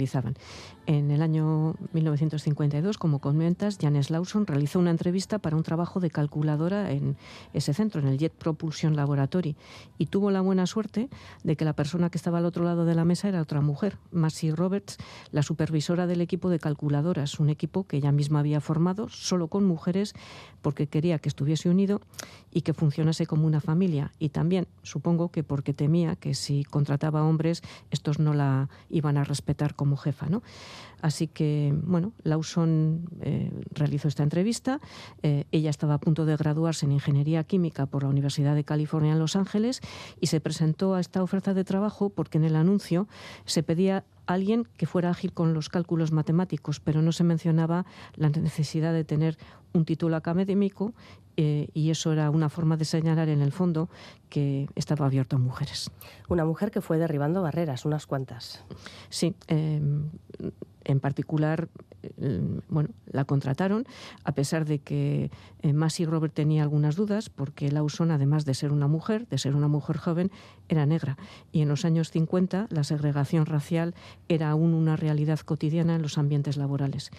en 0.86 1.10
el 1.10 1.22
año 1.22 1.74
1952, 1.92 2.98
como 2.98 3.20
comentas, 3.20 3.78
Janes 3.80 4.10
Lawson 4.10 4.46
realizó 4.46 4.78
una 4.78 4.90
entrevista 4.90 5.38
para 5.38 5.56
un 5.56 5.62
trabajo 5.62 6.00
de 6.00 6.10
calculadora 6.10 6.92
en 6.92 7.16
ese 7.52 7.74
centro, 7.74 8.00
en 8.00 8.08
el 8.08 8.18
Jet 8.18 8.32
Propulsion 8.32 8.94
Laboratory, 8.94 9.56
y 9.98 10.06
tuvo 10.06 10.30
la 10.30 10.40
buena 10.40 10.66
suerte 10.66 11.08
de 11.42 11.56
que 11.56 11.64
la 11.64 11.72
persona 11.72 12.10
que 12.10 12.18
estaba 12.18 12.38
al 12.38 12.44
otro 12.44 12.64
lado 12.64 12.84
de 12.84 12.94
la 12.94 13.04
mesa 13.04 13.28
era 13.28 13.40
otra 13.40 13.60
mujer, 13.60 13.98
Massey 14.12 14.50
Roberts, 14.50 14.98
la 15.32 15.42
supervisora 15.42 16.06
del 16.06 16.20
equipo 16.20 16.50
de 16.50 16.58
calculadoras, 16.58 17.40
un 17.40 17.48
equipo 17.48 17.84
que 17.84 17.96
ella 17.96 18.12
misma 18.12 18.40
había 18.40 18.60
formado 18.60 19.08
solo 19.08 19.48
con 19.48 19.64
mujeres 19.64 20.14
porque 20.62 20.88
quería 20.88 21.18
que 21.18 21.28
estuviese 21.28 21.70
unido 21.70 22.00
y 22.52 22.62
que 22.62 22.74
funcionase 22.74 23.26
como 23.26 23.46
una 23.46 23.60
familia. 23.60 24.12
Y 24.18 24.30
también, 24.30 24.66
supongo 24.82 25.30
que 25.30 25.44
porque 25.44 25.74
temía 25.74 26.16
que 26.16 26.34
si 26.34 26.64
contrataba 26.64 27.22
hombres, 27.22 27.62
estos 27.90 28.18
no 28.18 28.34
la 28.34 28.68
iban 28.90 29.16
a 29.16 29.24
respetar 29.24 29.74
como 29.74 29.85
como 29.86 29.96
jefa. 29.96 30.26
¿no? 30.26 30.42
Así 31.02 31.26
que, 31.26 31.74
bueno, 31.84 32.12
Lawson 32.22 33.08
eh, 33.20 33.50
realizó 33.70 34.08
esta 34.08 34.22
entrevista. 34.22 34.80
Eh, 35.22 35.44
ella 35.52 35.70
estaba 35.70 35.94
a 35.94 35.98
punto 35.98 36.24
de 36.24 36.36
graduarse 36.36 36.86
en 36.86 36.92
Ingeniería 36.92 37.44
Química 37.44 37.86
por 37.86 38.02
la 38.02 38.08
Universidad 38.08 38.54
de 38.54 38.64
California 38.64 39.12
en 39.12 39.18
Los 39.18 39.36
Ángeles 39.36 39.80
y 40.20 40.28
se 40.28 40.40
presentó 40.40 40.94
a 40.94 41.00
esta 41.00 41.22
oferta 41.22 41.54
de 41.54 41.64
trabajo 41.64 42.10
porque 42.10 42.38
en 42.38 42.44
el 42.44 42.56
anuncio 42.56 43.08
se 43.44 43.62
pedía 43.62 44.04
alguien 44.26 44.66
que 44.76 44.86
fuera 44.86 45.10
ágil 45.10 45.32
con 45.32 45.54
los 45.54 45.68
cálculos 45.68 46.12
matemáticos, 46.12 46.80
pero 46.80 47.02
no 47.02 47.12
se 47.12 47.24
mencionaba 47.24 47.86
la 48.14 48.28
necesidad 48.28 48.92
de 48.92 49.04
tener 49.04 49.38
un 49.72 49.84
título 49.84 50.16
académico 50.16 50.94
eh, 51.36 51.68
y 51.74 51.90
eso 51.90 52.12
era 52.12 52.30
una 52.30 52.48
forma 52.48 52.76
de 52.76 52.84
señalar 52.84 53.28
en 53.28 53.42
el 53.42 53.52
fondo 53.52 53.88
que 54.28 54.68
estaba 54.74 55.06
abierto 55.06 55.36
a 55.36 55.38
mujeres. 55.38 55.90
Una 56.28 56.44
mujer 56.44 56.70
que 56.70 56.80
fue 56.80 56.98
derribando 56.98 57.42
barreras, 57.42 57.84
unas 57.84 58.06
cuantas. 58.06 58.64
Sí, 59.10 59.34
em, 59.48 60.10
en 60.86 61.00
particular, 61.00 61.68
em, 62.18 62.60
bueno, 62.68 62.90
la 63.06 63.24
contrataron, 63.24 63.84
a 64.24 64.32
pesar 64.32 64.64
de 64.64 64.78
que 64.78 65.30
eh, 65.62 65.72
Massey 65.72 66.06
Robert 66.06 66.32
tenía 66.32 66.62
algunas 66.62 66.96
dudas, 66.96 67.28
porque 67.28 67.70
Lawson, 67.70 68.10
además 68.10 68.44
de 68.44 68.54
ser 68.54 68.72
una 68.72 68.86
mujer, 68.86 69.26
de 69.28 69.38
ser 69.38 69.56
una 69.56 69.68
mujer 69.68 69.96
joven, 69.96 70.30
era 70.68 70.86
negra. 70.86 71.18
Y 71.52 71.62
en 71.62 71.68
los 71.68 71.84
años 71.84 72.10
50 72.10 72.68
la 72.70 72.84
segregación 72.84 73.46
racial 73.46 73.94
era 74.28 74.50
aún 74.50 74.74
una 74.74 74.96
realidad 74.96 75.40
cotidiana 75.40 75.96
en 75.96 76.02
los 76.02 76.18
ambientes 76.18 76.56
laborales. 76.56 77.10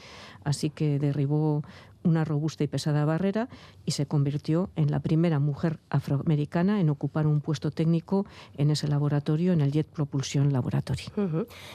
Así 0.44 0.70
que 0.70 0.98
derribó 0.98 1.64
una 2.08 2.24
robusta 2.24 2.64
y 2.64 2.68
pesada 2.68 3.06
barrera 3.06 3.50
y 3.86 3.92
se 3.92 4.06
convirtió 4.06 4.70
en 4.76 4.92
la 4.92 5.00
primera 5.00 5.40
mujer 5.40 5.80
afroamericana 5.90 6.80
en 6.80 6.90
ocupar 6.90 7.28
un 7.28 7.42
puesto 7.42 7.72
técnico 7.72 8.26
en 8.58 8.72
ese 8.72 8.88
laboratorio, 8.88 9.54
en 9.54 9.62
el 9.62 9.72
Jet 9.72 9.88
Propulsion 9.88 10.52
Laboratory. 10.54 11.04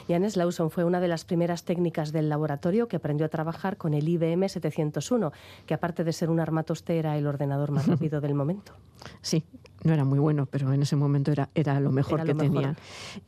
Janes 0.07 0.35
Lawson 0.35 0.71
fue 0.71 0.83
una 0.83 0.99
de 0.99 1.07
las 1.07 1.25
primeras 1.25 1.63
técnicas 1.63 2.11
del 2.11 2.29
laboratorio 2.29 2.87
que 2.87 2.95
aprendió 2.95 3.25
a 3.25 3.29
trabajar 3.29 3.77
con 3.77 3.93
el 3.93 4.07
IBM 4.07 4.49
701, 4.49 5.31
que 5.65 5.73
aparte 5.73 6.03
de 6.03 6.13
ser 6.13 6.29
un 6.29 6.39
armatoste 6.39 6.97
era 6.97 7.17
el 7.17 7.27
ordenador 7.27 7.71
más 7.71 7.87
rápido 7.87 8.21
del 8.21 8.33
momento. 8.33 8.73
Sí, 9.21 9.43
no 9.83 9.93
era 9.93 10.05
muy 10.05 10.19
bueno, 10.19 10.45
pero 10.45 10.71
en 10.73 10.81
ese 10.81 10.95
momento 10.95 11.31
era, 11.31 11.49
era 11.53 11.79
lo 11.79 11.91
mejor 11.91 12.23
que 12.23 12.33
tenía. 12.33 12.75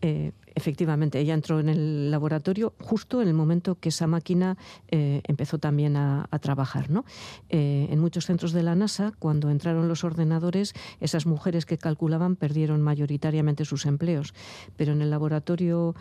Eh, 0.02 0.32
efectivamente, 0.56 1.20
ella 1.20 1.34
entró 1.34 1.60
en 1.60 1.70
el 1.70 2.12
laboratorio 2.12 2.74
justo 2.82 3.22
en 3.22 3.28
el 3.28 3.34
momento 3.34 3.76
que 3.80 3.90
esa 3.90 4.08
máquina 4.08 4.58
eh, 4.88 5.22
empezó 5.26 5.60
también 5.60 5.96
a, 5.96 6.28
trabajar. 6.42 6.90
¿no? 6.90 7.06
Eh, 7.50 7.88
en 7.90 8.00
muchos 8.00 8.26
centros 8.26 8.52
de 8.52 8.62
la 8.62 8.76
NASA, 8.76 9.14
cuando 9.20 9.50
entraron 9.50 9.88
los 9.88 10.04
ordenadores, 10.04 10.74
esas 11.00 11.26
mujeres 11.26 11.66
que 11.66 11.78
calculaban 11.78 12.36
perdieron 12.36 12.82
mayoritariamente 12.82 13.66
sus 13.66 13.86
empleos. 13.86 14.34
Pero 14.76 14.94
en 14.94 15.02
el 15.02 15.10
laboratorio 15.10 15.96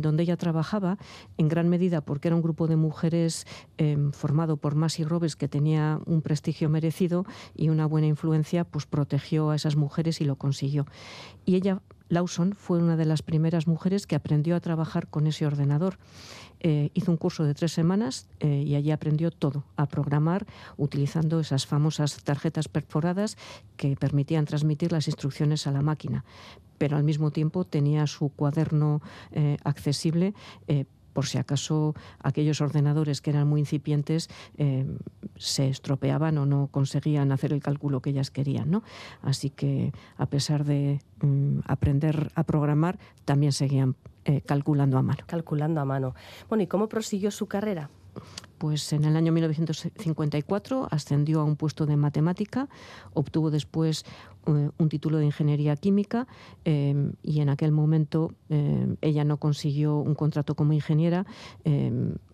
donde 0.00 0.24
ella 0.24 0.36
trabajaba, 0.36 0.98
en 1.36 1.48
gran 1.48 1.68
medida 1.68 2.00
porque 2.00 2.28
era 2.28 2.36
un 2.36 2.42
grupo 2.42 2.66
de 2.66 2.76
mujeres 2.76 3.46
formado 4.12 4.56
por 4.56 4.74
Massey 4.74 5.04
Robes 5.04 5.36
que 5.36 5.48
tenía 5.48 6.00
un 6.06 6.22
prestigio 6.22 6.68
merecido 6.68 7.24
y 7.54 7.68
una 7.70 7.86
buena 7.86 8.06
influencia, 8.06 8.64
pues 8.64 8.86
protegió 8.86 9.50
a 9.50 9.56
esas 9.56 9.76
mujeres 9.76 10.20
y 10.20 10.24
lo 10.24 10.36
consiguió. 10.36 10.86
Y 11.44 11.56
ella, 11.56 11.80
Lawson, 12.08 12.54
fue 12.54 12.78
una 12.78 12.96
de 12.96 13.04
las 13.04 13.22
primeras 13.22 13.66
mujeres 13.66 14.06
que 14.06 14.16
aprendió 14.16 14.56
a 14.56 14.60
trabajar 14.60 15.08
con 15.08 15.26
ese 15.26 15.46
ordenador. 15.46 15.98
Eh, 16.60 16.90
hizo 16.94 17.12
un 17.12 17.16
curso 17.16 17.44
de 17.44 17.54
tres 17.54 17.72
semanas 17.72 18.26
eh, 18.40 18.64
y 18.66 18.74
allí 18.74 18.90
aprendió 18.90 19.30
todo, 19.30 19.64
a 19.76 19.86
programar 19.86 20.46
utilizando 20.76 21.38
esas 21.38 21.66
famosas 21.66 22.22
tarjetas 22.24 22.66
perforadas 22.68 23.36
que 23.76 23.94
permitían 23.94 24.44
transmitir 24.44 24.90
las 24.90 25.06
instrucciones 25.06 25.66
a 25.66 25.72
la 25.72 25.82
máquina. 25.82 26.24
Pero 26.76 26.96
al 26.96 27.04
mismo 27.04 27.30
tiempo 27.30 27.64
tenía 27.64 28.06
su 28.06 28.30
cuaderno 28.30 29.02
eh, 29.30 29.56
accesible 29.64 30.34
por 31.12 31.26
si 31.26 31.38
acaso 31.38 31.94
aquellos 32.20 32.60
ordenadores 32.60 33.20
que 33.20 33.30
eran 33.30 33.48
muy 33.48 33.60
incipientes 33.60 34.28
se 35.38 35.68
estropeaban 35.68 36.38
o 36.38 36.46
no 36.46 36.68
conseguían 36.70 37.32
hacer 37.32 37.52
el 37.52 37.62
cálculo 37.62 38.00
que 38.00 38.10
ellas 38.10 38.30
querían. 38.30 38.70
¿no? 38.70 38.82
Así 39.22 39.50
que 39.50 39.92
a 40.16 40.26
pesar 40.26 40.64
de 40.64 41.00
mm, 41.22 41.60
aprender 41.66 42.30
a 42.34 42.44
programar, 42.44 42.98
también 43.24 43.52
seguían 43.52 43.96
eh, 44.24 44.42
calculando 44.42 44.98
a 44.98 45.02
mano. 45.02 45.24
Calculando 45.26 45.80
a 45.80 45.84
mano. 45.84 46.14
Bueno, 46.48 46.62
¿y 46.62 46.66
cómo 46.66 46.88
prosiguió 46.88 47.30
su 47.30 47.46
carrera? 47.46 47.90
Pues 48.58 48.92
en 48.92 49.04
el 49.04 49.16
año 49.16 49.32
1954 49.32 50.88
ascendió 50.90 51.40
a 51.40 51.44
un 51.44 51.56
puesto 51.56 51.86
de 51.86 51.96
matemática, 51.96 52.68
obtuvo 53.14 53.50
después 53.50 54.04
eh, 54.46 54.70
un 54.76 54.88
título 54.88 55.18
de 55.18 55.26
ingeniería 55.26 55.76
química 55.76 56.26
em, 56.64 57.12
y 57.22 57.40
en 57.40 57.48
aquel 57.48 57.72
momento 57.72 58.32
em, 58.48 58.96
ella 59.00 59.24
no 59.24 59.36
consiguió 59.38 59.96
un 59.96 60.14
contrato 60.14 60.54
como 60.54 60.72
ingeniera 60.72 61.26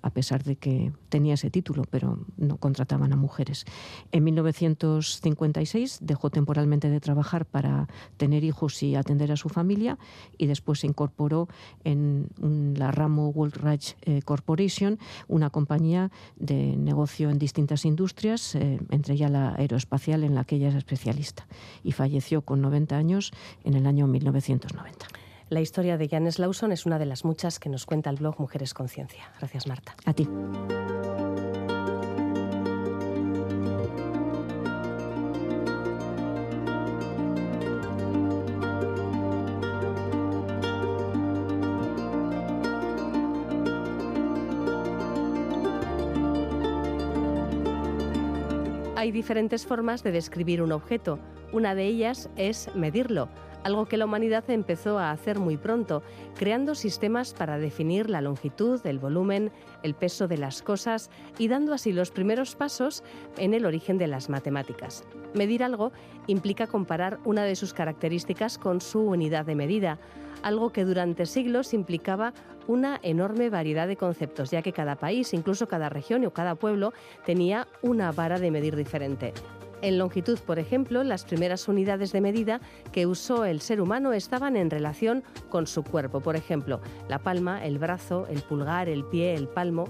a 0.02 0.10
pesar 0.10 0.44
de 0.44 0.56
que 0.56 0.92
tenía 1.08 1.34
ese 1.34 1.50
título, 1.50 1.84
pero 1.90 2.18
no 2.36 2.58
contrataban 2.58 3.12
a 3.12 3.16
mujeres. 3.16 3.64
En 4.12 4.24
1956 4.24 5.98
dejó 6.02 6.28
temporalmente 6.28 6.90
de 6.90 7.00
trabajar 7.00 7.46
para 7.46 7.88
tener 8.18 8.44
hijos 8.44 8.82
y 8.82 8.96
atender 8.96 9.32
a 9.32 9.36
su 9.36 9.48
familia 9.48 9.98
y 10.36 10.46
después 10.46 10.80
se 10.80 10.86
incorporó 10.86 11.48
en 11.84 12.28
la 12.76 12.90
ramo 12.92 13.30
World 13.30 13.54
eh, 14.02 14.22
Corporation, 14.22 14.98
una 15.26 15.50
compañía 15.50 16.10
de 16.36 16.76
negocio 16.76 17.30
en 17.30 17.38
distintas 17.38 17.84
industrias, 17.84 18.54
eh, 18.54 18.78
entre 18.90 19.14
ellas 19.14 19.30
la 19.30 19.54
aeroespacial 19.54 20.24
en 20.24 20.34
la 20.34 20.44
que 20.44 20.56
ella 20.56 20.68
es 20.68 20.74
especialista. 20.74 21.46
Y 21.82 21.92
falleció 21.92 22.42
con 22.42 22.60
90 22.60 22.96
años 22.96 23.32
en 23.64 23.74
el 23.74 23.86
año 23.86 24.06
1990. 24.06 25.06
La 25.50 25.60
historia 25.60 25.98
de 25.98 26.08
Janes 26.08 26.38
Lawson 26.38 26.72
es 26.72 26.86
una 26.86 26.98
de 26.98 27.06
las 27.06 27.24
muchas 27.24 27.58
que 27.58 27.68
nos 27.68 27.86
cuenta 27.86 28.10
el 28.10 28.16
blog 28.16 28.40
Mujeres 28.40 28.74
Conciencia. 28.74 29.30
Gracias, 29.38 29.66
Marta. 29.66 29.94
A 30.04 30.12
ti. 30.14 30.26
Hay 49.04 49.12
diferentes 49.12 49.66
formas 49.66 50.02
de 50.02 50.12
describir 50.12 50.62
un 50.62 50.72
objeto. 50.72 51.18
Una 51.52 51.74
de 51.74 51.84
ellas 51.84 52.30
es 52.36 52.74
medirlo, 52.74 53.28
algo 53.64 53.86
que 53.86 53.96
la 53.96 54.04
humanidad 54.04 54.48
empezó 54.48 54.98
a 54.98 55.10
hacer 55.10 55.38
muy 55.38 55.56
pronto, 55.56 56.02
creando 56.36 56.74
sistemas 56.74 57.34
para 57.34 57.58
definir 57.58 58.08
la 58.08 58.20
longitud, 58.20 58.84
el 58.86 58.98
volumen, 58.98 59.50
el 59.82 59.94
peso 59.94 60.28
de 60.28 60.38
las 60.38 60.62
cosas 60.62 61.10
y 61.38 61.48
dando 61.48 61.72
así 61.72 61.92
los 61.92 62.10
primeros 62.10 62.54
pasos 62.54 63.02
en 63.38 63.54
el 63.54 63.66
origen 63.66 63.98
de 63.98 64.06
las 64.06 64.28
matemáticas. 64.28 65.04
Medir 65.34 65.64
algo 65.64 65.92
implica 66.26 66.66
comparar 66.66 67.18
una 67.24 67.44
de 67.44 67.56
sus 67.56 67.72
características 67.72 68.58
con 68.58 68.80
su 68.80 69.00
unidad 69.00 69.46
de 69.46 69.56
medida, 69.56 69.98
algo 70.42 70.70
que 70.70 70.84
durante 70.84 71.26
siglos 71.26 71.72
implicaba 71.72 72.34
una 72.66 73.00
enorme 73.02 73.48
variedad 73.50 73.88
de 73.88 73.96
conceptos, 73.96 74.50
ya 74.50 74.62
que 74.62 74.72
cada 74.72 74.96
país, 74.96 75.32
incluso 75.32 75.68
cada 75.68 75.88
región 75.88 76.24
o 76.26 76.32
cada 76.32 76.54
pueblo, 76.54 76.92
tenía 77.24 77.66
una 77.82 78.12
vara 78.12 78.38
de 78.38 78.50
medir 78.50 78.76
diferente. 78.76 79.32
En 79.84 79.98
longitud, 79.98 80.38
por 80.38 80.58
ejemplo, 80.58 81.04
las 81.04 81.26
primeras 81.26 81.68
unidades 81.68 82.10
de 82.10 82.22
medida 82.22 82.62
que 82.90 83.04
usó 83.04 83.44
el 83.44 83.60
ser 83.60 83.82
humano 83.82 84.14
estaban 84.14 84.56
en 84.56 84.70
relación 84.70 85.22
con 85.50 85.66
su 85.66 85.82
cuerpo. 85.82 86.20
Por 86.20 86.36
ejemplo, 86.36 86.80
la 87.06 87.18
palma, 87.18 87.62
el 87.62 87.78
brazo, 87.78 88.26
el 88.30 88.40
pulgar, 88.40 88.88
el 88.88 89.04
pie, 89.04 89.34
el 89.34 89.46
palmo. 89.46 89.84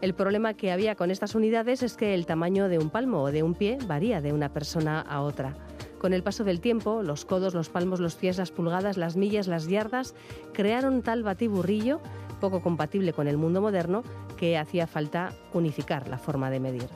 El 0.00 0.14
problema 0.14 0.54
que 0.54 0.72
había 0.72 0.94
con 0.94 1.10
estas 1.10 1.34
unidades 1.34 1.82
es 1.82 1.92
que 1.92 2.14
el 2.14 2.24
tamaño 2.24 2.70
de 2.70 2.78
un 2.78 2.88
palmo 2.88 3.20
o 3.20 3.30
de 3.30 3.42
un 3.42 3.54
pie 3.54 3.76
varía 3.86 4.22
de 4.22 4.32
una 4.32 4.48
persona 4.48 5.02
a 5.02 5.20
otra. 5.20 5.54
Con 5.98 6.14
el 6.14 6.22
paso 6.22 6.42
del 6.42 6.62
tiempo, 6.62 7.02
los 7.02 7.26
codos, 7.26 7.52
los 7.52 7.68
palmos, 7.68 8.00
los 8.00 8.14
pies, 8.14 8.38
las 8.38 8.50
pulgadas, 8.50 8.96
las 8.96 9.18
millas, 9.18 9.46
las 9.46 9.68
yardas 9.68 10.14
crearon 10.54 11.02
tal 11.02 11.22
batiburrillo 11.22 12.00
poco 12.40 12.62
compatible 12.62 13.12
con 13.12 13.28
el 13.28 13.36
mundo 13.36 13.60
moderno 13.60 14.04
que 14.38 14.56
hacía 14.56 14.86
falta 14.86 15.34
unificar 15.52 16.08
la 16.08 16.16
forma 16.16 16.48
de 16.48 16.60
medir. 16.60 16.88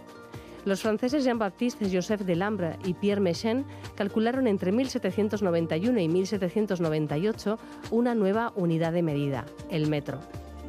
Los 0.64 0.82
franceses 0.82 1.24
Jean-Baptiste 1.24 1.90
Joseph 1.92 2.20
Delambre 2.20 2.76
y 2.84 2.94
Pierre 2.94 3.20
Méchain 3.20 3.64
calcularon 3.96 4.46
entre 4.46 4.70
1791 4.70 5.98
y 5.98 6.08
1798 6.08 7.58
una 7.90 8.14
nueva 8.14 8.52
unidad 8.54 8.92
de 8.92 9.02
medida, 9.02 9.44
el 9.70 9.88
metro. 9.88 10.20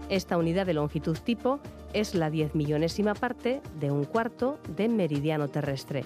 Esta 0.09 0.37
unidad 0.37 0.65
de 0.65 0.73
longitud 0.73 1.17
tipo 1.17 1.59
es 1.93 2.15
la 2.15 2.31
diez 2.31 2.55
millonésima 2.55 3.13
parte 3.13 3.61
de 3.79 3.91
un 3.91 4.03
cuarto 4.03 4.59
de 4.75 4.89
meridiano 4.89 5.47
terrestre. 5.47 6.05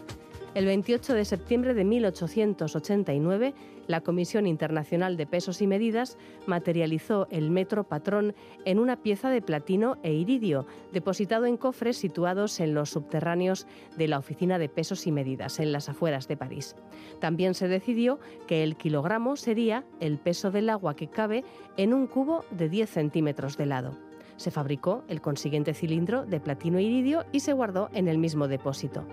El 0.58 0.66
28 0.66 1.14
de 1.14 1.24
septiembre 1.24 1.76
de 1.76 1.84
1889, 1.84 3.54
la 3.86 4.02
Comisión 4.02 4.48
Internacional 4.48 5.16
de 5.16 5.28
Pesos 5.28 5.62
y 5.62 5.68
Medidas 5.68 6.18
materializó 6.48 7.28
el 7.30 7.52
metro 7.52 7.84
patrón 7.84 8.34
en 8.66 8.80
una 8.80 9.04
pieza 9.04 9.30
de 9.30 9.44
platino 9.44 10.00
e 10.02 10.14
iridio, 10.14 10.66
depositado 10.92 11.46
en 11.46 11.58
cofres 11.58 11.98
situados 11.98 12.60
en 12.60 12.74
los 12.74 12.90
subterráneos 12.90 13.68
de 13.98 14.08
la 14.08 14.18
Oficina 14.18 14.58
de 14.58 14.68
Pesos 14.68 15.06
y 15.06 15.12
Medidas, 15.12 15.60
en 15.60 15.72
las 15.72 15.90
afueras 15.90 16.28
de 16.28 16.38
París. 16.38 16.76
También 17.20 17.54
se 17.54 17.68
decidió 17.68 18.18
que 18.48 18.64
el 18.64 18.78
kilogramo 18.78 19.36
sería 19.36 19.84
el 20.00 20.18
peso 20.18 20.50
del 20.50 20.72
agua 20.72 20.96
que 20.96 21.08
cabe 21.08 21.44
en 21.78 21.94
un 21.94 22.08
cubo 22.08 22.46
de 22.50 22.68
10 22.68 22.90
centímetros 22.90 23.58
de 23.58 23.68
lado. 23.68 23.96
Se 24.38 24.50
fabricó 24.50 25.04
el 25.08 25.22
consiguiente 25.22 25.76
cilindro 25.76 26.26
de 26.26 26.40
platino 26.40 26.80
e 26.80 26.82
iridio 26.82 27.26
y 27.32 27.42
se 27.42 27.54
guardó 27.54 27.92
en 27.94 28.08
el 28.08 28.18
mismo 28.18 28.48
depósito. 28.48 29.06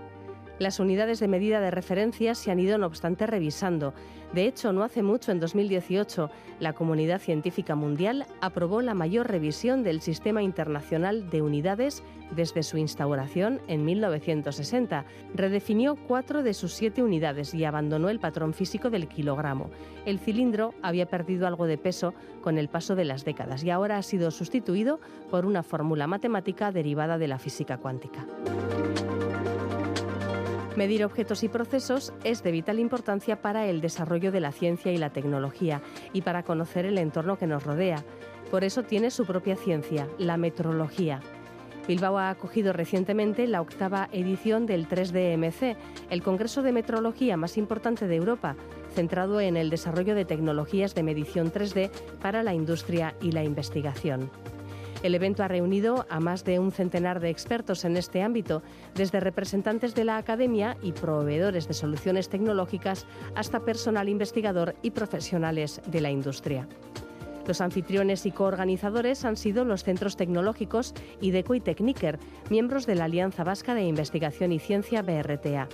Las 0.59 0.79
unidades 0.79 1.19
de 1.19 1.29
medida 1.29 1.61
de 1.61 1.73
referencia 1.73 2.35
se 2.35 2.51
han 2.51 2.61
ido, 2.61 2.79
no 2.79 2.87
obstante, 2.87 3.27
revisando. 3.27 3.93
De 4.33 4.47
hecho, 4.47 4.73
no 4.73 4.83
hace 4.83 5.03
mucho, 5.03 5.33
en 5.33 5.41
2018, 5.41 6.31
la 6.61 6.73
Comunidad 6.73 7.21
Científica 7.21 7.75
Mundial 7.75 8.27
aprobó 8.41 8.83
la 8.83 8.95
mayor 8.95 9.29
revisión 9.29 9.83
del 9.83 10.01
Sistema 10.01 10.43
Internacional 10.43 11.31
de 11.31 11.43
Unidades 11.43 12.03
desde 12.31 12.63
su 12.63 12.79
instauración 12.79 13.61
en 13.69 13.85
1960. 13.85 15.05
Redefinió 15.35 15.97
cuatro 15.97 16.43
de 16.43 16.55
sus 16.55 16.73
siete 16.73 17.03
unidades 17.03 17.55
y 17.55 17.65
abandonó 17.65 18.09
el 18.09 18.21
patrón 18.21 18.55
físico 18.55 18.91
del 18.91 19.09
kilogramo. 19.09 19.71
El 20.05 20.19
cilindro 20.19 20.75
había 20.83 21.07
perdido 21.07 21.47
algo 21.47 21.67
de 21.67 21.79
peso 21.79 22.15
con 22.43 22.59
el 22.59 22.69
paso 22.69 22.95
de 22.97 23.05
las 23.05 23.25
décadas 23.25 23.63
y 23.63 23.71
ahora 23.71 23.99
ha 23.99 24.03
sido 24.03 24.31
sustituido 24.31 25.01
por 25.31 25.47
una 25.47 25.63
fórmula 25.63 26.07
matemática 26.07 26.73
derivada 26.73 27.19
de 27.19 27.29
la 27.29 27.39
física 27.39 27.79
cuántica. 27.79 28.27
Medir 30.77 31.05
objetos 31.05 31.45
y 31.45 31.49
procesos 31.49 32.12
es 32.25 32.43
de 32.43 32.51
vital 32.51 32.81
importancia 32.81 33.41
para 33.41 33.66
el 33.66 33.81
desarrollo 33.81 34.33
de 34.33 34.41
la 34.41 34.51
ciencia 34.51 34.91
y 34.91 34.97
la 34.97 35.11
tecnología 35.11 35.83
y 36.12 36.22
para 36.22 36.43
conocer 36.43 36.85
el 36.85 36.99
entorno 36.99 37.39
que 37.39 37.47
nos 37.47 37.62
rodea. 37.62 38.05
Por 38.51 38.64
eso 38.64 38.83
tiene 38.83 39.12
su 39.12 39.25
propia 39.25 39.55
ciencia, 39.55 40.09
la 40.18 40.37
metrología. 40.37 41.20
Bilbao 41.87 42.18
ha 42.18 42.31
acogido 42.31 42.72
recientemente 42.72 43.47
la 43.47 43.61
octava 43.61 44.09
edición 44.11 44.66
del 44.66 44.89
3DMC, 44.89 45.77
el 46.11 46.22
congreso 46.22 46.62
de 46.62 46.72
metrología 46.72 47.37
más 47.37 47.57
importante 47.57 48.09
de 48.09 48.16
Europa, 48.16 48.57
centrado 48.95 49.41
en 49.41 49.57
el 49.57 49.70
desarrollo 49.70 50.16
de 50.16 50.25
tecnologías 50.25 50.95
de 50.95 51.03
medición 51.05 51.53
3D 51.53 51.91
para 52.20 52.43
la 52.43 52.55
industria 52.55 53.14
y 53.20 53.31
la 53.31 53.45
investigación. 53.45 54.31
El 55.05 55.15
evento 55.15 55.43
ha 55.43 55.49
reunido 55.49 56.07
a 56.09 56.19
más 56.19 56.45
de 56.45 56.59
un 56.59 56.73
centenar 56.73 57.21
de 57.21 57.29
expertos 57.29 57.85
en 57.85 57.99
este 57.99 58.23
ámbito, 58.23 58.63
desde 58.95 59.21
representantes 59.21 59.95
de 59.95 60.03
la 60.03 60.17
academia 60.17 60.79
y 60.81 60.93
proveedores 60.93 61.69
de 61.69 61.75
soluciones 61.75 62.31
tecnológicas 62.31 63.05
hasta 63.35 63.61
personal 63.61 64.09
investigador 64.09 64.75
y 64.81 64.93
profesionales 64.93 65.83
de 65.87 66.01
la 66.01 66.11
industria. 66.11 66.67
Los 67.47 67.61
anfitriones 67.61 68.25
y 68.25 68.31
coorganizadores 68.31 69.27
han 69.27 69.37
sido 69.37 69.67
los 69.67 69.85
centros 69.85 70.17
tecnológicos 70.17 70.95
IDECO 71.21 71.55
y 71.55 71.61
Techniker, 71.61 72.19
miembros 72.49 72.87
de 72.87 72.95
la 72.95 73.05
Alianza 73.05 73.45
Vasca 73.45 73.75
de 73.75 73.83
Investigación 73.83 74.53
y 74.53 74.59
Ciencia 74.59 75.03
BRTA. 75.03 75.69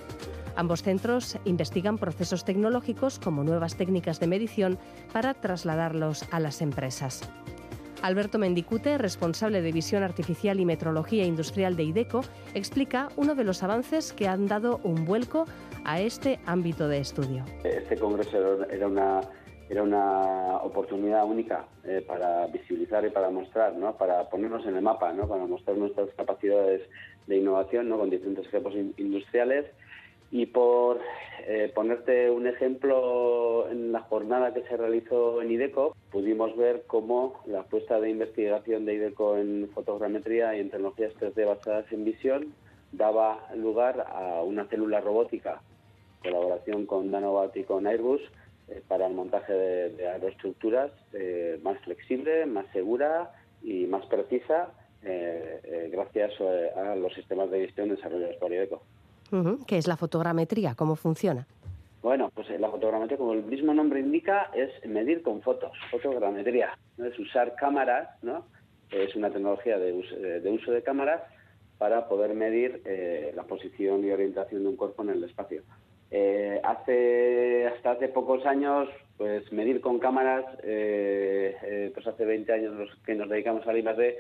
Ambos 0.57 0.83
centros 0.83 1.39
investigan 1.45 1.99
procesos 1.99 2.45
tecnológicos 2.45 3.21
como 3.21 3.45
nuevas 3.45 3.77
técnicas 3.77 4.19
de 4.19 4.27
medición 4.27 4.77
para 5.13 5.35
trasladarlos 5.35 6.25
a 6.33 6.41
las 6.41 6.63
empresas. 6.63 7.23
Alberto 8.03 8.39
Mendicute, 8.39 8.99
responsable 8.99 9.63
de 9.63 9.73
Visión 9.73 10.03
Artificial 10.03 10.61
y 10.61 10.65
Metrología 10.65 11.25
Industrial 11.25 11.77
de 11.77 11.85
IDECO, 11.85 12.23
explica 12.55 13.09
uno 13.17 13.35
de 13.35 13.45
los 13.45 13.63
avances 13.63 14.13
que 14.13 14.27
han 14.27 14.47
dado 14.47 14.81
un 14.85 15.05
vuelco 15.05 15.45
a 15.85 16.01
este 16.01 16.39
ámbito 16.47 16.89
de 16.89 16.99
estudio. 16.99 17.45
Este 17.65 17.97
congreso 17.97 18.65
era 18.65 18.87
una, 18.87 19.21
era 19.69 19.83
una 19.83 20.57
oportunidad 20.59 21.25
única 21.25 21.67
eh, 21.85 22.03
para 22.07 22.47
visibilizar 22.47 23.05
y 23.05 23.11
para 23.11 23.31
mostrar, 23.31 23.75
¿no? 23.75 23.97
para 23.97 24.29
ponernos 24.31 24.67
en 24.67 24.77
el 24.77 24.83
mapa, 24.83 25.13
¿no? 25.13 25.29
para 25.29 25.45
mostrar 25.47 25.77
nuestras 25.77 26.09
capacidades 26.17 26.83
de 27.27 27.37
innovación 27.37 27.89
¿no? 27.89 27.99
con 27.99 28.11
diferentes 28.11 28.47
equipos 28.47 28.75
industriales 28.97 29.67
y 30.31 30.47
por 30.47 31.01
eh, 31.47 31.73
ponerte 31.75 32.31
un 32.31 32.47
ejemplo, 32.47 33.69
en 33.71 33.93
la 33.93 34.01
jornada 34.01 34.55
que 34.55 34.63
se 34.63 34.77
realizó 34.77 35.43
en 35.43 35.51
IDECO, 35.51 35.97
pudimos 36.11 36.57
ver 36.57 36.85
cómo 36.87 37.41
la 37.47 37.61
apuesta 37.61 37.99
de 38.01 38.11
investigación 38.11 38.85
de 38.85 38.95
IDECO 38.95 39.39
en 39.39 39.69
fotogrametría 39.75 40.55
y 40.55 40.61
en 40.61 40.71
tecnologías 40.71 41.15
3D 41.15 41.47
basadas 41.47 41.91
en 41.93 42.05
visión 42.05 42.55
daba 42.93 43.49
lugar 43.57 44.07
a 44.09 44.43
una 44.43 44.67
célula 44.67 45.01
robótica, 45.01 45.63
colaboración 46.23 46.87
con 46.87 47.11
Danovat 47.11 47.57
y 47.57 47.65
con 47.65 47.87
Airbus, 47.87 48.21
eh, 48.69 48.83
para 48.87 49.07
el 49.07 49.15
montaje 49.15 49.53
de, 49.53 50.09
aeroestructuras 50.09 50.93
eh, 51.13 51.59
más 51.63 51.79
flexible, 51.81 52.47
más 52.47 52.67
segura 52.73 53.33
y 53.63 53.87
más 53.87 54.07
precisa, 54.07 54.73
gracias 55.03 56.33
a 56.77 56.95
los 56.95 57.15
sistemas 57.15 57.51
de 57.51 57.61
visión 57.61 57.89
desarrollados 57.89 58.37
por 58.37 58.53
IDECO. 58.53 58.83
¿Qué 59.67 59.79
es 59.79 59.87
la 59.87 59.97
fotogrametría? 59.97 60.75
¿Cómo 60.75 60.97
funciona? 60.97 61.47
Bueno, 62.03 62.31
pues 62.35 62.49
eh, 62.51 62.59
la 62.59 62.71
fotogrametría, 62.71 63.19
como 63.19 63.35
el 63.35 63.45
mismo 63.45 63.75
nombre 63.75 64.01
indica, 64.01 64.51
es 64.55 64.71
medir 64.89 65.23
con 65.23 65.43
fotos, 65.43 65.73
fotogrametría. 65.91 66.79
Es 66.99 67.19
usar 67.19 67.55
cámaras, 67.57 68.09
¿no? 68.23 68.47
Es 68.91 69.15
una 69.15 69.31
tecnología 69.31 69.79
de 69.79 69.93
uso 69.93 70.17
eh, 70.17 70.41
de, 70.41 70.83
cámaras 70.83 71.23
para 71.79 72.09
poder 72.09 72.35
medir 72.35 72.83
eh, 72.85 73.33
la 73.37 73.45
posición 73.45 74.05
y 74.05 74.11
orientación 74.11 74.63
de 74.63 74.69
un 74.69 74.77
cuerpo 74.77 75.03
en 75.03 75.11
el 75.11 75.25
espacio. 75.25 75.63
hace 76.65 77.69
hasta 77.69 77.93
hace 77.93 78.09
pocos 78.09 78.45
años, 78.47 78.89
pues 79.17 79.53
medir 79.53 79.81
con 79.81 79.99
cámaras, 79.99 80.45
pues 80.63 82.07
hace 82.07 82.25
20 82.25 82.53
años 82.53 82.91
que 83.05 83.15
nos 83.15 83.29
dedicamos 83.29 83.67
al 83.67 83.79
I+D, 83.79 84.17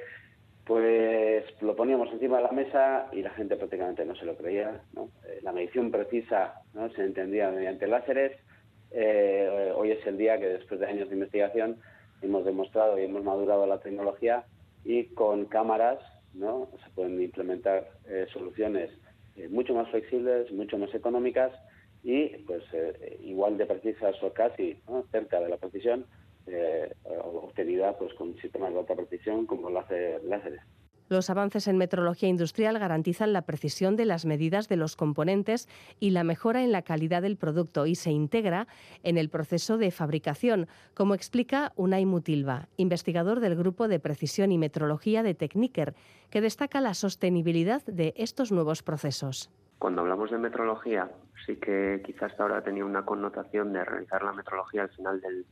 pues 0.71 1.43
lo 1.62 1.75
poníamos 1.75 2.12
encima 2.12 2.37
de 2.37 2.45
la 2.45 2.53
mesa 2.53 3.09
y 3.11 3.23
la 3.23 3.31
gente 3.31 3.57
prácticamente 3.57 4.05
no 4.05 4.14
se 4.14 4.25
lo 4.25 4.37
creía. 4.37 4.81
Eh, 5.27 5.41
la 5.43 5.51
medición 5.51 5.91
precisa 5.91 6.62
¿no? 6.75 6.89
se 6.91 7.03
entendía 7.03 7.51
mediante 7.51 7.89
láseres. 7.89 8.39
Eh, 8.93 9.73
hoy 9.75 9.91
es 9.91 10.07
el 10.07 10.16
día 10.16 10.39
que 10.39 10.47
después 10.47 10.79
de 10.79 10.87
años 10.87 11.09
de 11.09 11.16
investigación 11.16 11.79
hemos 12.23 12.45
demostrado 12.45 12.97
y 13.01 13.03
hemos 13.03 13.25
madurado 13.25 13.66
la 13.66 13.81
tecnología 13.81 14.45
y 14.85 15.07
con 15.07 15.47
cámaras 15.47 15.99
¿no? 16.35 16.68
se 16.85 16.91
pueden 16.91 17.21
implementar 17.21 17.89
eh, 18.07 18.29
soluciones 18.33 18.93
mucho 19.51 19.75
más 19.75 19.91
flexibles, 19.91 20.53
mucho 20.53 20.79
más 20.79 20.95
económicas 20.95 21.51
y 22.05 22.29
pues 22.47 22.62
igual 23.23 23.59
de 23.59 23.66
precisas 23.66 24.23
o 24.23 24.33
casi 24.33 24.81
cerca 25.11 25.41
de 25.41 25.49
la 25.49 25.57
precisión 25.57 26.07
eh, 26.53 26.94
obtenida 27.22 27.96
pues, 27.98 28.14
con 28.14 28.36
sistemas 28.38 28.72
de 28.72 28.80
alta 28.80 28.94
precisión 28.94 29.46
como 29.46 29.70
láseres. 29.70 30.61
Los 31.11 31.28
avances 31.28 31.66
en 31.66 31.76
metrología 31.76 32.28
industrial 32.28 32.78
garantizan 32.78 33.32
la 33.32 33.42
precisión 33.42 33.96
de 33.96 34.05
las 34.05 34.26
medidas 34.26 34.68
de 34.68 34.76
los 34.76 34.94
componentes 34.94 35.68
y 35.98 36.11
la 36.11 36.22
mejora 36.22 36.62
en 36.62 36.70
la 36.70 36.82
calidad 36.82 37.22
del 37.22 37.36
producto 37.36 37.86
y 37.86 37.96
se 37.96 38.12
integra 38.12 38.68
en 39.03 39.18
el 39.18 39.28
proceso 39.28 39.76
de 39.76 39.90
fabricación, 39.90 40.68
como 40.94 41.14
explica 41.14 41.72
Unai 41.74 42.07
Mutilva, 42.07 42.68
investigador 42.76 43.40
del 43.40 43.57
Grupo 43.57 43.88
de 43.88 43.98
Precisión 43.98 44.53
y 44.53 44.59
Metrología 44.59 45.24
de 45.24 45.34
Techniker, 45.34 45.94
que 46.30 46.40
destaca 46.40 46.80
la 46.80 46.94
sostenibilidad 46.94 47.82
de 47.86 48.14
estos 48.16 48.53
nuevos 48.53 48.84
procesos. 48.84 49.51
Cuando 49.80 50.03
hablamos 50.03 50.30
de 50.30 50.38
metrología, 50.38 51.11
sí 51.44 51.57
que 51.57 52.03
quizás 52.07 52.30
hasta 52.30 52.44
ahora 52.44 52.62
tenía 52.62 52.84
una 52.84 53.05
connotación 53.05 53.72
de 53.72 53.84
realizar 53.84 54.22
la 54.22 54.32
metrología 54.32 54.82
al 54.82 54.90
final 54.90 55.20
del, 55.20 55.44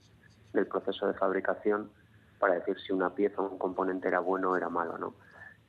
del 0.53 0.67
proceso 0.67 1.07
de 1.07 1.15
fabricación 1.15 1.91
para 2.39 2.55
decir 2.55 2.79
si 2.81 2.93
una 2.93 3.15
pieza 3.15 3.43
o 3.43 3.49
un 3.49 3.59
componente 3.59 4.09
era 4.09 4.21
bueno 4.21 4.51
o 4.51 4.57
era 4.57 4.69
malo. 4.69 4.99
¿no? 4.99 5.15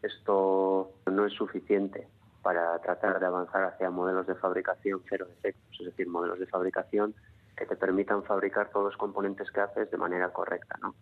Esto 0.01 0.91
no 1.05 1.25
es 1.25 1.33
suficiente 1.33 2.07
para 2.41 2.79
tratar 2.79 3.19
de 3.19 3.25
avanzar 3.25 3.63
hacia 3.65 3.89
modelos 3.89 4.27
de 4.27 4.35
fabricación 4.35 5.01
cero 5.09 5.27
defectos, 5.27 5.79
es 5.79 5.85
decir, 5.87 6.07
modelos 6.07 6.39
de 6.39 6.47
fabricación 6.47 7.13
que 7.55 7.65
te 7.65 7.75
permitan 7.75 8.23
fabricar 8.23 8.69
todos 8.69 8.85
los 8.85 8.97
componentes 8.97 9.51
que 9.51 9.59
haces 9.59 9.91
de 9.91 9.97
manera 9.97 10.29
correcta. 10.29 10.77
¿no? 10.81 10.95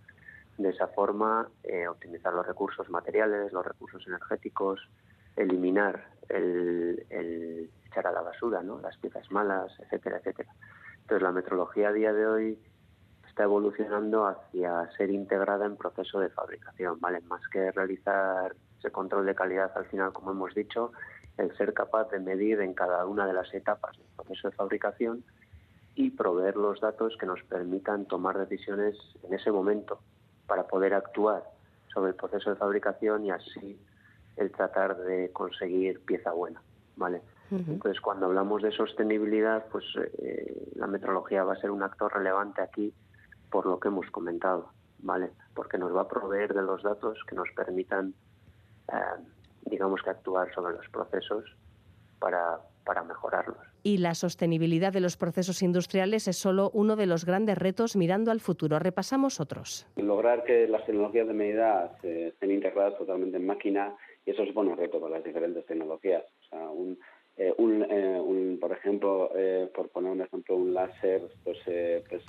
De 0.57 0.69
esa 0.69 0.87
forma, 0.87 1.47
eh, 1.63 1.87
optimizar 1.87 2.33
los 2.33 2.47
recursos 2.47 2.89
materiales, 2.89 3.53
los 3.53 3.63
recursos 3.65 4.05
energéticos, 4.07 4.79
eliminar 5.35 6.07
el, 6.29 7.05
el, 7.11 7.69
echar 7.85 8.07
a 8.07 8.11
la 8.11 8.21
basura 8.21 8.63
¿no? 8.63 8.79
las 8.79 8.97
piezas 8.97 9.29
malas, 9.31 9.71
etcétera, 9.79 10.17
etcétera. 10.17 10.51
Entonces, 11.01 11.21
la 11.21 11.31
metrología 11.31 11.89
a 11.89 11.93
día 11.93 12.11
de 12.11 12.25
hoy 12.25 12.59
está 13.37 13.43
evolucionando 13.43 14.25
hacia 14.25 14.89
ser 14.97 15.11
integrada 15.11 15.67
en 15.67 15.77
proceso 15.77 16.19
de 16.19 16.29
fabricación, 16.29 16.99
¿vale? 16.99 17.21
Más 17.21 17.47
que 17.49 17.71
realizar 17.71 18.55
ese 18.79 18.89
control 18.89 19.27
de 19.27 19.35
calidad 19.35 19.71
al 19.75 19.85
final, 19.85 20.11
como 20.11 20.31
hemos 20.31 20.55
dicho, 20.55 20.91
el 21.37 21.55
ser 21.55 21.75
capaz 21.75 22.09
de 22.09 22.19
medir 22.19 22.61
en 22.61 22.73
cada 22.73 23.05
una 23.05 23.27
de 23.27 23.33
las 23.33 23.53
etapas 23.53 23.95
del 23.95 24.07
proceso 24.15 24.49
de 24.49 24.55
fabricación 24.55 25.23
y 25.93 26.09
proveer 26.09 26.55
los 26.55 26.81
datos 26.81 27.15
que 27.19 27.27
nos 27.27 27.43
permitan 27.43 28.07
tomar 28.07 28.39
decisiones 28.39 28.97
en 29.21 29.31
ese 29.35 29.51
momento 29.51 29.99
para 30.47 30.63
poder 30.65 30.95
actuar 30.95 31.43
sobre 31.93 32.09
el 32.09 32.15
proceso 32.15 32.49
de 32.49 32.55
fabricación 32.55 33.23
y 33.23 33.29
así 33.29 33.79
el 34.35 34.51
tratar 34.51 34.97
de 34.97 35.29
conseguir 35.31 35.99
pieza 35.99 36.31
buena, 36.31 36.59
¿vale? 36.95 37.21
Entonces, 37.51 38.01
cuando 38.01 38.25
hablamos 38.25 38.63
de 38.63 38.71
sostenibilidad, 38.71 39.67
pues 39.71 39.85
eh, 39.95 40.71
la 40.73 40.87
metrología 40.87 41.43
va 41.43 41.53
a 41.53 41.57
ser 41.57 41.69
un 41.69 41.83
actor 41.83 42.11
relevante 42.11 42.63
aquí 42.63 42.91
por 43.49 43.65
lo 43.65 43.79
que 43.79 43.87
hemos 43.87 44.09
comentado, 44.11 44.71
¿vale? 44.99 45.31
Porque 45.53 45.77
nos 45.77 45.95
va 45.95 46.01
a 46.01 46.07
proveer 46.07 46.53
de 46.53 46.61
los 46.61 46.83
datos 46.83 47.17
que 47.27 47.35
nos 47.35 47.49
permitan, 47.55 48.13
eh, 48.91 49.23
digamos 49.61 50.01
que 50.01 50.09
actuar 50.09 50.53
sobre 50.53 50.75
los 50.75 50.87
procesos 50.89 51.43
para, 52.19 52.59
para 52.85 53.03
mejorarlos. 53.03 53.57
Y 53.83 53.97
la 53.97 54.15
sostenibilidad 54.15 54.91
de 54.91 54.99
los 54.99 55.17
procesos 55.17 55.61
industriales 55.61 56.27
es 56.27 56.37
solo 56.37 56.71
uno 56.73 56.95
de 56.95 57.05
los 57.05 57.25
grandes 57.25 57.57
retos 57.57 57.95
mirando 57.95 58.31
al 58.31 58.41
futuro. 58.41 58.79
Repasamos 58.79 59.39
otros. 59.39 59.87
Lograr 59.95 60.43
que 60.43 60.67
las 60.67 60.85
tecnologías 60.85 61.27
de 61.27 61.33
medida 61.33 61.97
estén 62.03 62.51
integradas 62.51 62.97
totalmente 62.97 63.37
en 63.37 63.45
máquina 63.45 63.95
y 64.25 64.31
eso 64.31 64.45
supone 64.45 64.71
un 64.71 64.77
reto 64.77 64.99
para 64.99 65.15
las 65.15 65.23
diferentes 65.23 65.65
tecnologías. 65.65 66.23
O 66.41 66.49
sea, 66.49 66.69
un, 66.69 66.99
eh, 67.37 67.53
un, 67.57 68.57
por 68.59 68.71
ejemplo, 68.71 69.31
por 69.75 69.89
poner 69.89 70.11
un 70.11 70.21
ejemplo, 70.21 70.55
un 70.55 70.73
láser 70.73 71.21
pues, 71.43 71.59
pues 72.09 72.23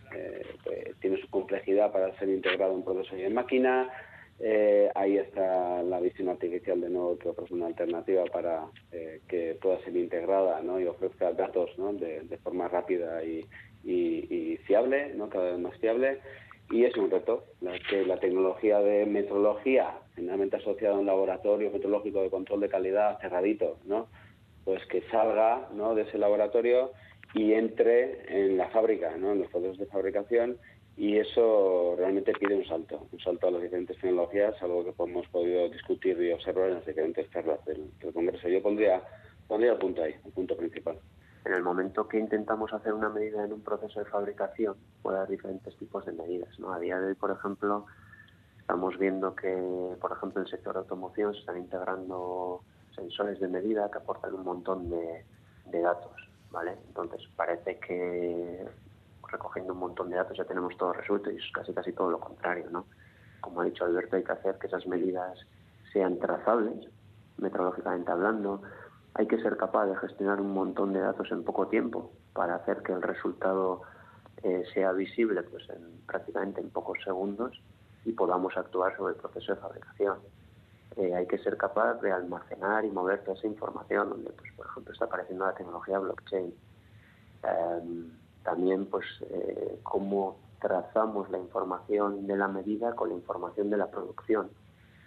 tiene 1.01 1.17
su 1.21 1.29
complejidad 1.31 1.93
para 1.93 2.17
ser 2.19 2.29
integrado 2.29 2.75
en 2.75 2.85
proceso 2.85 3.17
y 3.17 3.23
en 3.23 3.35
máquina. 3.35 3.91
ahí 4.95 5.17
está 5.17 5.83
la 5.83 6.01
visión 6.01 6.29
artificial 6.29 6.81
de 6.81 6.91
nuevo, 6.91 7.19
que 7.19 7.29
ofrece 7.31 7.55
una 7.55 7.67
alternativa 7.67 8.25
para 8.27 8.67
que 8.91 9.57
pueda 9.61 9.83
ser 9.85 9.97
integrada 9.97 10.61
¿no? 10.61 10.79
y 10.79 10.87
ofrezca 10.87 11.33
datos 11.33 11.71
¿no? 11.79 11.93
de, 11.95 12.39
forma 12.43 12.69
rápida 12.69 13.25
y, 13.25 13.45
y, 13.85 14.57
fiable, 14.67 15.15
¿no? 15.15 15.29
cada 15.29 15.53
vez 15.53 15.59
más 15.59 15.77
fiable 15.79 16.19
y 16.71 16.85
es 16.85 16.97
un 16.97 17.11
reto, 17.11 17.45
la, 17.61 17.79
que 17.79 18.05
la 18.05 18.19
tecnología 18.19 18.81
de 18.81 19.07
metrología, 19.07 19.95
generalmente 20.15 20.57
asociada 20.57 20.97
a 20.97 20.99
un 20.99 21.07
laboratorio 21.07 21.71
metrológico 21.71 22.23
de 22.23 22.31
control 22.31 22.61
de 22.61 22.69
calidad 22.69 23.19
cerradito, 23.21 23.79
¿no? 23.85 24.09
Pues 24.69 24.85
que 24.85 25.01
salga 25.11 25.67
¿no? 25.73 25.95
de 25.95 26.03
ese 26.03 26.19
laboratorio 26.19 26.93
y 27.33 27.55
entre 27.55 28.45
en 28.45 28.59
la 28.59 28.69
fábrica, 28.69 29.17
¿no? 29.17 29.33
en 29.33 29.39
los 29.39 29.51
procesos 29.51 29.79
de 29.79 29.87
fabricación, 29.87 30.59
y 30.95 31.17
eso 31.17 31.95
realmente 31.97 32.35
pide 32.35 32.55
un 32.55 32.67
salto, 32.67 33.09
un 33.11 33.19
salto 33.19 33.49
a 33.49 33.53
las 33.53 33.63
diferentes 33.63 33.97
tecnologías, 33.97 34.63
algo 34.63 34.85
que 34.85 34.93
hemos 35.03 35.27
podido 35.29 35.71
discutir 35.71 36.21
y 36.21 36.33
observar 36.33 36.69
en 36.69 36.75
las 36.75 36.87
diferentes 36.87 37.31
charlas 37.31 37.65
del, 37.65 37.91
del 37.99 38.13
Congreso. 38.13 38.47
Yo 38.47 38.63
pondría, 38.63 39.03
pondría 39.47 39.73
el 39.73 39.79
punto 39.79 40.03
ahí, 40.03 40.15
el 40.23 40.33
punto 40.33 40.55
principal 40.55 40.99
en 41.47 41.55
el 41.55 41.63
momento 41.63 42.07
que 42.07 42.19
intentamos 42.19 42.71
hacer 42.75 42.93
una 42.93 43.09
medida 43.09 43.43
en 43.43 43.55
un 43.55 43.63
proceso 43.63 44.01
de 44.01 44.05
fabricación, 44.05 44.77
puede 45.01 45.17
haber 45.17 45.31
diferentes 45.31 45.75
tipos 45.79 46.05
de 46.05 46.13
medidas. 46.13 46.59
¿no? 46.59 46.75
A 46.75 46.79
día 46.79 47.01
de 47.01 47.07
hoy, 47.07 47.15
por 47.15 47.31
ejemplo, 47.31 47.87
estamos 48.61 48.99
viendo 48.99 49.35
que, 49.35 49.97
por 49.99 50.13
ejemplo, 50.13 50.43
en 50.43 50.47
el 50.47 50.51
sector 50.51 50.75
de 50.75 50.81
automoción 50.81 51.33
se 51.33 51.41
están 51.41 51.57
integrando 51.57 52.61
sensores 52.99 53.41
de 53.41 53.49
medida 53.49 53.91
que 53.91 53.99
aportan 53.99 54.35
un 54.35 54.45
montón 54.45 54.91
de, 54.91 55.25
datos. 55.67 56.13
¿vale? 56.51 56.77
Entonces, 56.89 57.23
parece 57.37 57.79
que 57.79 58.67
recogiendo 59.31 59.75
un 59.75 59.81
montón 59.81 60.11
de 60.11 60.17
datos 60.17 60.37
ya 60.37 60.45
tenemos 60.45 60.77
todo 60.77 60.93
resuelto 60.93 61.31
y 61.31 61.37
es 61.37 61.53
casi 61.53 61.73
casi 61.73 61.93
todo 61.93 62.11
lo 62.11 62.21
contrario. 62.21 62.67
¿no? 62.71 62.87
Como 63.41 63.61
ha 63.61 63.65
dicho 63.65 63.85
Alberto, 63.85 64.17
hay 64.17 64.25
que 64.25 64.33
hacer 64.33 64.59
que 64.59 64.67
esas 64.67 64.87
medidas 64.87 65.39
sean 65.93 66.19
trazables, 66.19 66.89
metrológicamente 67.37 68.11
hablando, 68.11 68.63
hay 69.15 69.27
que 69.27 69.41
ser 69.43 69.57
capaz 69.57 69.87
de 69.87 69.97
gestionar 69.97 70.41
un 70.41 70.53
montón 70.53 70.93
de 70.93 71.01
datos 71.01 71.31
en 71.31 71.45
poco 71.45 71.69
tiempo 71.69 72.13
para 72.33 72.57
hacer 72.57 72.83
que 72.83 72.93
el 72.93 73.03
resultado 73.03 73.83
eh, 74.43 74.65
sea 74.73 74.93
visible 74.93 75.43
pues 75.43 75.69
en, 75.71 76.01
prácticamente 76.07 76.61
en 76.61 76.71
pocos 76.71 76.99
segundos 77.05 77.61
y 78.05 78.13
podamos 78.13 78.57
actuar 78.57 78.97
sobre 78.97 79.15
el 79.15 79.21
proceso 79.21 79.55
de 79.55 79.61
fabricación. 79.61 80.19
Eh, 80.97 81.15
hay 81.15 81.27
que 81.27 81.39
ser 81.39 81.57
capaz 81.57 81.95
de 82.01 82.11
almacenar 82.11 82.85
y 82.85 82.91
mover 82.91 83.23
toda 83.23 83.37
esa 83.37 83.47
información, 83.47 84.11
donde, 84.11 84.31
pues, 84.31 84.53
por 84.57 84.67
ejemplo, 84.67 84.93
está 84.93 85.05
apareciendo 85.05 85.47
la 85.47 85.55
tecnología 85.55 85.99
blockchain. 85.99 86.55
Em, 87.43 88.11
también, 88.43 88.87
pues, 88.87 89.07
eh, 89.31 89.79
cómo 89.83 90.39
trazamos 90.61 91.31
la 91.31 91.39
información 91.39 92.27
de 92.27 92.37
la 92.37 92.49
medida 92.49 92.95
con 92.95 93.11
la 93.11 93.15
información 93.15 93.71
de 93.71 93.77
la 93.77 93.87
producción 93.91 94.51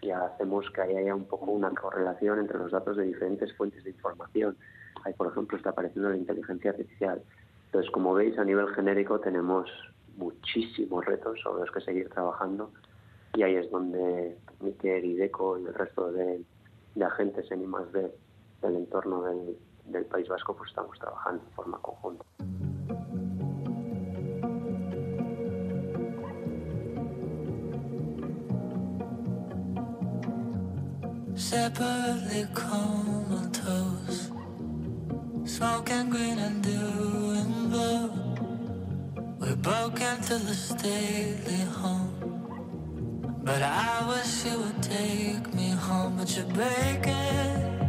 y 0.02 0.10
hacemos 0.12 0.70
que 0.72 0.82
haya 0.82 1.14
un 1.14 1.26
poco 1.26 1.46
una 1.52 1.70
correlación 1.72 2.40
entre 2.40 2.58
los 2.58 2.72
datos 2.72 2.98
de 2.98 3.04
diferentes 3.04 3.54
fuentes 3.56 3.84
de 3.84 3.92
información. 3.92 4.58
Ahí, 5.04 5.14
por 5.14 5.28
ejemplo, 5.28 5.58
está 5.58 5.72
apareciendo 5.72 6.10
la 6.10 6.18
inteligencia 6.18 6.72
artificial. 6.72 7.22
Entonces, 7.66 7.92
como 7.92 8.14
veis, 8.14 8.38
a 8.38 8.44
nivel 8.44 8.68
genérico 8.74 9.20
tenemos 9.20 9.70
muchísimos 10.18 11.06
retos 11.06 11.40
sobre 11.42 11.62
los 11.62 11.72
que 11.72 11.82
seguir 11.82 12.10
trabajando 12.10 12.72
y 13.34 13.44
ahí 13.44 13.56
es 13.56 13.70
donde 13.72 14.38
Miquel 14.60 15.06
y 15.06 15.16
Deco 15.16 15.58
y 15.60 15.66
el 15.66 15.74
resto 15.74 16.12
de, 16.12 16.44
agentes 17.02 17.50
en 17.52 17.62
I+D 17.64 18.12
del 18.62 18.76
entorno 18.76 19.24
del, 19.24 19.58
del 19.86 20.06
País 20.06 20.28
Vasco 20.28 20.56
pues 20.56 20.70
estamos 20.70 20.98
trabajando 21.00 21.44
de 21.44 21.52
forma 21.52 21.80
conjunta. 21.80 22.26
separately 31.52 32.46
comatose, 32.54 34.32
smoking 35.44 36.10
green 36.10 36.40
and 36.40 36.64
doing 36.64 37.70
blue. 37.70 38.10
We 39.40 39.56
broke 39.56 40.00
into 40.00 40.36
the 40.48 40.54
stately 40.54 41.64
home, 41.80 42.31
but 43.44 43.62
I 43.62 44.08
wish 44.08 44.46
you 44.46 44.60
would 44.60 44.84
take 44.84 45.54
me 45.54 45.70
home. 45.72 46.16
But 46.18 46.36
you're 46.36 46.46
breaking 46.46 47.81